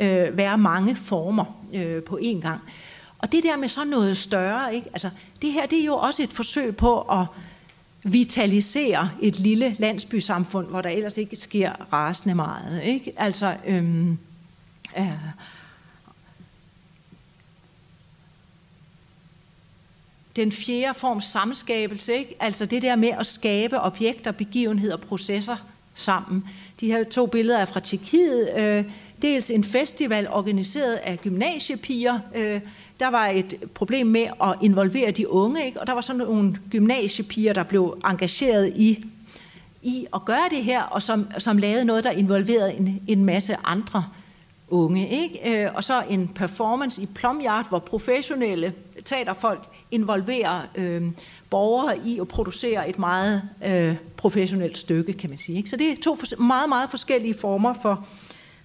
øh, 0.00 0.36
være 0.36 0.58
mange 0.58 0.96
former 0.96 1.44
øh, 1.74 2.02
på 2.02 2.18
én 2.22 2.40
gang. 2.40 2.60
Og 3.18 3.32
det 3.32 3.42
der 3.42 3.56
med 3.56 3.68
sådan 3.68 3.90
noget 3.90 4.16
større, 4.16 4.74
ikke? 4.74 4.88
Altså, 4.92 5.10
det 5.42 5.52
her 5.52 5.66
det 5.66 5.80
er 5.80 5.84
jo 5.84 5.96
også 5.96 6.22
et 6.22 6.32
forsøg 6.32 6.76
på 6.76 7.00
at 7.00 7.26
vitalisere 8.02 9.10
et 9.22 9.38
lille 9.40 9.76
landsbysamfund, 9.78 10.66
hvor 10.66 10.80
der 10.80 10.90
ellers 10.90 11.18
ikke 11.18 11.36
sker 11.36 11.72
rasende 11.92 12.34
meget. 12.34 12.82
Ikke? 12.84 13.12
Altså, 13.16 13.56
øhm, 13.66 14.18
øh, 14.98 15.12
den 20.38 20.52
fjerde 20.52 20.98
form 20.98 21.20
samskabelse, 21.20 22.14
ikke? 22.14 22.36
altså 22.40 22.66
det 22.66 22.82
der 22.82 22.96
med 22.96 23.08
at 23.08 23.26
skabe 23.26 23.80
objekter, 23.80 24.32
begivenheder 24.32 24.94
og 24.94 25.00
processer 25.00 25.56
sammen. 25.94 26.44
De 26.80 26.86
her 26.86 27.04
to 27.04 27.26
billeder 27.26 27.58
er 27.58 27.64
fra 27.64 27.80
Tjekkiet. 27.80 28.56
Øh, 28.56 28.84
dels 29.22 29.50
en 29.50 29.64
festival 29.64 30.28
organiseret 30.30 30.94
af 30.94 31.18
gymnasiepiger. 31.18 32.18
Øh, 32.34 32.60
der 33.00 33.08
var 33.08 33.26
et 33.26 33.54
problem 33.74 34.06
med 34.06 34.26
at 34.42 34.54
involvere 34.62 35.10
de 35.10 35.30
unge, 35.30 35.66
ikke? 35.66 35.80
og 35.80 35.86
der 35.86 35.92
var 35.92 36.00
sådan 36.00 36.18
nogle 36.18 36.56
gymnasiepiger, 36.70 37.52
der 37.52 37.62
blev 37.62 37.98
engageret 38.04 38.72
i, 38.76 39.04
i 39.82 40.06
at 40.14 40.24
gøre 40.24 40.48
det 40.50 40.64
her, 40.64 40.82
og 40.82 41.02
som, 41.02 41.26
som 41.38 41.58
lavede 41.58 41.84
noget, 41.84 42.04
der 42.04 42.10
involverede 42.10 42.74
en, 42.74 43.00
en 43.06 43.24
masse 43.24 43.56
andre 43.64 44.04
unge. 44.68 45.08
Ikke? 45.08 45.64
Øh, 45.64 45.70
og 45.74 45.84
så 45.84 46.02
en 46.08 46.28
performance 46.28 47.02
i 47.02 47.06
Plumyard, 47.06 47.68
hvor 47.68 47.78
professionelle 47.78 48.72
teaterfolk 49.08 49.68
involverer 49.90 50.62
øh, 50.74 51.02
borgere 51.50 51.98
i 52.04 52.20
at 52.20 52.28
producere 52.28 52.88
et 52.88 52.98
meget 52.98 53.42
øh, 53.66 53.96
professionelt 54.16 54.78
stykke, 54.78 55.12
kan 55.12 55.30
man 55.30 55.38
sige. 55.38 55.58
Ikke? 55.58 55.70
Så 55.70 55.76
det 55.76 55.92
er 55.92 55.96
to 56.02 56.16
for, 56.16 56.42
meget, 56.42 56.68
meget 56.68 56.90
forskellige 56.90 57.34
former 57.34 57.74
for, 57.82 58.06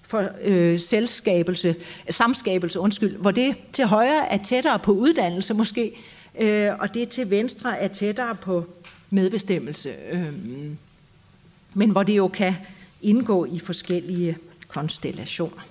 for 0.02 0.30
øh, 0.42 0.80
selskabelse, 0.80 1.76
samskabelse, 2.10 2.80
undskyld, 2.80 3.18
hvor 3.18 3.32
det 3.32 3.56
til 3.74 3.86
højre 3.86 4.32
er 4.32 4.38
tættere 4.38 4.80
på 4.80 4.92
uddannelse 4.92 5.54
måske, 5.54 5.96
øh, 6.40 6.72
og 6.80 6.94
det 6.94 7.10
til 7.10 7.30
venstre 7.30 7.80
er 7.80 7.88
tættere 7.88 8.36
på 8.36 8.66
medbestemmelse. 9.10 9.96
Øh, 10.12 10.34
men 11.74 11.90
hvor 11.90 12.04
det 12.04 12.18
jo 12.18 12.28
kan 12.28 12.56
indgå 13.02 13.46
i 13.46 13.60
forskellige 13.60 14.38
konstellationer. 14.68 15.62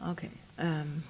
Okay. 0.00 0.28
Um, 0.62 1.02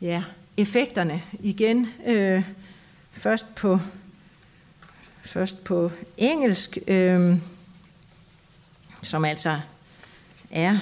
ja, 0.00 0.22
effekterne 0.56 1.22
igen. 1.40 1.86
Øh, 2.06 2.42
først 3.12 3.54
på 3.54 3.78
først 5.24 5.64
på 5.64 5.90
engelsk, 6.16 6.78
øh, 6.86 7.36
som 9.02 9.24
altså 9.24 9.60
er 10.50 10.78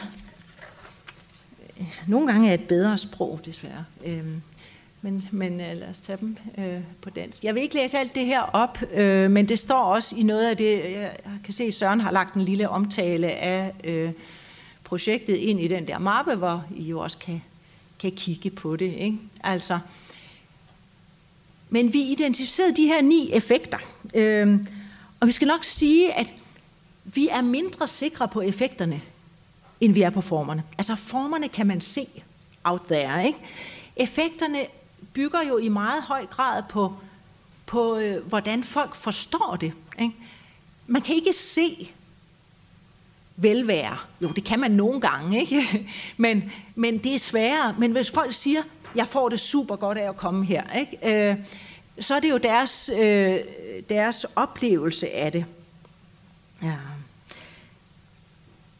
nogle 2.06 2.32
gange 2.32 2.50
er 2.50 2.54
et 2.54 2.68
bedre 2.68 2.98
sprog, 2.98 3.40
desværre. 3.44 3.84
Øh, 4.06 4.24
men, 5.02 5.28
men 5.30 5.60
øh, 5.60 5.66
lad 5.76 5.88
os 5.88 6.00
tage 6.00 6.18
dem 6.20 6.36
øh, 6.58 6.80
på 7.02 7.10
dansk. 7.10 7.44
Jeg 7.44 7.54
vil 7.54 7.62
ikke 7.62 7.74
læse 7.74 7.98
alt 7.98 8.14
det 8.14 8.26
her 8.26 8.40
op, 8.40 8.78
øh, 8.92 9.30
men 9.30 9.48
det 9.48 9.58
står 9.58 9.82
også 9.82 10.16
i 10.16 10.22
noget 10.22 10.50
af 10.50 10.56
det, 10.56 10.92
jeg 10.92 11.12
kan 11.44 11.54
se, 11.54 11.72
Søren 11.72 12.00
har 12.00 12.10
lagt 12.10 12.34
en 12.34 12.42
lille 12.42 12.68
omtale 12.68 13.26
af 13.32 13.72
øh, 13.84 14.12
projektet 14.84 15.36
ind 15.36 15.60
i 15.60 15.68
den 15.68 15.88
der 15.88 15.98
mappe, 15.98 16.34
hvor 16.34 16.64
I 16.76 16.82
jo 16.82 16.98
også 16.98 17.18
kan, 17.18 17.42
kan 17.98 18.12
kigge 18.12 18.50
på 18.50 18.76
det. 18.76 18.94
Ikke? 18.94 19.18
Altså, 19.44 19.78
men 21.70 21.92
vi 21.92 22.02
identificerede 22.02 22.76
de 22.76 22.86
her 22.86 23.02
ni 23.02 23.30
effekter, 23.32 23.78
Øhm, 24.14 24.66
og 25.20 25.26
vi 25.26 25.32
skal 25.32 25.48
nok 25.48 25.64
sige, 25.64 26.12
at 26.14 26.34
vi 27.04 27.28
er 27.28 27.40
mindre 27.40 27.88
sikre 27.88 28.28
på 28.28 28.40
effekterne, 28.40 29.02
end 29.80 29.92
vi 29.92 30.02
er 30.02 30.10
på 30.10 30.20
formerne. 30.20 30.62
Altså 30.78 30.96
formerne 30.96 31.48
kan 31.48 31.66
man 31.66 31.80
se 31.80 32.08
out 32.64 32.82
there. 32.90 33.26
Ikke? 33.26 33.38
Effekterne 33.96 34.58
bygger 35.12 35.42
jo 35.48 35.58
i 35.58 35.68
meget 35.68 36.02
høj 36.02 36.26
grad 36.26 36.62
på, 36.68 36.94
på 37.66 37.96
øh, 37.96 38.26
hvordan 38.26 38.64
folk 38.64 38.94
forstår 38.94 39.56
det. 39.60 39.72
Ikke? 39.98 40.14
Man 40.86 41.02
kan 41.02 41.14
ikke 41.14 41.32
se 41.32 41.92
velvære. 43.36 43.96
Jo, 44.20 44.28
det 44.28 44.44
kan 44.44 44.60
man 44.60 44.70
nogle 44.70 45.00
gange, 45.00 45.40
ikke? 45.40 45.88
Men, 46.16 46.52
men 46.74 46.98
det 46.98 47.14
er 47.14 47.18
sværere. 47.18 47.74
Men 47.78 47.92
hvis 47.92 48.10
folk 48.10 48.32
siger, 48.32 48.62
jeg 48.94 49.08
får 49.08 49.28
det 49.28 49.40
super 49.40 49.76
godt 49.76 49.98
af 49.98 50.08
at 50.08 50.16
komme 50.16 50.44
her, 50.44 50.72
ikke? 50.78 51.30
Øh, 51.30 51.36
så 52.00 52.14
er 52.14 52.20
det 52.20 52.30
jo 52.30 52.36
deres, 52.36 52.90
øh, 52.98 53.38
deres 53.88 54.26
oplevelse 54.36 55.10
af 55.10 55.32
det. 55.32 55.44
Ja. 56.62 56.76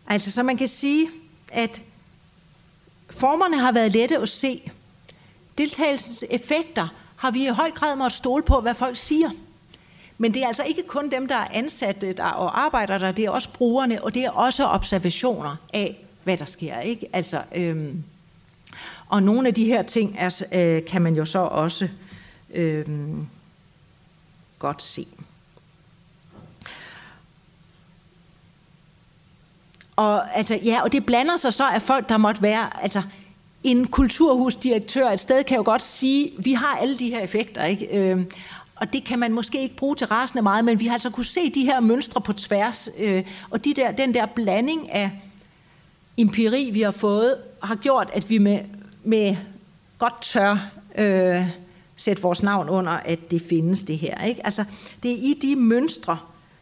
Altså, 0.07 0.33
så 0.33 0.43
man 0.43 0.57
kan 0.57 0.69
sige, 0.69 1.11
at 1.53 1.83
formerne 3.11 3.59
har 3.59 3.73
været 3.73 3.93
lette 3.93 4.19
at 4.19 4.29
se, 4.29 4.71
deltagelsens 5.59 6.25
effekter 6.31 6.89
har 7.17 7.31
vi 7.31 7.45
i 7.45 7.49
høj 7.49 7.71
grad 7.71 7.97
måttet 7.97 8.17
stole 8.17 8.43
på, 8.43 8.61
hvad 8.61 8.75
folk 8.75 8.97
siger. 8.97 9.31
Men 10.19 10.35
det 10.35 10.43
er 10.43 10.47
altså 10.47 10.63
ikke 10.63 10.83
kun 10.83 11.11
dem, 11.11 11.29
der 11.29 11.37
er 11.37 11.49
ansatte 11.53 12.07
øh, 12.07 12.17
der 12.17 12.25
og 12.25 12.61
arbejder 12.61 12.99
der, 12.99 13.13
det 13.13 13.25
er 13.25 13.31
også 13.31 13.53
brugerne, 13.53 14.05
og 14.05 14.15
det 14.15 14.25
er 14.25 14.31
også 14.31 14.67
observationer 14.67 15.57
af, 15.73 15.97
hvad 16.25 16.37
der 16.37 16.45
sker. 16.45 16.81
Ikke? 16.81 17.07
Altså, 17.13 17.43
øhm, 17.55 18.05
og 19.09 19.23
nogle 19.23 19.49
af 19.49 19.55
de 19.55 19.65
her 19.65 19.83
ting 19.83 20.17
er, 20.19 20.43
øh, 20.53 20.85
kan 20.85 21.03
man 21.03 21.15
jo 21.15 21.25
så 21.25 21.39
også 21.39 21.89
øhm, 22.55 23.27
godt 24.59 24.83
se. 24.83 25.07
Og, 29.97 30.37
altså, 30.37 30.55
ja, 30.65 30.83
og 30.83 30.93
det 30.93 31.07
blander 31.07 31.37
sig 31.37 31.53
så 31.53 31.67
af 31.67 31.83
folk, 31.83 32.09
der 32.09 32.17
måtte 32.17 32.43
være... 32.43 32.83
Altså, 32.83 33.03
en 33.65 33.87
kulturhusdirektør 33.87 35.11
et 35.11 35.21
sted 35.21 35.45
kan 35.45 35.57
jo 35.57 35.63
godt 35.65 35.83
sige, 35.83 36.33
vi 36.39 36.53
har 36.53 36.77
alle 36.77 36.99
de 36.99 37.11
her 37.11 37.21
effekter, 37.21 37.65
ikke? 37.65 37.87
Øh, 37.87 38.25
og 38.77 38.93
det 38.93 39.05
kan 39.05 39.19
man 39.19 39.33
måske 39.33 39.63
ikke 39.63 39.77
bruge 39.77 39.97
til 39.97 40.07
rasende 40.07 40.43
meget, 40.43 40.65
men 40.65 40.81
vi 40.81 40.87
har 40.87 40.93
altså 40.93 41.11
kunne 41.11 41.25
se 41.25 41.51
de 41.51 41.65
her 41.65 41.81
mønstre 41.81 42.21
på 42.21 42.33
tværs, 42.33 42.89
øh, 42.99 43.25
og 43.51 43.65
de 43.65 43.75
der, 43.75 43.93
den 43.93 44.15
der 44.15 44.27
blanding 44.27 44.93
af 44.93 45.11
empiri, 46.17 46.71
vi 46.73 46.81
har 46.81 46.91
fået, 46.91 47.37
har 47.63 47.75
gjort, 47.77 48.11
at 48.13 48.31
vi 48.31 48.39
med, 48.39 48.61
med 49.05 49.37
godt 49.99 50.23
tør 50.23 50.71
øh, 50.99 51.47
sætte 51.97 52.23
vores 52.23 52.43
navn 52.43 52.69
under, 52.69 52.93
at 52.93 53.31
det 53.31 53.43
findes 53.43 53.83
det 53.83 53.99
her. 53.99 54.25
Ikke? 54.25 54.47
Altså, 54.47 54.65
det 55.03 55.11
er 55.11 55.17
i 55.17 55.39
de 55.43 55.57
mønstre, 55.57 56.19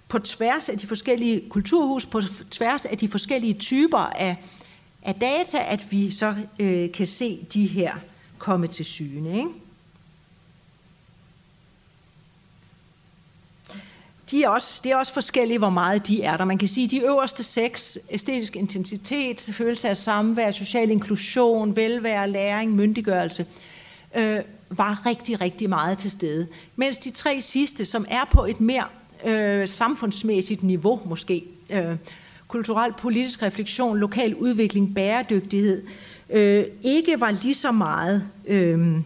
på 0.08 0.18
tværs 0.18 0.68
af 0.68 0.78
de 0.78 0.86
forskellige 0.86 1.48
kulturhus, 1.48 2.06
på 2.06 2.20
tværs 2.50 2.86
af 2.86 2.98
de 2.98 3.08
forskellige 3.08 3.54
typer 3.54 3.98
af 3.98 4.36
af 5.04 5.14
data, 5.14 5.58
at 5.68 5.92
vi 5.92 6.10
så 6.10 6.34
øh, 6.58 6.92
kan 6.92 7.06
se 7.06 7.46
de 7.54 7.66
her 7.66 7.94
komme 8.38 8.66
til 8.66 8.84
syne. 8.84 9.36
Ikke? 9.36 9.48
De 14.34 14.42
er 14.42 14.48
også, 14.48 14.80
det 14.84 14.92
er 14.92 14.96
også 14.96 15.14
forskellige, 15.14 15.58
hvor 15.58 15.70
meget 15.70 16.06
de 16.06 16.22
er 16.22 16.36
der. 16.36 16.44
Man 16.44 16.58
kan 16.58 16.68
sige, 16.68 16.84
at 16.84 16.90
de 16.90 17.00
øverste 17.00 17.42
seks, 17.42 17.98
æstetisk 18.10 18.56
intensitet, 18.56 19.50
følelse 19.52 19.88
af 19.88 19.96
samvær, 19.96 20.50
social 20.50 20.90
inklusion, 20.90 21.76
velvære, 21.76 22.30
læring, 22.30 22.72
myndiggørelse, 22.72 23.46
øh, 24.14 24.38
var 24.70 25.06
rigtig, 25.06 25.40
rigtig 25.40 25.68
meget 25.68 25.98
til 25.98 26.10
stede. 26.10 26.46
Mens 26.76 26.98
de 26.98 27.10
tre 27.10 27.40
sidste, 27.40 27.84
som 27.84 28.06
er 28.08 28.24
på 28.30 28.44
et 28.44 28.60
mere 28.60 28.84
øh, 29.24 29.68
samfundsmæssigt 29.68 30.62
niveau 30.62 31.00
måske, 31.04 31.44
øh, 31.70 31.96
kulturel 32.48 32.92
politisk 32.92 33.42
refleksion, 33.42 33.98
lokal 33.98 34.34
udvikling, 34.34 34.94
bæredygtighed, 34.94 35.82
øh, 36.30 36.64
ikke 36.82 37.20
var 37.20 37.30
lige 37.30 37.54
så 37.54 37.72
meget 37.72 38.28
øh, 38.46 38.96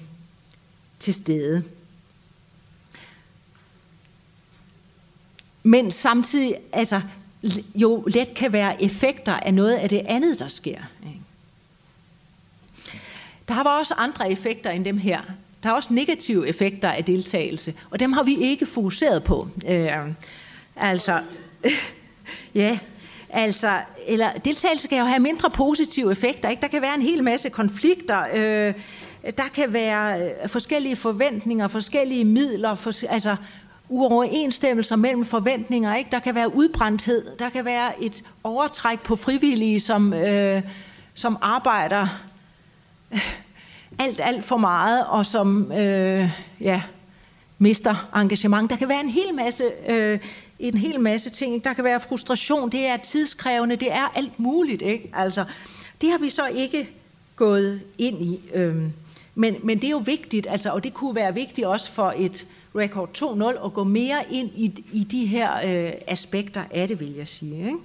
til 0.99 1.15
stede. 1.15 1.63
Men 5.69 5.91
samtidig 5.91 6.55
altså, 6.73 7.01
jo 7.75 8.05
let 8.07 8.35
kan 8.35 8.53
være 8.53 8.83
effekter 8.83 9.33
af 9.33 9.55
noget 9.55 9.75
af 9.75 9.89
det 9.89 10.03
andet, 10.07 10.39
der 10.39 10.49
sker. 10.49 10.79
Der 13.49 13.63
var 13.63 13.79
også 13.79 13.95
andre 13.95 14.33
effekter 14.33 14.71
end 14.71 14.85
dem 14.85 14.99
her. 14.99 15.21
Der 15.63 15.69
er 15.69 15.73
også 15.73 15.95
negative 15.95 16.49
effekter 16.49 16.89
af 16.91 17.05
deltagelse, 17.05 17.75
og 17.91 18.01
dem 18.01 18.13
har 18.13 18.23
vi 18.23 18.37
ikke 18.37 18.67
fokuseret 18.67 19.25
på. 19.25 19.49
Øh, 19.69 19.91
altså, 20.77 21.23
ja, 22.55 22.79
Altså, 23.31 23.81
eller 24.07 24.33
deltagelse 24.33 24.89
kan 24.89 24.99
jo 24.99 25.05
have 25.05 25.21
mindre 25.21 25.51
positive 25.51 26.13
effekter. 26.13 26.49
Ikke? 26.49 26.61
Der 26.61 26.69
kan 26.69 26.83
være 26.83 26.95
en 26.95 27.03
hel 27.03 27.25
masse 27.25 27.51
konflikter. 27.51 28.25
Øh, 28.35 28.75
der 29.39 29.49
kan 29.55 29.73
være 29.73 30.23
øh, 30.23 30.49
forskellige 30.49 30.97
forventninger, 30.97 31.69
forskellige 31.69 32.25
midler, 32.25 32.75
for, 32.75 32.93
altså 33.09 33.37
uoverensstemmelser 33.89 34.97
mellem 34.97 35.25
forventninger. 35.25 35.97
Ikke? 35.97 36.11
Der 36.11 36.19
kan 36.19 36.35
være 36.35 36.55
udbrændthed. 36.55 37.37
Der 37.39 37.49
kan 37.49 37.65
være 37.65 38.03
et 38.03 38.23
overtræk 38.45 39.01
på 39.01 39.17
frivillige, 39.17 39.81
som, 39.81 40.13
øh, 40.13 40.63
som 41.15 41.39
arbejder 41.41 42.07
alt, 43.99 44.21
alt 44.23 44.45
for 44.45 44.57
meget, 44.57 45.07
og 45.07 45.27
som 45.27 45.73
øh, 45.73 46.31
ja, 46.61 46.83
mister 47.59 48.09
engagement. 48.17 48.71
Der 48.71 48.77
kan 48.77 48.89
være 48.89 49.01
en 49.01 49.11
hel 49.11 49.35
masse 49.35 49.65
øh, 49.89 50.19
en 50.59 50.79
hel 50.79 51.01
masse 51.01 51.31
ting. 51.31 51.65
Der 51.65 51.73
kan 51.73 51.85
være 51.85 52.01
frustration, 52.01 52.71
det 52.71 52.87
er 52.87 52.97
tidskrævende, 52.97 53.77
det 53.77 53.93
er 53.93 54.13
alt 54.15 54.41
muligt. 54.41 54.83
Ikke? 54.83 55.11
Altså, 55.15 55.45
det 56.01 56.11
har 56.11 56.19
vi 56.19 56.31
så 56.31 56.47
ikke 56.47 56.89
gået 57.37 57.81
ind 57.99 58.23
i. 58.23 58.41
Øh. 58.55 58.77
men, 59.35 59.57
men 59.63 59.79
det 59.79 59.85
er 59.85 59.91
jo 59.91 60.03
vigtigt, 60.05 60.47
altså, 60.51 60.71
og 60.71 60.85
det 60.85 60.95
kunne 60.95 61.15
være 61.15 61.35
vigtigt 61.35 61.67
også 61.67 61.93
for 61.93 62.15
et 62.17 62.47
Record 62.77 63.09
2.0 63.19 63.61
og 63.61 63.73
gå 63.73 63.85
mere 63.85 64.25
ind 64.31 64.51
i, 64.55 64.85
i 64.93 65.05
de 65.05 65.27
her 65.27 65.57
øh, 65.57 65.93
aspekter 66.07 66.65
af 66.71 66.89
det, 66.89 67.01
vil 67.01 67.15
jeg 67.15 67.29
sige. 67.29 67.67
Ikke? 67.67 67.79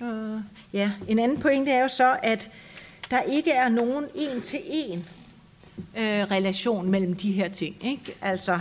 Øh, 0.00 0.40
ja, 0.72 0.92
en 1.08 1.18
anden 1.18 1.40
pointe 1.40 1.70
er 1.70 1.82
jo 1.82 1.88
så, 1.88 2.18
at 2.22 2.50
der 3.10 3.22
ikke 3.22 3.50
er 3.50 3.68
nogen 3.68 4.04
en-til-en 4.14 5.08
øh, 5.96 6.30
relation 6.30 6.90
mellem 6.90 7.16
de 7.16 7.32
her 7.32 7.48
ting. 7.48 7.84
Ikke? 7.84 8.14
Altså, 8.20 8.60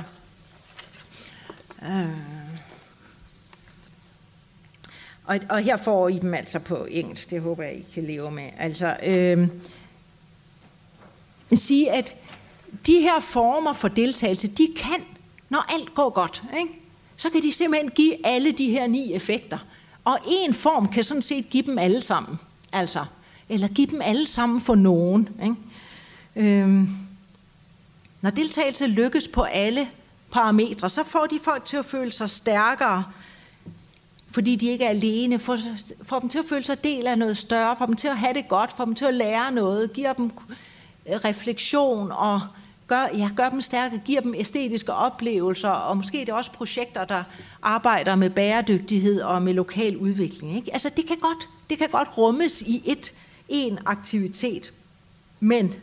øh, 1.83 2.41
Og, 5.31 5.39
og 5.49 5.59
her 5.59 5.77
får 5.77 6.09
I 6.09 6.19
dem 6.19 6.33
altså 6.33 6.59
på 6.59 6.85
engelsk, 6.85 7.29
det 7.29 7.41
håber 7.41 7.63
jeg, 7.63 7.75
I 7.75 7.85
kan 7.93 8.03
leve 8.03 8.31
med. 8.31 8.49
Altså, 8.57 8.97
øh, 9.03 9.47
sige, 11.53 11.91
at 11.91 12.15
de 12.87 12.99
her 13.01 13.19
former 13.19 13.73
for 13.73 13.87
deltagelse, 13.87 14.47
de 14.47 14.67
kan, 14.77 15.03
når 15.49 15.73
alt 15.73 15.93
går 15.93 16.09
godt, 16.09 16.43
ikke? 16.59 16.81
så 17.15 17.29
kan 17.29 17.41
de 17.41 17.51
simpelthen 17.51 17.91
give 17.91 18.25
alle 18.25 18.51
de 18.51 18.69
her 18.69 18.87
ni 18.87 19.13
effekter. 19.13 19.57
Og 20.05 20.19
en 20.27 20.53
form 20.53 20.87
kan 20.87 21.03
sådan 21.03 21.21
set 21.21 21.49
give 21.49 21.63
dem 21.63 21.77
alle 21.77 22.01
sammen. 22.01 22.39
Altså, 22.71 23.05
eller 23.49 23.67
give 23.67 23.87
dem 23.87 24.01
alle 24.03 24.25
sammen 24.25 24.61
for 24.61 24.75
nogen. 24.75 25.29
Ikke? 25.43 25.55
Øhm, 26.61 26.89
når 28.21 28.29
deltagelse 28.29 28.87
lykkes 28.87 29.27
på 29.27 29.41
alle 29.41 29.89
parametre, 30.31 30.89
så 30.89 31.03
får 31.03 31.25
de 31.25 31.39
folk 31.43 31.65
til 31.65 31.77
at 31.77 31.85
føle 31.85 32.11
sig 32.11 32.29
stærkere, 32.29 33.03
fordi 34.31 34.55
de 34.55 34.67
ikke 34.67 34.85
er 34.85 34.89
alene, 34.89 35.39
får, 35.39 35.57
får 36.03 36.19
dem 36.19 36.29
til 36.29 36.39
at 36.39 36.45
føle 36.49 36.63
sig 36.63 36.83
del 36.83 37.07
af 37.07 37.17
noget 37.17 37.37
større, 37.37 37.75
får 37.77 37.85
dem 37.85 37.95
til 37.95 38.07
at 38.07 38.17
have 38.17 38.33
det 38.33 38.47
godt, 38.47 38.71
får 38.71 38.85
dem 38.85 38.95
til 38.95 39.05
at 39.05 39.13
lære 39.13 39.51
noget, 39.51 39.93
giver 39.93 40.13
dem 40.13 40.31
refleksion 41.07 42.11
og 42.11 42.41
gør, 42.91 43.07
ja, 43.17 43.29
gør 43.35 43.49
dem 43.49 43.61
stærke, 43.61 44.01
giver 44.05 44.21
dem 44.21 44.33
æstetiske 44.37 44.93
oplevelser, 44.93 45.69
og 45.69 45.97
måske 45.97 46.21
er 46.21 46.25
det 46.25 46.33
også 46.33 46.51
projekter, 46.51 47.05
der 47.05 47.23
arbejder 47.61 48.15
med 48.15 48.29
bæredygtighed 48.29 49.21
og 49.21 49.41
med 49.41 49.53
lokal 49.53 49.97
udvikling. 49.97 50.55
Ikke? 50.55 50.73
Altså 50.73 50.89
det 50.89 51.07
kan, 51.07 51.17
godt, 51.21 51.49
det 51.69 51.77
kan 51.77 51.89
godt 51.89 52.17
rummes 52.17 52.61
i 52.61 52.83
et, 52.85 53.13
en 53.49 53.79
aktivitet, 53.85 54.73
men 55.39 55.73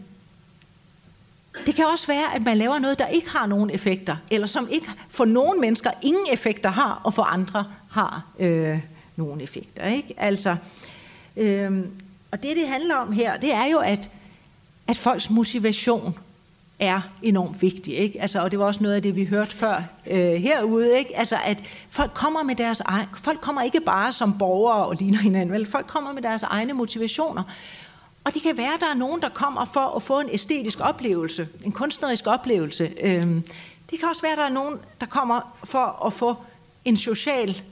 det 1.66 1.74
kan 1.74 1.86
også 1.86 2.06
være, 2.06 2.34
at 2.34 2.42
man 2.42 2.56
laver 2.56 2.78
noget, 2.78 2.98
der 2.98 3.06
ikke 3.06 3.30
har 3.30 3.46
nogen 3.46 3.70
effekter, 3.70 4.16
eller 4.30 4.46
som 4.46 4.68
ikke 4.70 4.86
for 5.08 5.24
nogle 5.24 5.60
mennesker 5.60 5.90
ingen 6.02 6.26
effekter 6.32 6.70
har, 6.70 7.00
og 7.04 7.14
for 7.14 7.22
andre 7.22 7.64
har 7.90 8.26
øh, 8.38 8.80
nogle 9.16 9.42
effekter. 9.42 9.86
Ikke? 9.86 10.14
Altså, 10.16 10.56
øh, 11.36 11.84
og 12.30 12.42
det, 12.42 12.56
det 12.56 12.68
handler 12.68 12.94
om 12.94 13.12
her, 13.12 13.36
det 13.36 13.54
er 13.54 13.64
jo, 13.64 13.78
at, 13.78 14.10
at 14.86 14.96
folks 14.96 15.30
motivation 15.30 16.18
er 16.78 17.00
enormt 17.22 17.62
vigtig. 17.62 17.94
Ikke? 17.94 18.20
Altså, 18.20 18.40
og 18.40 18.50
det 18.50 18.58
var 18.58 18.64
også 18.64 18.82
noget 18.82 18.94
af 18.94 19.02
det, 19.02 19.16
vi 19.16 19.24
hørte 19.24 19.50
før 19.50 19.82
øh, 20.06 20.32
herude. 20.32 20.98
Ikke? 20.98 21.18
Altså, 21.18 21.36
at 21.44 21.64
folk 21.88 22.14
kommer 22.14 22.42
med 22.42 22.54
deres 22.54 22.80
egen, 22.80 23.06
folk 23.22 23.40
kommer 23.40 23.62
ikke 23.62 23.80
bare 23.80 24.12
som 24.12 24.38
borgere 24.38 24.86
og 24.86 24.96
ligner 24.98 25.18
hinanden, 25.18 25.52
vel? 25.52 25.66
folk 25.66 25.86
kommer 25.86 26.12
med 26.12 26.22
deres 26.22 26.42
egne 26.42 26.72
motivationer. 26.72 27.42
Og 28.24 28.34
det 28.34 28.42
kan 28.42 28.56
være, 28.56 28.74
at 28.74 28.80
der 28.80 28.90
er 28.90 28.94
nogen, 28.94 29.20
der 29.20 29.28
kommer 29.28 29.64
for 29.64 29.96
at 29.96 30.02
få 30.02 30.20
en 30.20 30.28
æstetisk 30.32 30.78
oplevelse, 30.80 31.48
en 31.64 31.72
kunstnerisk 31.72 32.26
oplevelse. 32.26 32.92
Øh, 33.02 33.26
det 33.90 33.98
kan 33.98 34.08
også 34.08 34.22
være, 34.22 34.32
at 34.32 34.38
der 34.38 34.44
er 34.44 34.52
nogen, 34.52 34.78
der 35.00 35.06
kommer 35.06 35.56
for 35.64 36.06
at 36.06 36.12
få 36.12 36.36
en 36.84 36.96
social, 36.96 37.62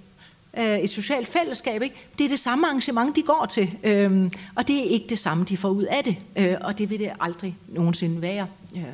øh, 0.59 0.79
et 0.79 0.91
socialt 0.91 1.29
fællesskab. 1.29 1.83
Ikke? 1.83 1.95
Det 2.19 2.25
er 2.25 2.29
det 2.29 2.39
samme 2.39 2.67
arrangement, 2.67 3.17
de 3.17 3.23
går 3.23 3.47
til, 3.51 3.71
øhm, 3.83 4.31
og 4.55 4.69
det 4.69 4.79
er 4.79 4.83
ikke 4.83 5.07
det 5.09 5.19
samme, 5.19 5.45
de 5.45 5.57
får 5.57 5.69
ud 5.69 5.83
af 5.85 6.05
det, 6.05 6.17
øh, 6.37 6.55
og 6.61 6.79
det 6.79 6.91
vil 6.91 6.99
det 6.99 7.11
aldrig 7.21 7.57
nogensinde 7.69 8.23
være. 8.23 8.47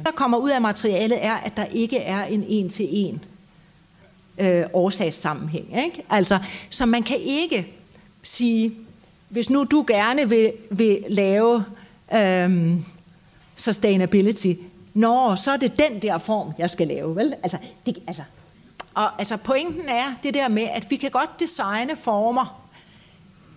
Der 0.05 0.11
kommer 0.15 0.39
ud 0.39 0.51
af 0.51 0.61
materialet 0.61 1.25
er, 1.25 1.35
at 1.35 1.57
der 1.57 1.65
ikke 1.65 1.99
er 1.99 2.25
en 2.25 2.45
en-til-en 2.49 3.25
øh, 4.39 4.65
årsagssammenhæng. 4.73 5.85
Ikke? 5.85 6.05
Altså, 6.11 6.39
så 6.71 6.87
man 6.87 7.03
kan 7.03 7.17
ikke 7.21 7.67
sige, 8.23 8.75
hvis 9.29 9.51
nu 9.51 9.65
du 9.65 9.85
gerne 9.89 10.29
vil, 10.29 10.53
vil 10.71 11.05
lave 11.09 11.65
øhm, 12.15 12.85
sustainability, 13.57 14.55
Nå, 14.95 15.37
så 15.37 15.53
er 15.53 15.57
det 15.57 15.79
den 15.79 16.03
der 16.03 16.19
form, 16.19 16.53
jeg 16.59 16.71
skal 16.71 16.89
lave, 16.89 17.17
vel? 17.17 17.35
Altså, 17.43 17.59
det, 17.87 17.99
altså, 18.07 18.23
og 18.95 19.19
altså, 19.19 19.37
pointen 19.37 19.89
er 19.89 20.15
det 20.23 20.35
der 20.35 20.49
med, 20.49 20.63
at 20.63 20.91
vi 20.91 20.97
kan 20.97 21.11
godt 21.11 21.41
designe 21.41 21.97
former, 21.97 22.63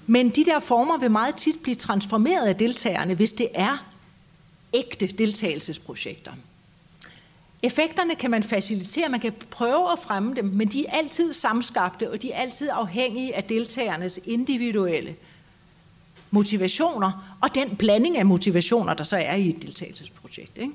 men 0.07 0.29
de 0.29 0.45
der 0.45 0.59
former 0.59 0.97
vil 0.97 1.11
meget 1.11 1.35
tit 1.35 1.59
blive 1.63 1.75
transformeret 1.75 2.47
af 2.47 2.55
deltagerne, 2.55 3.13
hvis 3.13 3.33
det 3.33 3.49
er 3.53 3.85
ægte 4.73 5.07
deltagelsesprojekter. 5.07 6.31
Effekterne 7.63 8.15
kan 8.15 8.31
man 8.31 8.43
facilitere, 8.43 9.09
man 9.09 9.19
kan 9.19 9.33
prøve 9.49 9.91
at 9.91 9.99
fremme 9.99 10.35
dem, 10.35 10.45
men 10.45 10.67
de 10.67 10.85
er 10.85 10.91
altid 10.91 11.33
samskabte, 11.33 12.11
og 12.11 12.21
de 12.21 12.31
er 12.31 12.41
altid 12.41 12.69
afhængige 12.71 13.35
af 13.35 13.43
deltagernes 13.43 14.19
individuelle 14.25 15.15
motivationer, 16.31 17.37
og 17.41 17.55
den 17.55 17.75
blanding 17.75 18.17
af 18.17 18.25
motivationer, 18.25 18.93
der 18.93 19.03
så 19.03 19.17
er 19.17 19.35
i 19.35 19.49
et 19.49 19.61
deltagelsesprojekt. 19.61 20.57
Ikke? 20.57 20.73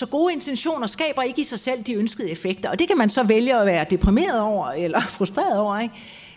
Så 0.00 0.06
gode 0.06 0.32
intentioner 0.32 0.86
skaber 0.86 1.22
ikke 1.22 1.40
i 1.40 1.44
sig 1.44 1.60
selv 1.60 1.82
de 1.82 1.94
ønskede 1.94 2.30
effekter, 2.30 2.70
og 2.70 2.78
det 2.78 2.88
kan 2.88 2.98
man 2.98 3.10
så 3.10 3.22
vælge 3.22 3.56
at 3.56 3.66
være 3.66 3.86
deprimeret 3.90 4.40
over, 4.40 4.70
eller 4.70 5.00
frustreret 5.18 5.58
over. 5.58 5.78
Ikke? 5.78 5.94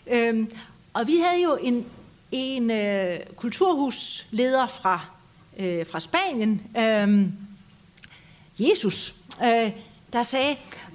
Øhm, 0.07 0.51
og 0.93 1.07
vi 1.07 1.18
havde 1.18 1.43
jo 1.43 1.57
en, 1.61 1.86
en 2.32 2.72
øh, 2.72 3.20
kulturhusleder 3.36 4.68
fra, 4.68 5.05
øh, 5.59 5.86
fra 5.88 5.99
Spanien, 5.99 6.61
øh, 6.78 7.28
Jesus, 8.70 9.16
øh, 9.43 9.72
der 10.14 10.24
sagde, 10.24 10.51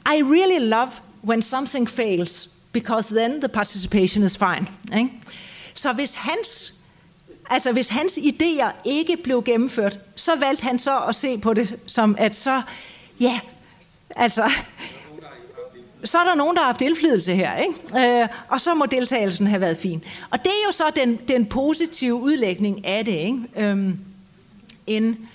I 0.07 0.23
really 0.23 0.69
love 0.69 0.91
when 1.25 1.43
something 1.43 1.91
fails, 1.91 2.51
because 2.73 3.15
then 3.15 3.41
the 3.41 3.49
participation 3.49 4.25
is 4.25 4.39
fine. 4.39 4.69
Ikke? 4.99 5.11
Så 5.75 5.93
hvis 5.93 6.15
hans, 6.15 6.75
altså 7.51 7.73
hvis 7.73 7.89
hans 7.89 8.19
idéer 8.19 8.71
ikke 8.85 9.17
blev 9.17 9.43
gennemført, 9.45 10.01
så 10.17 10.37
valgte 10.37 10.65
han 10.65 10.79
så 10.79 10.99
at 10.99 11.15
se 11.15 11.39
på 11.39 11.55
det 11.55 11.79
som, 11.87 12.17
at 12.19 12.35
så, 12.35 12.63
ja, 13.21 13.41
altså, 14.17 14.51
så 16.05 16.19
er 16.19 16.25
der 16.25 16.35
nogen, 16.35 16.57
der 16.57 16.63
har 16.63 16.67
haft 16.67 16.81
indflydelse 16.81 17.35
her, 17.35 17.57
ikke? 17.57 18.21
Øh, 18.23 18.29
og 18.49 18.61
så 18.61 18.75
må 18.75 18.87
deltagelsen 18.87 19.47
have 19.47 19.61
været 19.61 19.79
fin. 19.79 20.05
Og 20.31 20.39
det 20.39 20.47
er 20.47 20.67
jo 20.67 20.73
så 20.73 20.85
den, 20.97 21.19
den 21.29 21.47
positive 21.47 22.15
udlægning 22.15 22.87
af 22.87 23.05
det. 23.05 23.13
Ikke? 23.13 23.39
Øhm, 23.57 23.99
en, 24.87 25.29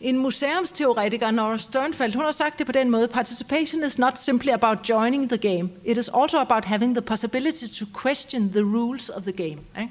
en 0.00 0.18
museumsteoretiker, 0.18 1.30
Nora 1.30 1.58
Sternfeldt, 1.58 2.14
hun 2.14 2.24
har 2.24 2.32
sagt 2.32 2.58
det 2.58 2.66
på 2.66 2.72
den 2.72 2.90
måde, 2.90 3.08
participation 3.08 3.84
is 3.84 3.98
not 3.98 4.18
simply 4.18 4.50
about 4.50 4.88
joining 4.88 5.28
the 5.28 5.38
game, 5.38 5.70
it 5.84 5.98
is 5.98 6.10
also 6.14 6.38
about 6.38 6.64
having 6.64 6.94
the 6.94 7.02
possibility 7.02 7.66
to 7.78 7.86
question 8.02 8.50
the 8.52 8.64
rules 8.64 9.08
of 9.08 9.22
the 9.22 9.32
game. 9.32 9.58
Ikke? 9.80 9.90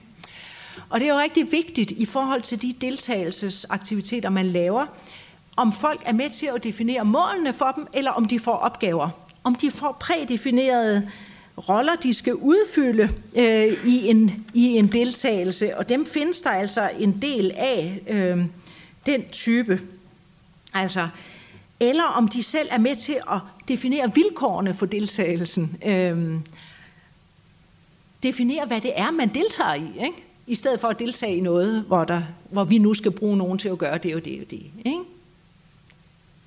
Og 0.89 0.99
det 0.99 1.09
er 1.09 1.13
jo 1.13 1.19
rigtig 1.19 1.51
vigtigt 1.51 1.91
i 1.91 2.05
forhold 2.05 2.41
til 2.41 2.61
de 2.61 2.73
deltagelsesaktiviteter, 2.81 4.29
man 4.29 4.45
laver, 4.45 4.85
om 5.55 5.73
folk 5.73 6.01
er 6.05 6.13
med 6.13 6.29
til 6.29 6.45
at 6.55 6.63
definere 6.63 7.05
målene 7.05 7.53
for 7.53 7.71
dem, 7.75 7.87
eller 7.93 8.11
om 8.11 8.25
de 8.25 8.39
får 8.39 8.55
opgaver. 8.55 9.09
Om 9.43 9.55
de 9.55 9.71
får 9.71 9.97
prædefinerede 9.99 11.09
roller, 11.69 11.95
de 11.95 12.13
skal 12.13 12.35
udfylde 12.35 13.09
øh, 13.35 13.85
i, 13.85 14.07
en, 14.07 14.45
i 14.53 14.65
en 14.65 14.87
deltagelse, 14.87 15.77
og 15.77 15.89
dem 15.89 16.05
findes 16.05 16.41
der 16.41 16.49
altså 16.49 16.89
en 16.99 17.21
del 17.21 17.51
af, 17.55 18.01
øh, 18.07 18.45
den 19.05 19.29
type. 19.31 19.81
Altså, 20.73 21.07
eller 21.79 22.03
om 22.03 22.27
de 22.27 22.43
selv 22.43 22.67
er 22.71 22.77
med 22.77 22.95
til 22.95 23.17
at 23.31 23.39
definere 23.67 24.13
vilkårene 24.15 24.73
for 24.73 24.85
deltagelsen. 24.85 25.77
Øh, 25.85 26.35
definere, 28.23 28.65
hvad 28.65 28.81
det 28.81 28.91
er, 28.95 29.11
man 29.11 29.33
deltager 29.33 29.73
i, 29.73 30.05
ikke? 30.05 30.28
I 30.49 30.55
stedet 30.55 30.79
for 30.79 30.87
at 30.87 30.99
deltage 30.99 31.35
i 31.35 31.41
noget, 31.41 31.83
hvor, 31.87 32.03
der, 32.03 32.21
hvor 32.49 32.63
vi 32.63 32.77
nu 32.77 32.93
skal 32.93 33.11
bruge 33.11 33.37
nogen 33.37 33.57
til 33.57 33.69
at 33.69 33.77
gøre 33.77 33.97
det 33.97 34.15
og 34.15 34.25
det 34.25 34.41
og 34.41 34.51
det. 34.51 34.63
Ikke? 34.85 34.99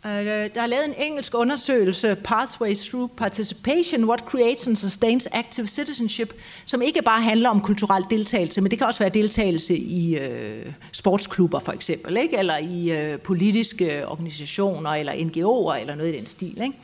Øh, 0.07 0.50
der 0.55 0.62
er 0.62 0.66
lavet 0.66 0.84
en 0.86 0.94
engelsk 0.98 1.34
undersøgelse, 1.34 2.14
Pathways 2.24 2.88
Through 2.88 3.11
Participation, 3.16 4.05
What 4.05 4.20
Creates 4.20 4.66
and 4.66 4.76
Sustains 4.76 5.28
Active 5.32 5.66
Citizenship, 5.66 6.34
som 6.66 6.82
ikke 6.82 7.03
bare 7.03 7.22
handler 7.22 7.48
om 7.48 7.61
kulturel 7.61 8.05
deltagelse, 8.11 8.61
men 8.61 8.70
det 8.70 8.78
kan 8.78 8.86
også 8.86 9.00
være 9.00 9.09
deltagelse 9.09 9.76
i 9.76 10.16
øh, 10.16 10.72
sportsklubber 10.92 11.59
for 11.59 11.72
eksempel, 11.72 12.16
ikke? 12.16 12.38
eller 12.38 12.59
i 12.59 12.90
øh, 12.90 13.18
politiske 13.18 14.09
organisationer, 14.09 14.90
eller 14.90 15.12
NGO'er, 15.12 15.80
eller 15.80 15.94
noget 15.94 16.14
i 16.14 16.18
den 16.18 16.26
stil. 16.26 16.62
Ikke? 16.62 16.76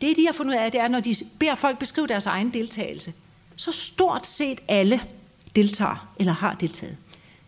Det, 0.00 0.16
de 0.16 0.26
har 0.26 0.32
fundet 0.32 0.54
ud 0.54 0.58
af, 0.58 0.72
det 0.72 0.80
er, 0.80 0.88
når 0.88 1.00
de 1.00 1.14
beder 1.38 1.54
folk 1.54 1.78
beskrive 1.78 2.06
deres 2.06 2.26
egen 2.26 2.52
deltagelse, 2.52 3.12
så 3.56 3.72
stort 3.72 4.26
set 4.26 4.60
alle 4.68 5.00
deltager 5.56 6.08
eller 6.18 6.32
har 6.32 6.54
deltaget. 6.54 6.96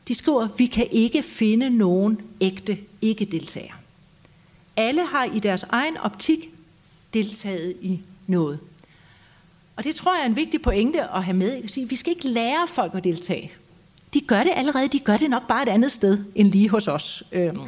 De 0.08 0.14
skriver, 0.14 0.48
vi 0.58 0.66
kan 0.66 0.86
ikke 0.90 1.22
finde 1.22 1.70
nogen 1.70 2.20
ægte 2.40 2.78
ikke-deltagere. 3.02 3.74
Alle 4.76 5.06
har 5.06 5.24
i 5.24 5.38
deres 5.38 5.62
egen 5.62 5.96
optik 5.96 6.50
deltaget 7.14 7.76
i 7.80 8.00
noget. 8.26 8.58
Og 9.76 9.84
det 9.84 9.94
tror 9.94 10.14
jeg 10.14 10.22
er 10.22 10.26
en 10.26 10.36
vigtig 10.36 10.62
pointe 10.62 11.02
at 11.02 11.24
have 11.24 11.36
med. 11.36 11.86
Vi 11.88 11.96
skal 11.96 12.12
ikke 12.12 12.28
lære 12.28 12.68
folk 12.68 12.94
at 12.94 13.04
deltage. 13.04 13.52
De 14.14 14.20
gør 14.20 14.42
det 14.42 14.52
allerede, 14.56 14.88
de 14.88 14.98
gør 14.98 15.16
det 15.16 15.30
nok 15.30 15.48
bare 15.48 15.62
et 15.62 15.68
andet 15.68 15.92
sted 15.92 16.24
end 16.34 16.50
lige 16.50 16.68
hos 16.68 16.88
os. 16.88 17.22
Øhm. 17.32 17.60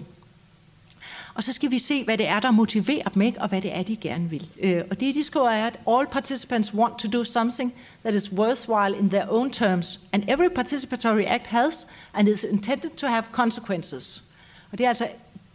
Og 1.38 1.44
så 1.44 1.52
skal 1.52 1.70
vi 1.70 1.78
se, 1.78 2.04
hvad 2.04 2.18
det 2.18 2.28
er, 2.28 2.40
der 2.40 2.50
motiverer 2.50 3.08
dem, 3.08 3.22
ikke? 3.22 3.40
og 3.40 3.48
hvad 3.48 3.62
det 3.62 3.76
er, 3.76 3.82
de 3.82 3.96
gerne 3.96 4.30
vil. 4.30 4.48
Øh, 4.60 4.82
og 4.90 5.00
det, 5.00 5.14
de 5.14 5.24
skriver, 5.24 5.50
er, 5.50 5.66
at 5.66 5.78
all 5.88 6.06
participants 6.06 6.74
want 6.74 6.98
to 6.98 7.08
do 7.08 7.24
something 7.24 7.74
that 8.02 8.14
is 8.14 8.32
worthwhile 8.32 8.98
in 8.98 9.10
their 9.10 9.24
own 9.28 9.50
terms, 9.50 10.00
and 10.12 10.24
every 10.28 10.48
participatory 10.54 11.24
act 11.26 11.46
has 11.46 11.86
and 12.14 12.28
is 12.28 12.44
intended 12.44 12.90
to 12.90 13.06
have 13.06 13.24
consequences. 13.32 14.22
Og 14.72 14.78
det 14.78 14.84
er 14.84 14.88
altså, 14.88 15.08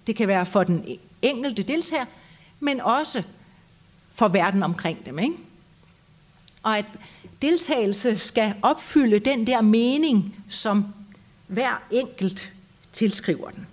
det 0.07 0.15
kan 0.15 0.27
være 0.27 0.45
for 0.45 0.63
den 0.63 0.85
e-, 0.87 0.99
enkelte 1.21 1.63
deltager, 1.63 2.05
men 2.59 2.81
også 2.81 3.23
for 4.11 4.27
verden 4.27 4.63
omkring 4.63 5.05
dem. 5.05 5.19
Ikke? 5.19 5.35
Og 6.63 6.77
at 6.77 6.85
deltagelse 7.41 8.17
skal 8.17 8.53
opfylde 8.61 9.19
den 9.19 9.47
der 9.47 9.61
mening, 9.61 10.35
som 10.49 10.85
hver 11.47 11.83
enkelt 11.91 12.53
tilskriver 12.91 13.49
den. 13.49 13.67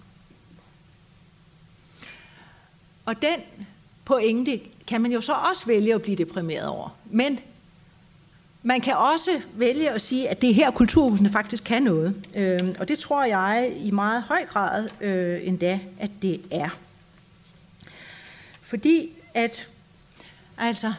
Og 3.11 3.23
den 3.23 3.67
pointe 4.05 4.61
kan 4.87 5.01
man 5.01 5.13
jo 5.13 5.21
så 5.21 5.33
også 5.33 5.67
vælge 5.67 5.95
at 5.95 6.03
blive 6.03 6.17
deprimeret 6.17 6.67
over. 6.67 6.89
Men 7.05 7.39
man 8.63 8.81
kan 8.81 8.97
også 8.97 9.41
vælge 9.55 9.91
at 9.91 10.03
sige, 10.03 10.29
at 10.29 10.43
det 10.43 10.51
er 10.51 10.55
her, 10.55 10.71
kulturhusene 10.71 11.31
faktisk 11.31 11.65
kan 11.65 11.83
noget. 11.83 12.27
Øh, 12.35 12.75
og 12.79 12.89
det 12.89 12.99
tror 12.99 13.25
jeg 13.25 13.73
i 13.77 13.91
meget 13.91 14.23
høj 14.23 14.45
grad 14.45 14.89
øh, 15.01 15.47
endda, 15.47 15.81
at 15.99 16.11
det 16.23 16.41
er. 16.51 16.69
Fordi 18.63 19.11
at, 19.35 19.69
altså, 20.59 20.93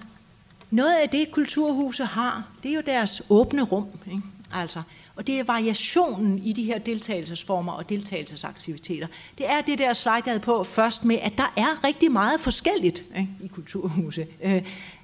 noget 0.72 0.94
af 1.04 1.10
det, 1.10 1.32
kulturhuse 1.32 2.06
har, 2.06 2.48
det 2.64 2.72
er 2.72 2.76
jo 2.76 2.84
deres 2.86 3.22
åbne 3.30 3.62
rum. 3.62 3.88
Ikke? 4.08 4.22
Altså, 4.54 4.82
og 5.22 5.28
det 5.28 5.40
er 5.40 5.44
variationen 5.44 6.38
i 6.38 6.54
de 6.54 6.64
her 6.64 6.80
deltagelsesformer 6.80 7.72
og 7.72 7.90
deltagelsesaktiviteter. 7.90 9.08
Det 9.38 9.50
er 9.50 9.62
det 9.62 9.80
der 9.80 9.94
slide, 9.94 10.14
jeg 10.16 10.24
havde 10.26 10.40
på 10.40 10.64
først 10.64 11.06
med, 11.06 11.18
at 11.22 11.34
der 11.38 11.54
er 11.58 11.84
rigtig 11.84 12.12
meget 12.12 12.40
forskelligt 12.40 13.04
ikke, 13.18 13.30
i 13.44 13.48
kulturhuse. 13.48 14.28
Øh, 14.44 14.64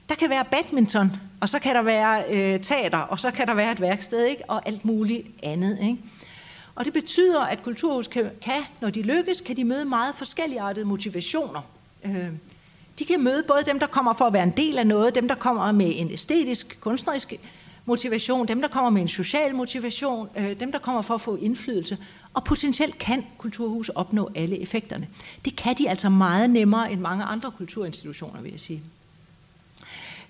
der 0.10 0.16
kan 0.16 0.30
være 0.30 0.46
badminton, 0.52 1.12
og 1.42 1.50
så 1.50 1.60
kan 1.60 1.76
der 1.76 1.82
være 1.82 2.24
øh, 2.30 2.60
teater, 2.62 2.98
og 2.98 3.20
så 3.20 3.32
kan 3.32 3.48
der 3.48 3.54
være 3.54 3.72
et 3.72 3.82
værksted, 3.82 4.26
ikke? 4.26 4.44
og 4.48 4.68
alt 4.68 4.86
muligt 4.86 5.28
andet. 5.44 5.78
Ikke? 5.82 5.98
Og 6.76 6.86
det 6.86 6.94
betyder, 6.94 7.42
at 7.42 7.64
kulturhus 7.64 8.08
kan, 8.08 8.30
kan, 8.42 8.62
når 8.82 8.90
de 8.90 9.02
lykkes, 9.02 9.42
kan 9.42 9.58
de 9.58 9.64
møde 9.64 9.86
meget 9.86 10.16
forskelligartede 10.16 10.86
motivationer. 10.86 11.62
Øh, 12.06 12.30
de 13.00 13.06
kan 13.06 13.24
møde 13.24 13.44
både 13.48 13.64
dem, 13.66 13.80
der 13.80 13.88
kommer 13.88 14.14
for 14.14 14.26
at 14.26 14.34
være 14.34 14.44
en 14.44 14.54
del 14.58 14.78
af 14.78 14.88
noget, 14.88 15.16
dem, 15.16 15.28
der 15.28 15.36
kommer 15.36 15.72
med 15.72 15.92
en 15.96 16.12
æstetisk, 16.12 16.78
kunstnerisk 16.82 17.34
motivation, 17.88 18.48
dem, 18.48 18.62
der 18.62 18.68
kommer 18.68 18.90
med 18.90 19.02
en 19.02 19.08
social 19.08 19.56
motivation, 19.56 20.30
øh, 20.36 20.60
dem, 20.60 20.72
der 20.72 20.80
kommer 20.80 21.02
for 21.02 21.16
at 21.16 21.22
få 21.22 21.36
indflydelse. 21.36 21.98
Og 22.34 22.44
potentielt 22.44 22.98
kan 22.98 23.26
kulturhus 23.38 23.90
opnå 23.90 24.30
alle 24.36 24.60
effekterne. 24.60 25.08
Det 25.46 25.56
kan 25.56 25.76
de 25.78 25.90
altså 25.90 26.10
meget 26.10 26.50
nemmere 26.50 26.92
end 26.92 27.02
mange 27.02 27.24
andre 27.24 27.52
kulturinstitutioner, 27.52 28.42
vil 28.42 28.52
jeg 28.52 28.60
sige. 28.60 28.84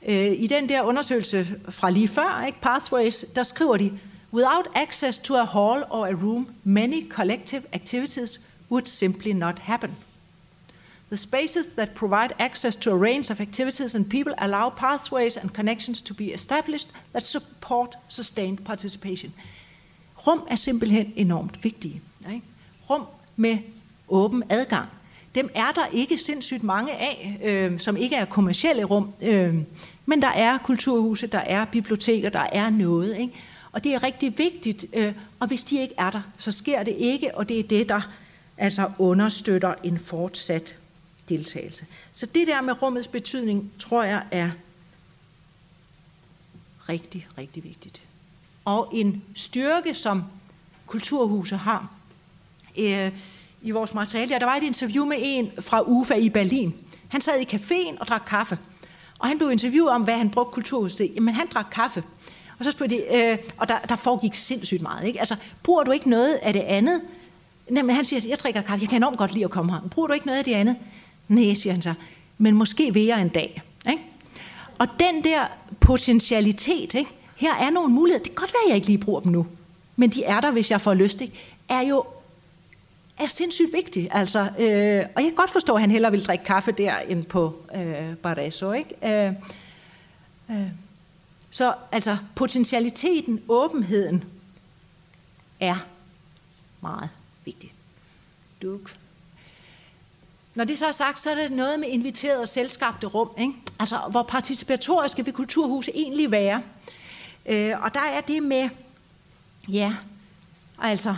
Øh, 0.07 0.31
I 0.31 0.47
den 0.47 0.69
der 0.69 0.81
undersøgelse 0.81 1.47
fra 1.69 1.89
lige 1.89 2.07
før, 2.07 2.43
ikke, 2.47 2.61
Pathways, 2.61 3.25
der 3.35 3.43
skriver 3.43 3.77
de, 3.77 3.99
Without 4.33 4.65
access 4.75 5.19
to 5.19 5.35
a 5.35 5.43
hall 5.43 5.83
or 5.89 6.05
a 6.05 6.13
room, 6.13 6.47
many 6.63 7.09
collective 7.09 7.61
activities 7.73 8.41
would 8.71 8.85
simply 8.85 9.31
not 9.31 9.59
happen. 9.59 9.95
The 11.09 11.17
spaces 11.17 11.67
that 11.67 11.89
provide 11.93 12.33
access 12.39 12.75
to 12.75 12.91
a 12.91 12.95
range 12.95 13.31
of 13.31 13.39
activities 13.39 13.95
and 13.95 14.09
people 14.09 14.33
allow 14.37 14.69
pathways 14.69 15.37
and 15.37 15.49
connections 15.49 16.01
to 16.01 16.13
be 16.13 16.33
established 16.33 16.89
that 17.11 17.23
support 17.23 17.97
sustained 18.07 18.57
participation. 18.65 19.33
Rum 20.27 20.47
er 20.49 20.55
simpelthen 20.55 21.13
enormt 21.15 21.63
vigtige. 21.63 22.01
Ikke? 22.33 22.45
Rum 22.89 23.05
med 23.35 23.57
åben 24.09 24.43
adgang. 24.49 24.89
Dem 25.35 25.49
er 25.55 25.71
der 25.71 25.85
ikke 25.93 26.17
sindssygt 26.17 26.63
mange 26.63 26.91
af, 26.93 27.39
øh, 27.43 27.79
som 27.79 27.97
ikke 27.97 28.15
er 28.15 28.25
kommercielle 28.25 28.83
rum. 28.83 29.13
Øh, 29.21 29.55
men 30.05 30.21
der 30.21 30.27
er 30.27 30.57
kulturhuse, 30.57 31.27
der 31.27 31.39
er 31.39 31.65
biblioteker, 31.65 32.29
der 32.29 32.47
er 32.51 32.69
noget. 32.69 33.17
Ikke? 33.17 33.33
Og 33.71 33.83
det 33.83 33.93
er 33.93 34.03
rigtig 34.03 34.37
vigtigt, 34.37 34.85
øh, 34.93 35.13
og 35.39 35.47
hvis 35.47 35.63
de 35.63 35.81
ikke 35.81 35.93
er 35.97 36.09
der, 36.09 36.21
så 36.37 36.51
sker 36.51 36.83
det 36.83 36.95
ikke, 36.97 37.37
og 37.37 37.49
det 37.49 37.59
er 37.59 37.63
det, 37.63 37.89
der 37.89 38.01
altså 38.57 38.91
understøtter 38.99 39.73
en 39.83 39.97
fortsat 39.97 40.75
deltagelse. 41.29 41.85
Så 42.11 42.25
det 42.25 42.47
der 42.47 42.61
med 42.61 42.81
rummets 42.81 43.07
betydning, 43.07 43.71
tror 43.79 44.03
jeg 44.03 44.23
er 44.31 44.49
rigtig, 46.89 47.27
rigtig 47.37 47.63
vigtigt. 47.63 48.01
Og 48.65 48.89
en 48.93 49.23
styrke, 49.35 49.93
som 49.93 50.23
kulturhuse 50.85 51.57
har. 51.57 51.93
Øh, 52.77 53.11
I 53.61 53.71
vores 53.71 53.93
materiale, 53.93 54.39
der 54.39 54.45
var 54.45 54.55
et 54.55 54.63
interview 54.63 55.05
med 55.05 55.17
en 55.21 55.51
fra 55.59 55.81
UFA 55.81 56.13
i 56.13 56.29
Berlin. 56.29 56.75
Han 57.07 57.21
sad 57.21 57.39
i 57.39 57.55
caféen 57.55 57.99
og 57.99 58.07
drak 58.07 58.23
kaffe. 58.27 58.57
Og 59.19 59.27
han 59.27 59.37
blev 59.37 59.51
interviewet 59.51 59.91
om, 59.91 60.03
hvad 60.03 60.17
han 60.17 60.29
brugte 60.29 60.53
kulturhuset 60.53 60.97
til. 60.97 61.11
Jamen, 61.15 61.33
han 61.33 61.47
drak 61.53 61.67
kaffe. 61.71 62.03
Og 62.59 62.65
så 62.65 62.71
spurgte 62.71 62.95
de, 62.95 63.15
øh, 63.15 63.37
og 63.57 63.69
der, 63.69 63.79
der 63.79 63.95
foregik 63.95 64.35
sindssygt 64.35 64.81
meget. 64.81 65.07
Ikke? 65.07 65.19
Altså, 65.19 65.35
bruger 65.63 65.83
du 65.83 65.91
ikke 65.91 66.09
noget 66.09 66.33
af 66.33 66.53
det 66.53 66.59
andet? 66.59 67.01
Jamen, 67.75 67.95
han 67.95 68.05
siger, 68.05 68.29
jeg 68.29 68.39
drikker 68.39 68.61
kaffe, 68.61 68.81
jeg 68.81 68.89
kan 68.89 68.97
enormt 68.97 69.17
godt 69.17 69.33
lide 69.33 69.45
at 69.45 69.51
komme 69.51 69.71
her. 69.71 69.79
Bruger 69.91 70.07
du 70.07 70.13
ikke 70.13 70.25
noget 70.25 70.39
af 70.39 70.45
det 70.45 70.53
andet? 70.53 70.75
Nej, 71.27 71.53
siger 71.53 71.73
han 71.73 71.81
så, 71.81 71.93
men 72.37 72.55
måske 72.55 72.93
vil 72.93 73.03
jeg 73.03 73.21
en 73.21 73.29
dag. 73.29 73.61
Ikke? 73.89 74.03
Og 74.77 74.87
den 74.99 75.23
der 75.23 75.47
potentialitet, 75.79 76.93
ikke? 76.93 77.09
her 77.35 77.55
er 77.55 77.69
nogle 77.69 77.93
muligheder, 77.93 78.23
det 78.23 78.35
kan 78.35 78.41
godt 78.41 78.53
være, 78.53 78.63
at 78.65 78.69
jeg 78.69 78.75
ikke 78.75 78.87
lige 78.87 78.97
bruger 78.97 79.19
dem 79.21 79.31
nu, 79.31 79.47
men 79.95 80.09
de 80.09 80.23
er 80.23 80.39
der, 80.39 80.51
hvis 80.51 80.71
jeg 80.71 80.81
får 80.81 80.93
lyst, 80.93 81.21
ikke? 81.21 81.33
er 81.69 81.81
jo 81.81 82.03
er 83.17 83.27
sindssygt 83.27 83.73
vigtig. 83.73 84.07
Altså, 84.11 84.39
øh, 84.39 85.05
og 85.15 85.21
jeg 85.21 85.23
kan 85.23 85.35
godt 85.35 85.49
forstå, 85.49 85.75
at 85.75 85.81
han 85.81 85.91
hellere 85.91 86.11
vil 86.11 86.25
drikke 86.25 86.45
kaffe 86.45 86.71
der, 86.71 86.97
end 86.97 87.25
på 87.25 87.55
øh, 87.75 88.15
Barreso. 88.15 88.71
Ikke? 88.71 88.95
Øh, 89.03 89.33
øh. 90.51 90.67
Så 91.49 91.73
altså, 91.91 92.17
potentialiteten, 92.35 93.41
åbenheden, 93.49 94.23
er 95.59 95.75
meget 96.81 97.09
vigtig. 97.45 97.73
Duk. 98.61 98.91
Når 100.57 100.63
det 100.63 100.77
så 100.77 100.87
er 100.87 100.91
sagt, 100.91 101.19
så 101.19 101.31
er 101.31 101.35
det 101.35 101.51
noget 101.51 101.79
med 101.79 101.87
inviteret 101.87 102.41
og 102.41 102.49
selvskabte 102.49 103.07
rum. 103.07 103.29
Ikke? 103.37 103.53
Altså, 103.79 103.97
hvor 104.11 104.23
participatoriske 104.23 105.25
vil 105.25 105.33
kulturhuse 105.33 105.91
egentlig 105.95 106.31
være? 106.31 106.61
Øh, 107.45 107.73
og 107.81 107.93
der 107.93 107.99
er 107.99 108.21
det 108.21 108.43
med, 108.43 108.69
ja, 109.67 109.93
altså 110.81 111.15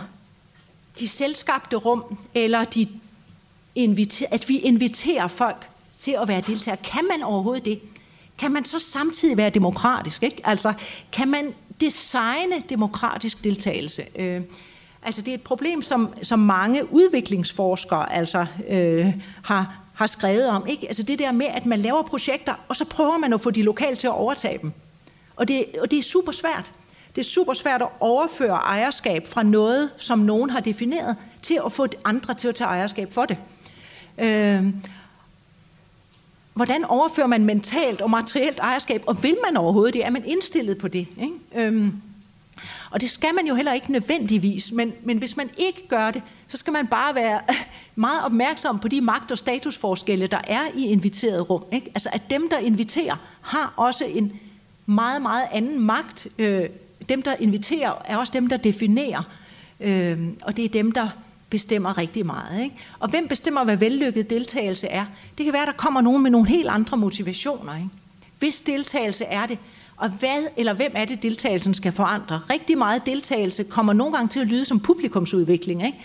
de 0.98 1.08
selvskabte 1.08 1.76
rum, 1.76 2.18
eller 2.34 2.64
de 2.64 2.88
inviter, 3.74 4.26
at 4.30 4.48
vi 4.48 4.58
inviterer 4.58 5.28
folk 5.28 5.68
til 5.98 6.16
at 6.22 6.28
være 6.28 6.40
deltagere. 6.40 6.76
Kan 6.84 7.04
man 7.10 7.22
overhovedet 7.22 7.64
det? 7.64 7.80
Kan 8.38 8.52
man 8.52 8.64
så 8.64 8.78
samtidig 8.78 9.36
være 9.36 9.50
demokratisk? 9.50 10.22
Ikke? 10.22 10.40
Altså, 10.44 10.72
kan 11.12 11.28
man 11.28 11.54
designe 11.80 12.62
demokratisk 12.68 13.44
deltagelse? 13.44 14.06
Øh, 14.16 14.42
altså, 15.02 15.22
det 15.22 15.28
er 15.28 15.34
et 15.34 15.42
problem, 15.42 15.82
som, 15.82 16.14
som 16.22 16.38
mange 16.38 16.92
udviklingsforskere 16.92 18.12
altså, 18.12 18.46
øh, 18.68 19.14
har, 19.42 19.80
har 19.94 20.06
skrevet 20.06 20.48
om. 20.48 20.66
Ikke? 20.66 20.86
Altså, 20.86 21.02
det 21.02 21.18
der 21.18 21.32
med, 21.32 21.46
at 21.46 21.66
man 21.66 21.78
laver 21.78 22.02
projekter, 22.02 22.54
og 22.68 22.76
så 22.76 22.84
prøver 22.84 23.18
man 23.18 23.32
at 23.32 23.40
få 23.40 23.50
de 23.50 23.62
lokale 23.62 23.96
til 23.96 24.06
at 24.06 24.12
overtage 24.14 24.58
dem. 24.62 24.72
Og 25.36 25.48
det, 25.48 25.64
og 25.82 25.90
det 25.90 25.98
er 25.98 26.02
super 26.02 26.32
svært. 26.32 26.72
Det 27.16 27.20
er 27.20 27.28
super 27.28 27.52
svært 27.52 27.82
at 27.82 27.88
overføre 28.00 28.54
ejerskab 28.54 29.26
fra 29.28 29.42
noget, 29.42 29.90
som 29.96 30.18
nogen 30.18 30.50
har 30.50 30.60
defineret, 30.60 31.16
til 31.42 31.60
at 31.66 31.72
få 31.72 31.86
andre 32.04 32.34
til 32.34 32.48
at 32.48 32.54
tage 32.54 32.68
ejerskab 32.68 33.12
for 33.12 33.26
det. 33.26 33.36
Øh, 34.18 34.66
hvordan 36.54 36.84
overfører 36.84 37.26
man 37.26 37.44
mentalt 37.44 38.00
og 38.00 38.10
materielt 38.10 38.58
ejerskab, 38.58 39.02
og 39.06 39.22
vil 39.22 39.36
man 39.46 39.56
overhovedet 39.56 39.94
det? 39.94 40.06
Er 40.06 40.10
man 40.10 40.24
indstillet 40.24 40.78
på 40.78 40.88
det? 40.88 41.06
Ikke? 41.20 41.68
Øh, 41.68 41.92
og 42.90 43.00
det 43.00 43.10
skal 43.10 43.34
man 43.34 43.46
jo 43.46 43.54
heller 43.54 43.72
ikke 43.72 43.92
nødvendigvis, 43.92 44.72
men, 44.72 44.92
men 45.04 45.18
hvis 45.18 45.36
man 45.36 45.50
ikke 45.58 45.88
gør 45.88 46.10
det, 46.10 46.22
så 46.48 46.56
skal 46.56 46.72
man 46.72 46.86
bare 46.86 47.14
være 47.14 47.40
meget 47.94 48.24
opmærksom 48.24 48.78
på 48.78 48.88
de 48.88 49.00
magt- 49.00 49.32
og 49.32 49.38
statusforskelle, 49.38 50.26
der 50.26 50.40
er 50.48 50.62
i 50.76 50.86
inviteret 50.86 51.50
rum. 51.50 51.64
Ikke? 51.72 51.86
Altså 51.86 52.08
at 52.12 52.22
dem, 52.30 52.48
der 52.48 52.58
inviterer, 52.58 53.16
har 53.40 53.74
også 53.76 54.04
en 54.04 54.32
meget, 54.86 55.22
meget 55.22 55.46
anden 55.52 55.80
magt, 55.80 56.26
øh, 56.38 56.68
dem, 57.08 57.22
der 57.22 57.34
inviterer, 57.40 58.02
er 58.04 58.16
også 58.16 58.32
dem, 58.32 58.46
der 58.46 58.56
definerer. 58.56 59.22
Øh, 59.80 60.18
og 60.42 60.56
det 60.56 60.64
er 60.64 60.68
dem, 60.68 60.92
der 60.92 61.08
bestemmer 61.50 61.98
rigtig 61.98 62.26
meget. 62.26 62.62
Ikke? 62.62 62.76
Og 62.98 63.08
hvem 63.10 63.28
bestemmer, 63.28 63.64
hvad 63.64 63.76
vellykket 63.76 64.30
deltagelse 64.30 64.88
er? 64.88 65.04
Det 65.38 65.44
kan 65.44 65.52
være, 65.52 65.66
der 65.66 65.72
kommer 65.72 66.00
nogen 66.00 66.22
med 66.22 66.30
nogle 66.30 66.48
helt 66.48 66.68
andre 66.68 66.96
motivationer. 66.96 67.76
Ikke? 67.76 67.88
Hvis 68.38 68.62
deltagelse 68.62 69.24
er 69.24 69.46
det, 69.46 69.58
og 70.00 70.08
hvad 70.08 70.46
eller 70.56 70.72
hvem 70.72 70.92
er 70.94 71.04
det, 71.04 71.22
deltagelsen 71.22 71.74
skal 71.74 71.92
forandre? 71.92 72.40
Rigtig 72.50 72.78
meget 72.78 73.06
deltagelse 73.06 73.64
kommer 73.64 73.92
nogle 73.92 74.12
gange 74.12 74.28
til 74.28 74.40
at 74.40 74.46
lyde 74.46 74.64
som 74.64 74.80
publikumsudvikling. 74.80 75.86
Ikke? 75.86 75.98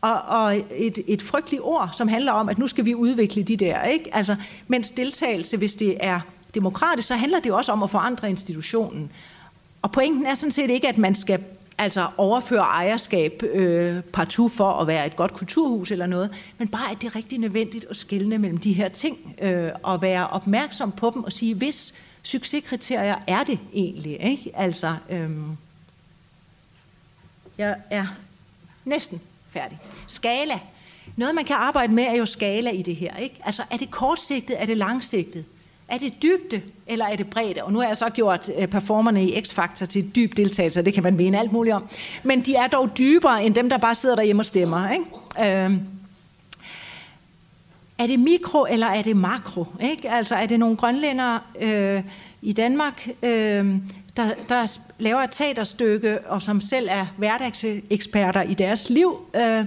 Og, 0.00 0.22
og 0.22 0.56
et, 0.76 0.98
et 1.06 1.22
frygteligt 1.22 1.62
ord, 1.62 1.90
som 1.92 2.08
handler 2.08 2.32
om, 2.32 2.48
at 2.48 2.58
nu 2.58 2.66
skal 2.66 2.84
vi 2.84 2.94
udvikle 2.94 3.42
de 3.42 3.56
der. 3.56 3.82
Ikke? 3.82 4.16
Altså, 4.16 4.36
mens 4.68 4.90
deltagelse, 4.90 5.56
hvis 5.56 5.74
det 5.74 5.96
er 6.00 6.20
demokratisk, 6.54 7.08
så 7.08 7.14
handler 7.14 7.40
det 7.40 7.52
også 7.52 7.72
om 7.72 7.82
at 7.82 7.90
forandre 7.90 8.30
institutionen. 8.30 9.10
Og 9.82 9.92
pointen 9.92 10.26
er 10.26 10.34
sådan 10.34 10.52
set 10.52 10.70
ikke, 10.70 10.88
at 10.88 10.98
man 10.98 11.14
skal 11.14 11.40
altså 11.78 12.06
overføre 12.16 12.62
ejerskab 12.62 13.42
øh, 13.42 14.02
partout 14.12 14.52
for 14.52 14.72
at 14.72 14.86
være 14.86 15.06
et 15.06 15.16
godt 15.16 15.34
kulturhus 15.34 15.90
eller 15.90 16.06
noget, 16.06 16.30
men 16.58 16.68
bare, 16.68 16.90
at 16.90 17.02
det 17.02 17.06
er 17.06 17.16
rigtig 17.16 17.38
nødvendigt 17.38 17.86
at 17.90 17.96
skelne 17.96 18.38
mellem 18.38 18.58
de 18.58 18.72
her 18.72 18.88
ting, 18.88 19.34
øh, 19.42 19.70
og 19.82 20.02
være 20.02 20.26
opmærksom 20.26 20.92
på 20.92 21.10
dem 21.14 21.24
og 21.24 21.32
sige, 21.32 21.54
hvis 21.54 21.94
succeskriterier 22.26 23.16
er 23.26 23.44
det 23.44 23.58
egentlig, 23.72 24.20
ikke? 24.20 24.52
Altså, 24.54 24.96
øhm, 25.10 25.56
jeg 27.58 27.76
er 27.90 28.06
næsten 28.84 29.20
færdig. 29.50 29.78
Skala. 30.06 30.60
Noget, 31.16 31.34
man 31.34 31.44
kan 31.44 31.56
arbejde 31.56 31.92
med, 31.92 32.04
er 32.04 32.14
jo 32.14 32.26
skala 32.26 32.70
i 32.70 32.82
det 32.82 32.96
her. 32.96 33.16
Ikke? 33.16 33.36
Altså, 33.44 33.62
er 33.70 33.76
det 33.76 33.90
kortsigtet, 33.90 34.62
er 34.62 34.66
det 34.66 34.76
langsigtet? 34.76 35.44
Er 35.88 35.98
det 35.98 36.22
dybde, 36.22 36.62
eller 36.86 37.04
er 37.04 37.16
det 37.16 37.30
bredde? 37.30 37.62
Og 37.62 37.72
nu 37.72 37.78
har 37.78 37.86
jeg 37.86 37.96
så 37.96 38.08
gjort 38.08 38.50
øh, 38.58 38.68
performerne 38.68 39.24
i 39.24 39.40
X-Factor 39.40 39.86
til 39.86 40.10
dyb 40.16 40.36
deltagelse, 40.36 40.82
det 40.82 40.94
kan 40.94 41.02
man 41.02 41.16
mene 41.16 41.38
alt 41.38 41.52
muligt 41.52 41.74
om. 41.74 41.88
Men 42.22 42.40
de 42.40 42.54
er 42.54 42.66
dog 42.66 42.98
dybere 42.98 43.44
end 43.44 43.54
dem, 43.54 43.70
der 43.70 43.78
bare 43.78 43.94
sidder 43.94 44.16
derhjemme 44.16 44.42
og 44.42 44.46
stemmer. 44.46 44.90
Ikke? 44.90 45.64
Øhm, 45.64 45.80
er 47.98 48.06
det 48.06 48.20
mikro, 48.20 48.66
eller 48.70 48.86
er 48.86 49.02
det 49.02 49.16
makro? 49.16 49.64
Ikke? 49.80 50.10
Altså 50.10 50.34
er 50.34 50.46
det 50.46 50.58
nogle 50.58 50.76
grønlændere 50.76 51.40
øh, 51.60 52.02
i 52.42 52.52
Danmark, 52.52 53.08
øh, 53.22 53.74
der, 54.16 54.30
der 54.48 54.78
laver 54.98 55.20
et 55.20 55.30
teaterstykke, 55.30 56.18
og 56.26 56.42
som 56.42 56.60
selv 56.60 56.88
er 56.90 57.06
hverdagseksperter 57.16 58.42
i 58.42 58.54
deres 58.54 58.90
liv? 58.90 59.20
Øh, 59.36 59.64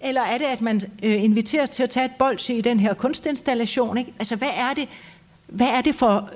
eller 0.00 0.20
er 0.20 0.38
det, 0.38 0.44
at 0.44 0.60
man 0.60 0.80
øh, 1.02 1.24
inviteres 1.24 1.70
til 1.70 1.82
at 1.82 1.90
tage 1.90 2.04
et 2.04 2.12
bolsje 2.18 2.54
i 2.54 2.60
den 2.60 2.80
her 2.80 2.94
kunstinstallation? 2.94 3.98
Ikke? 3.98 4.12
Altså, 4.18 4.36
hvad 4.36 4.50
er 4.56 4.74
det, 4.74 4.88
hvad 5.46 5.68
er 5.68 5.80
det 5.80 5.94
for... 5.94 6.30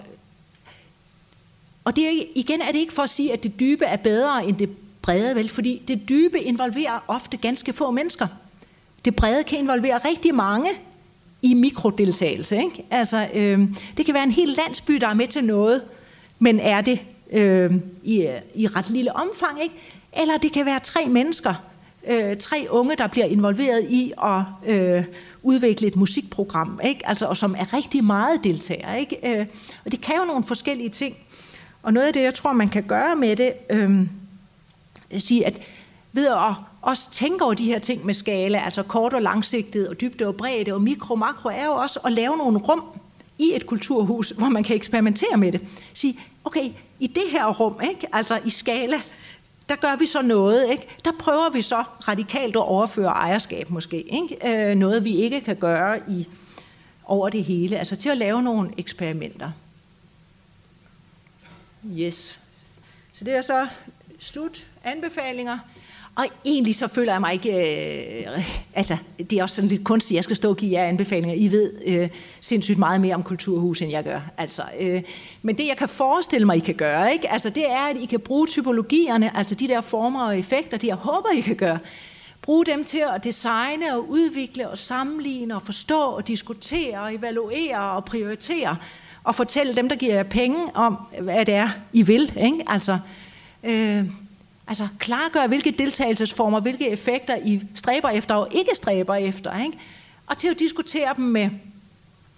Og 1.84 1.96
det 1.96 2.06
er, 2.06 2.22
igen 2.34 2.60
er 2.60 2.72
det 2.72 2.78
ikke 2.78 2.92
for 2.92 3.02
at 3.02 3.10
sige, 3.10 3.32
at 3.32 3.42
det 3.42 3.60
dybe 3.60 3.84
er 3.84 3.96
bedre 3.96 4.46
end 4.46 4.56
det 4.56 4.70
brede, 5.02 5.34
vel? 5.34 5.48
Fordi 5.48 5.82
det 5.88 6.08
dybe 6.08 6.40
involverer 6.40 7.04
ofte 7.08 7.36
ganske 7.36 7.72
få 7.72 7.90
mennesker. 7.90 8.26
Det 9.04 9.16
brede 9.16 9.44
kan 9.44 9.58
involvere 9.58 9.98
rigtig 9.98 10.34
mange 10.34 10.70
i 11.42 11.54
mikrodeltagelse. 11.54 12.56
Ikke? 12.56 12.84
Altså, 12.90 13.28
øh, 13.34 13.60
det 13.96 14.06
kan 14.06 14.14
være 14.14 14.24
en 14.24 14.30
hel 14.30 14.48
landsby, 14.48 14.94
der 14.94 15.08
er 15.08 15.14
med 15.14 15.26
til 15.26 15.44
noget, 15.44 15.82
men 16.38 16.60
er 16.60 16.80
det 16.80 17.00
øh, 17.32 17.74
i, 18.04 18.28
i 18.54 18.66
ret 18.66 18.90
lille 18.90 19.16
omfang. 19.16 19.62
Ikke? 19.62 19.74
Eller 20.12 20.38
det 20.38 20.52
kan 20.52 20.66
være 20.66 20.80
tre 20.80 21.08
mennesker, 21.08 21.54
øh, 22.06 22.36
tre 22.36 22.66
unge, 22.70 22.96
der 22.96 23.06
bliver 23.06 23.26
involveret 23.26 23.86
i 23.90 24.12
at 24.24 24.42
øh, 24.66 25.04
udvikle 25.42 25.86
et 25.86 25.96
musikprogram, 25.96 26.80
ikke? 26.84 27.08
Altså, 27.08 27.26
og 27.26 27.36
som 27.36 27.54
er 27.58 27.74
rigtig 27.74 28.04
meget 28.04 28.44
deltager. 28.44 28.94
Ikke? 28.94 29.40
Øh, 29.40 29.46
og 29.84 29.92
det 29.92 30.00
kan 30.00 30.14
jo 30.18 30.24
nogle 30.24 30.44
forskellige 30.44 30.88
ting. 30.88 31.16
Og 31.82 31.92
noget 31.92 32.06
af 32.06 32.12
det, 32.12 32.22
jeg 32.22 32.34
tror, 32.34 32.52
man 32.52 32.68
kan 32.68 32.82
gøre 32.82 33.16
med 33.16 33.36
det, 33.36 33.52
øh, 33.70 34.00
sige, 35.18 35.46
at 35.46 35.60
ved 36.12 36.26
at 36.26 36.54
også 36.88 37.10
tænke 37.10 37.44
over 37.44 37.54
de 37.54 37.64
her 37.64 37.78
ting 37.78 38.06
med 38.06 38.14
skala, 38.14 38.58
altså 38.58 38.82
kort 38.82 39.12
og 39.12 39.22
langsigtet, 39.22 39.88
og 39.88 40.00
dybde 40.00 40.26
og 40.26 40.36
bredde, 40.36 40.72
og 40.72 40.82
mikro 40.82 41.14
og 41.14 41.18
makro, 41.18 41.48
er 41.48 41.64
jo 41.64 41.72
også 41.72 42.00
at 42.04 42.12
lave 42.12 42.36
nogle 42.36 42.58
rum 42.58 42.84
i 43.38 43.52
et 43.54 43.66
kulturhus, 43.66 44.30
hvor 44.30 44.48
man 44.48 44.64
kan 44.64 44.76
eksperimentere 44.76 45.36
med 45.36 45.52
det. 45.52 45.60
Sige, 45.94 46.20
okay, 46.44 46.70
i 47.00 47.06
det 47.06 47.24
her 47.30 47.52
rum, 47.52 47.80
ikke? 47.90 48.06
altså 48.12 48.40
i 48.44 48.50
skala, 48.50 48.96
der 49.68 49.76
gør 49.76 49.96
vi 49.96 50.06
så 50.06 50.22
noget, 50.22 50.70
ikke? 50.70 50.88
der 51.04 51.10
prøver 51.18 51.50
vi 51.50 51.62
så 51.62 51.84
radikalt 52.08 52.56
at 52.56 52.62
overføre 52.62 53.08
ejerskab 53.08 53.70
måske. 53.70 54.00
Ikke? 54.00 54.70
Øh, 54.70 54.76
noget 54.76 55.04
vi 55.04 55.16
ikke 55.16 55.40
kan 55.40 55.56
gøre 55.56 56.00
i 56.10 56.28
over 57.04 57.28
det 57.28 57.44
hele, 57.44 57.78
altså 57.78 57.96
til 57.96 58.08
at 58.08 58.18
lave 58.18 58.42
nogle 58.42 58.70
eksperimenter. 58.76 59.50
Yes. 61.96 62.40
Så 63.12 63.24
det 63.24 63.34
er 63.34 63.42
så 63.42 63.66
slut 64.18 64.66
anbefalinger. 64.84 65.58
Og 66.18 66.26
egentlig 66.44 66.74
så 66.74 66.88
føler 66.88 67.12
jeg 67.12 67.20
mig 67.20 67.32
ikke, 67.32 67.50
øh, 68.26 68.48
altså 68.74 68.96
det 69.30 69.32
er 69.38 69.42
også 69.42 69.56
sådan 69.56 69.68
lidt 69.68 69.84
kunstigt, 69.84 70.16
jeg 70.16 70.24
skal 70.24 70.36
stå 70.36 70.48
og 70.48 70.56
give 70.56 70.72
jer 70.72 70.84
anbefalinger. 70.84 71.34
I 71.34 71.50
ved 71.50 71.72
øh, 71.86 72.08
sindssygt 72.40 72.78
meget 72.78 73.00
mere 73.00 73.14
om 73.14 73.22
kulturhus, 73.22 73.82
end 73.82 73.90
jeg 73.90 74.04
gør. 74.04 74.20
Altså, 74.36 74.62
øh, 74.80 75.02
men 75.42 75.58
det 75.58 75.66
jeg 75.66 75.76
kan 75.76 75.88
forestille 75.88 76.46
mig, 76.46 76.56
I 76.56 76.60
kan 76.60 76.74
gøre, 76.74 77.12
ikke? 77.12 77.32
Altså, 77.32 77.50
det 77.50 77.70
er, 77.70 77.90
at 77.90 77.96
I 77.96 78.04
kan 78.04 78.20
bruge 78.20 78.46
typologierne, 78.46 79.36
altså 79.36 79.54
de 79.54 79.68
der 79.68 79.80
former 79.80 80.26
og 80.26 80.38
effekter, 80.38 80.76
det 80.76 80.86
jeg 80.86 80.96
håber, 80.96 81.28
I 81.36 81.40
kan 81.40 81.56
gøre. 81.56 81.78
Bruge 82.42 82.66
dem 82.66 82.84
til 82.84 83.04
at 83.14 83.24
designe 83.24 83.94
og 83.94 84.10
udvikle 84.10 84.68
og 84.68 84.78
sammenligne 84.78 85.54
og 85.54 85.62
forstå 85.62 86.00
og 86.00 86.28
diskutere 86.28 87.00
og 87.00 87.14
evaluere 87.14 87.78
og 87.78 88.04
prioritere 88.04 88.76
og 89.24 89.34
fortælle 89.34 89.74
dem, 89.74 89.88
der 89.88 89.96
giver 89.96 90.14
jer 90.14 90.22
penge 90.22 90.56
om, 90.74 90.98
hvad 91.20 91.46
det 91.46 91.54
er, 91.54 91.70
I 91.92 92.02
vil. 92.02 92.32
Ikke? 92.36 92.62
Altså, 92.66 92.98
øh, 93.64 94.04
Altså 94.68 94.88
klargør, 94.98 95.46
hvilke 95.46 95.70
deltagelsesformer, 95.70 96.60
hvilke 96.60 96.88
effekter 96.88 97.36
I 97.44 97.62
stræber 97.74 98.08
efter 98.08 98.34
og 98.34 98.48
ikke 98.54 98.70
stræber 98.74 99.14
efter. 99.14 99.64
Ikke? 99.64 99.78
Og 100.26 100.38
til 100.38 100.48
at 100.48 100.58
diskutere 100.58 101.14
dem 101.16 101.24
med, 101.24 101.50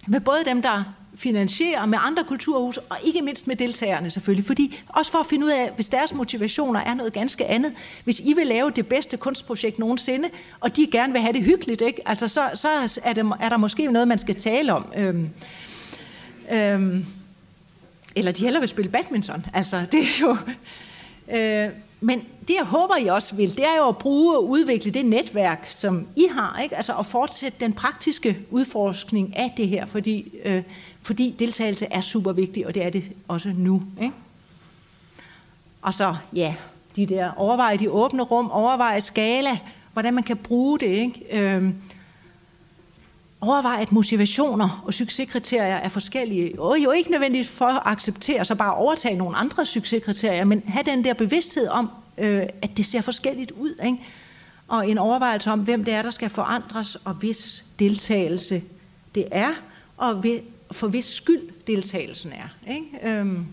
med 0.07 0.21
både 0.21 0.45
dem, 0.45 0.63
der 0.63 0.85
finansierer, 1.15 1.87
med 1.87 1.99
andre 2.03 2.25
kulturhus, 2.25 2.77
og 2.77 2.97
ikke 3.05 3.23
mindst 3.23 3.47
med 3.47 3.57
deltagerne 3.57 4.11
selvfølgelig. 4.11 4.45
Fordi 4.47 4.83
også 4.89 5.13
for 5.13 5.19
at 5.19 5.27
finde 5.27 5.47
ud 5.47 5.51
af, 5.51 5.71
hvis 5.75 5.89
deres 5.89 6.15
motivationer 6.15 6.81
er 6.81 6.95
noget 6.95 7.13
ganske 7.13 7.47
andet. 7.47 7.73
Hvis 8.05 8.21
I 8.21 8.33
vil 8.33 8.47
lave 8.47 8.71
det 8.71 8.87
bedste 8.87 9.17
kunstprojekt 9.17 9.79
nogensinde, 9.79 10.29
og 10.61 10.77
de 10.77 10.87
gerne 10.87 11.13
vil 11.13 11.23
have 11.23 11.33
det 11.33 11.43
hyggeligt, 11.43 11.81
ikke? 11.83 12.09
Altså, 12.09 12.29
så, 12.29 12.51
så 12.55 12.69
er, 13.05 13.13
det, 13.13 13.33
er 13.41 13.49
der 13.49 13.57
måske 13.57 13.87
noget, 13.87 14.09
man 14.09 14.19
skal 14.19 14.35
tale 14.35 14.73
om. 14.73 14.93
Øhm, 14.97 15.31
øhm, 16.53 17.07
eller 18.15 18.33
de 18.33 18.43
hellere 18.43 18.61
vil 18.61 18.69
spille 18.69 18.91
badminton. 18.91 19.47
Altså, 19.55 19.85
det 19.93 20.01
er 20.01 20.21
jo... 20.21 20.37
Øh, 21.37 21.71
men 22.01 22.23
det, 22.49 22.55
jeg 22.55 22.65
håber, 22.65 22.97
I 22.97 23.07
også 23.07 23.35
vil, 23.35 23.57
det 23.57 23.65
er 23.65 23.77
jo 23.77 23.89
at 23.89 23.99
bruge 23.99 24.37
og 24.37 24.49
udvikle 24.49 24.91
det 24.91 25.05
netværk, 25.05 25.67
som 25.69 26.07
I 26.17 26.27
har, 26.31 26.61
ikke? 26.63 26.77
Altså 26.77 26.95
at 26.95 27.07
fortsætte 27.07 27.59
den 27.61 27.73
praktiske 27.73 28.39
udforskning 28.51 29.37
af 29.37 29.53
det 29.57 29.69
her, 29.69 29.87
fordi, 29.87 30.33
øh, 30.45 30.63
fordi 31.03 31.35
deltagelse 31.39 31.87
er 31.87 32.01
super 32.01 32.33
vigtig, 32.33 32.67
og 32.67 32.75
det 32.75 32.85
er 32.85 32.91
det 32.91 33.13
også 33.29 33.53
nu. 33.57 33.83
Ikke? 34.01 34.15
Og 35.83 35.95
så, 35.95 36.17
ja, 36.35 36.55
de 36.97 37.07
der 37.07 37.31
overveje 37.37 37.77
de 37.77 37.91
åbne 37.91 38.23
rum, 38.23 38.51
overveje 38.51 39.01
skala, 39.01 39.59
hvordan 39.93 40.15
man 40.15 40.25
kan 40.25 40.37
bruge 40.37 40.79
det. 40.79 40.87
Ikke? 40.87 41.41
Øh, 41.41 41.71
overveje, 43.41 43.83
at 43.83 43.93
motivationer 43.93 44.83
og 44.87 44.95
succeskriterier 44.95 45.77
er 45.77 45.89
forskellige. 45.89 46.61
Og 46.61 46.79
jo 46.79 46.91
ikke 46.91 47.11
nødvendigt 47.11 47.49
for 47.49 47.67
at 47.67 47.83
acceptere, 47.85 48.45
så 48.45 48.55
bare 48.55 48.75
overtage 48.75 49.17
nogle 49.17 49.37
andre 49.37 49.67
succeskriterier, 49.67 50.45
men 50.45 50.63
have 50.67 50.83
den 50.83 51.05
der 51.05 51.15
bevidsthed 51.15 51.69
om, 51.69 51.91
øh, 52.19 52.43
at 52.63 52.71
det 52.77 52.87
ser 52.87 53.01
forskelligt 53.01 53.51
ud. 53.51 53.75
Ikke? 53.85 53.99
Og 54.69 54.89
en 54.89 54.99
overvejelse 54.99 55.51
om, 55.51 55.61
hvem 55.61 55.85
det 55.85 55.95
er, 55.95 56.03
der 56.03 56.11
skal 56.11 56.31
forandres, 56.31 56.97
og 57.05 57.15
hvis 57.15 57.65
deltagelse 57.79 58.63
det 59.15 59.27
er, 59.31 59.51
og 59.97 60.25
for 60.73 60.89
hvis 60.89 61.05
skyld 61.05 61.51
deltagelsen 61.67 62.33
er. 62.33 62.73
Ikke? 62.73 62.87
Øhm, 63.03 63.47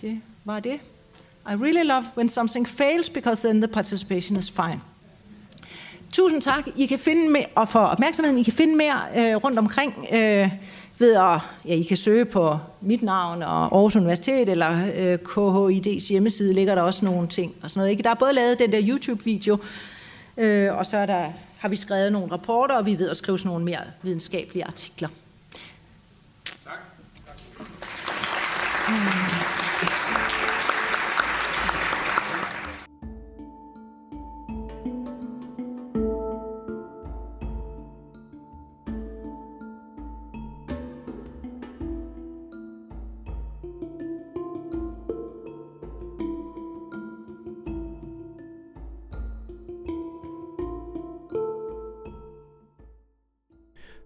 det 0.00 0.20
var 0.44 0.60
det. 0.60 0.80
I 1.46 1.54
really 1.54 1.88
love 1.88 2.04
when 2.16 2.28
something 2.28 2.68
fails, 2.68 3.10
because 3.10 3.48
then 3.48 3.60
the 3.60 3.68
participation 3.68 4.38
is 4.38 4.50
fine. 4.50 4.80
Tusind 6.14 6.42
tak. 6.42 6.64
I 6.76 6.86
kan 6.86 6.98
finde 6.98 7.28
mere, 7.28 7.46
og 7.54 7.68
for 7.68 7.80
opmærksomheden, 7.80 8.38
I 8.38 8.42
kan 8.42 8.52
finde 8.52 8.76
mere 8.76 9.00
øh, 9.16 9.36
rundt 9.36 9.58
omkring 9.58 10.06
øh, 10.12 10.50
ved 10.98 11.14
at, 11.14 11.40
ja, 11.66 11.74
I 11.74 11.82
kan 11.82 11.96
søge 11.96 12.24
på 12.24 12.58
mit 12.80 13.02
navn 13.02 13.42
og 13.42 13.62
Aarhus 13.62 13.96
Universitet, 13.96 14.48
eller 14.48 14.70
øh, 14.96 15.18
KHID's 15.28 16.08
hjemmeside 16.08 16.52
ligger 16.52 16.74
der 16.74 16.82
også 16.82 17.04
nogle 17.04 17.28
ting 17.28 17.54
og 17.62 17.70
sådan 17.70 17.80
noget. 17.80 17.90
Ikke? 17.90 18.02
Der 18.02 18.10
er 18.10 18.14
både 18.14 18.32
lavet 18.32 18.58
den 18.58 18.72
der 18.72 18.80
YouTube-video, 18.82 19.58
øh, 20.36 20.76
og 20.76 20.86
så 20.86 20.96
er 20.96 21.06
der, 21.06 21.26
har 21.58 21.68
vi 21.68 21.76
skrevet 21.76 22.12
nogle 22.12 22.32
rapporter, 22.32 22.74
og 22.74 22.86
vi 22.86 22.98
ved 22.98 23.10
at 23.10 23.16
skrive 23.16 23.38
sådan 23.38 23.48
nogle 23.48 23.64
mere 23.64 23.80
videnskabelige 24.02 24.64
artikler. 24.64 25.08
Tak. 26.64 26.74
tak. 27.26 27.68
Mm. 28.88 29.33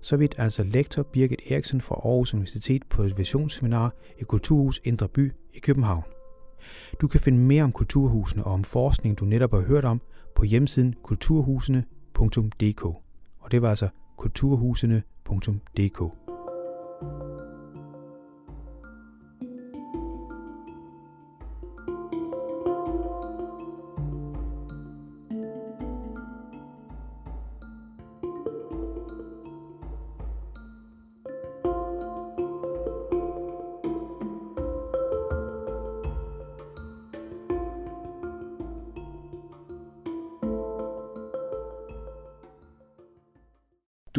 Så 0.01 0.17
vidt 0.17 0.35
altså 0.39 0.63
lektor 0.63 1.03
Birgit 1.03 1.41
Eriksen 1.51 1.81
fra 1.81 1.95
Aarhus 1.95 2.35
Universitet 2.35 2.83
på 2.91 3.03
et 3.03 3.19
visionsseminar 3.19 3.95
i 4.19 4.25
Kulturhus 4.25 4.81
Indre 4.85 5.09
By 5.09 5.33
i 5.55 5.59
København. 5.59 6.03
Du 7.01 7.09
kan 7.09 7.21
finde 7.21 7.39
mere 7.39 7.65
om 7.65 7.73
kulturhusene 7.73 8.45
og 8.45 8.53
om 8.53 8.65
forskning, 8.65 9.19
du 9.19 9.25
netop 9.25 9.53
har 9.53 9.61
hørt 9.61 9.85
om, 9.85 10.01
på 10.35 10.45
hjemmesiden 10.45 10.95
kulturhusene.dk. 11.03 12.85
Og 13.39 13.51
det 13.51 13.63
var 13.63 13.69
altså 13.69 13.89
kulturhusene.dk. 14.17 16.28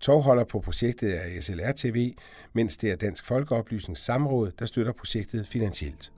Tovholder 0.00 0.44
på 0.44 0.60
projektet 0.60 1.16
er 1.16 1.40
SLR 1.40 1.72
TV, 1.72 2.14
mens 2.52 2.76
det 2.76 2.90
er 2.90 2.96
Dansk 2.96 3.24
Folkeoplysnings 3.24 4.04
Samråd, 4.04 4.50
der 4.58 4.66
støtter 4.66 4.92
projektet 4.92 5.46
finansielt. 5.46 6.12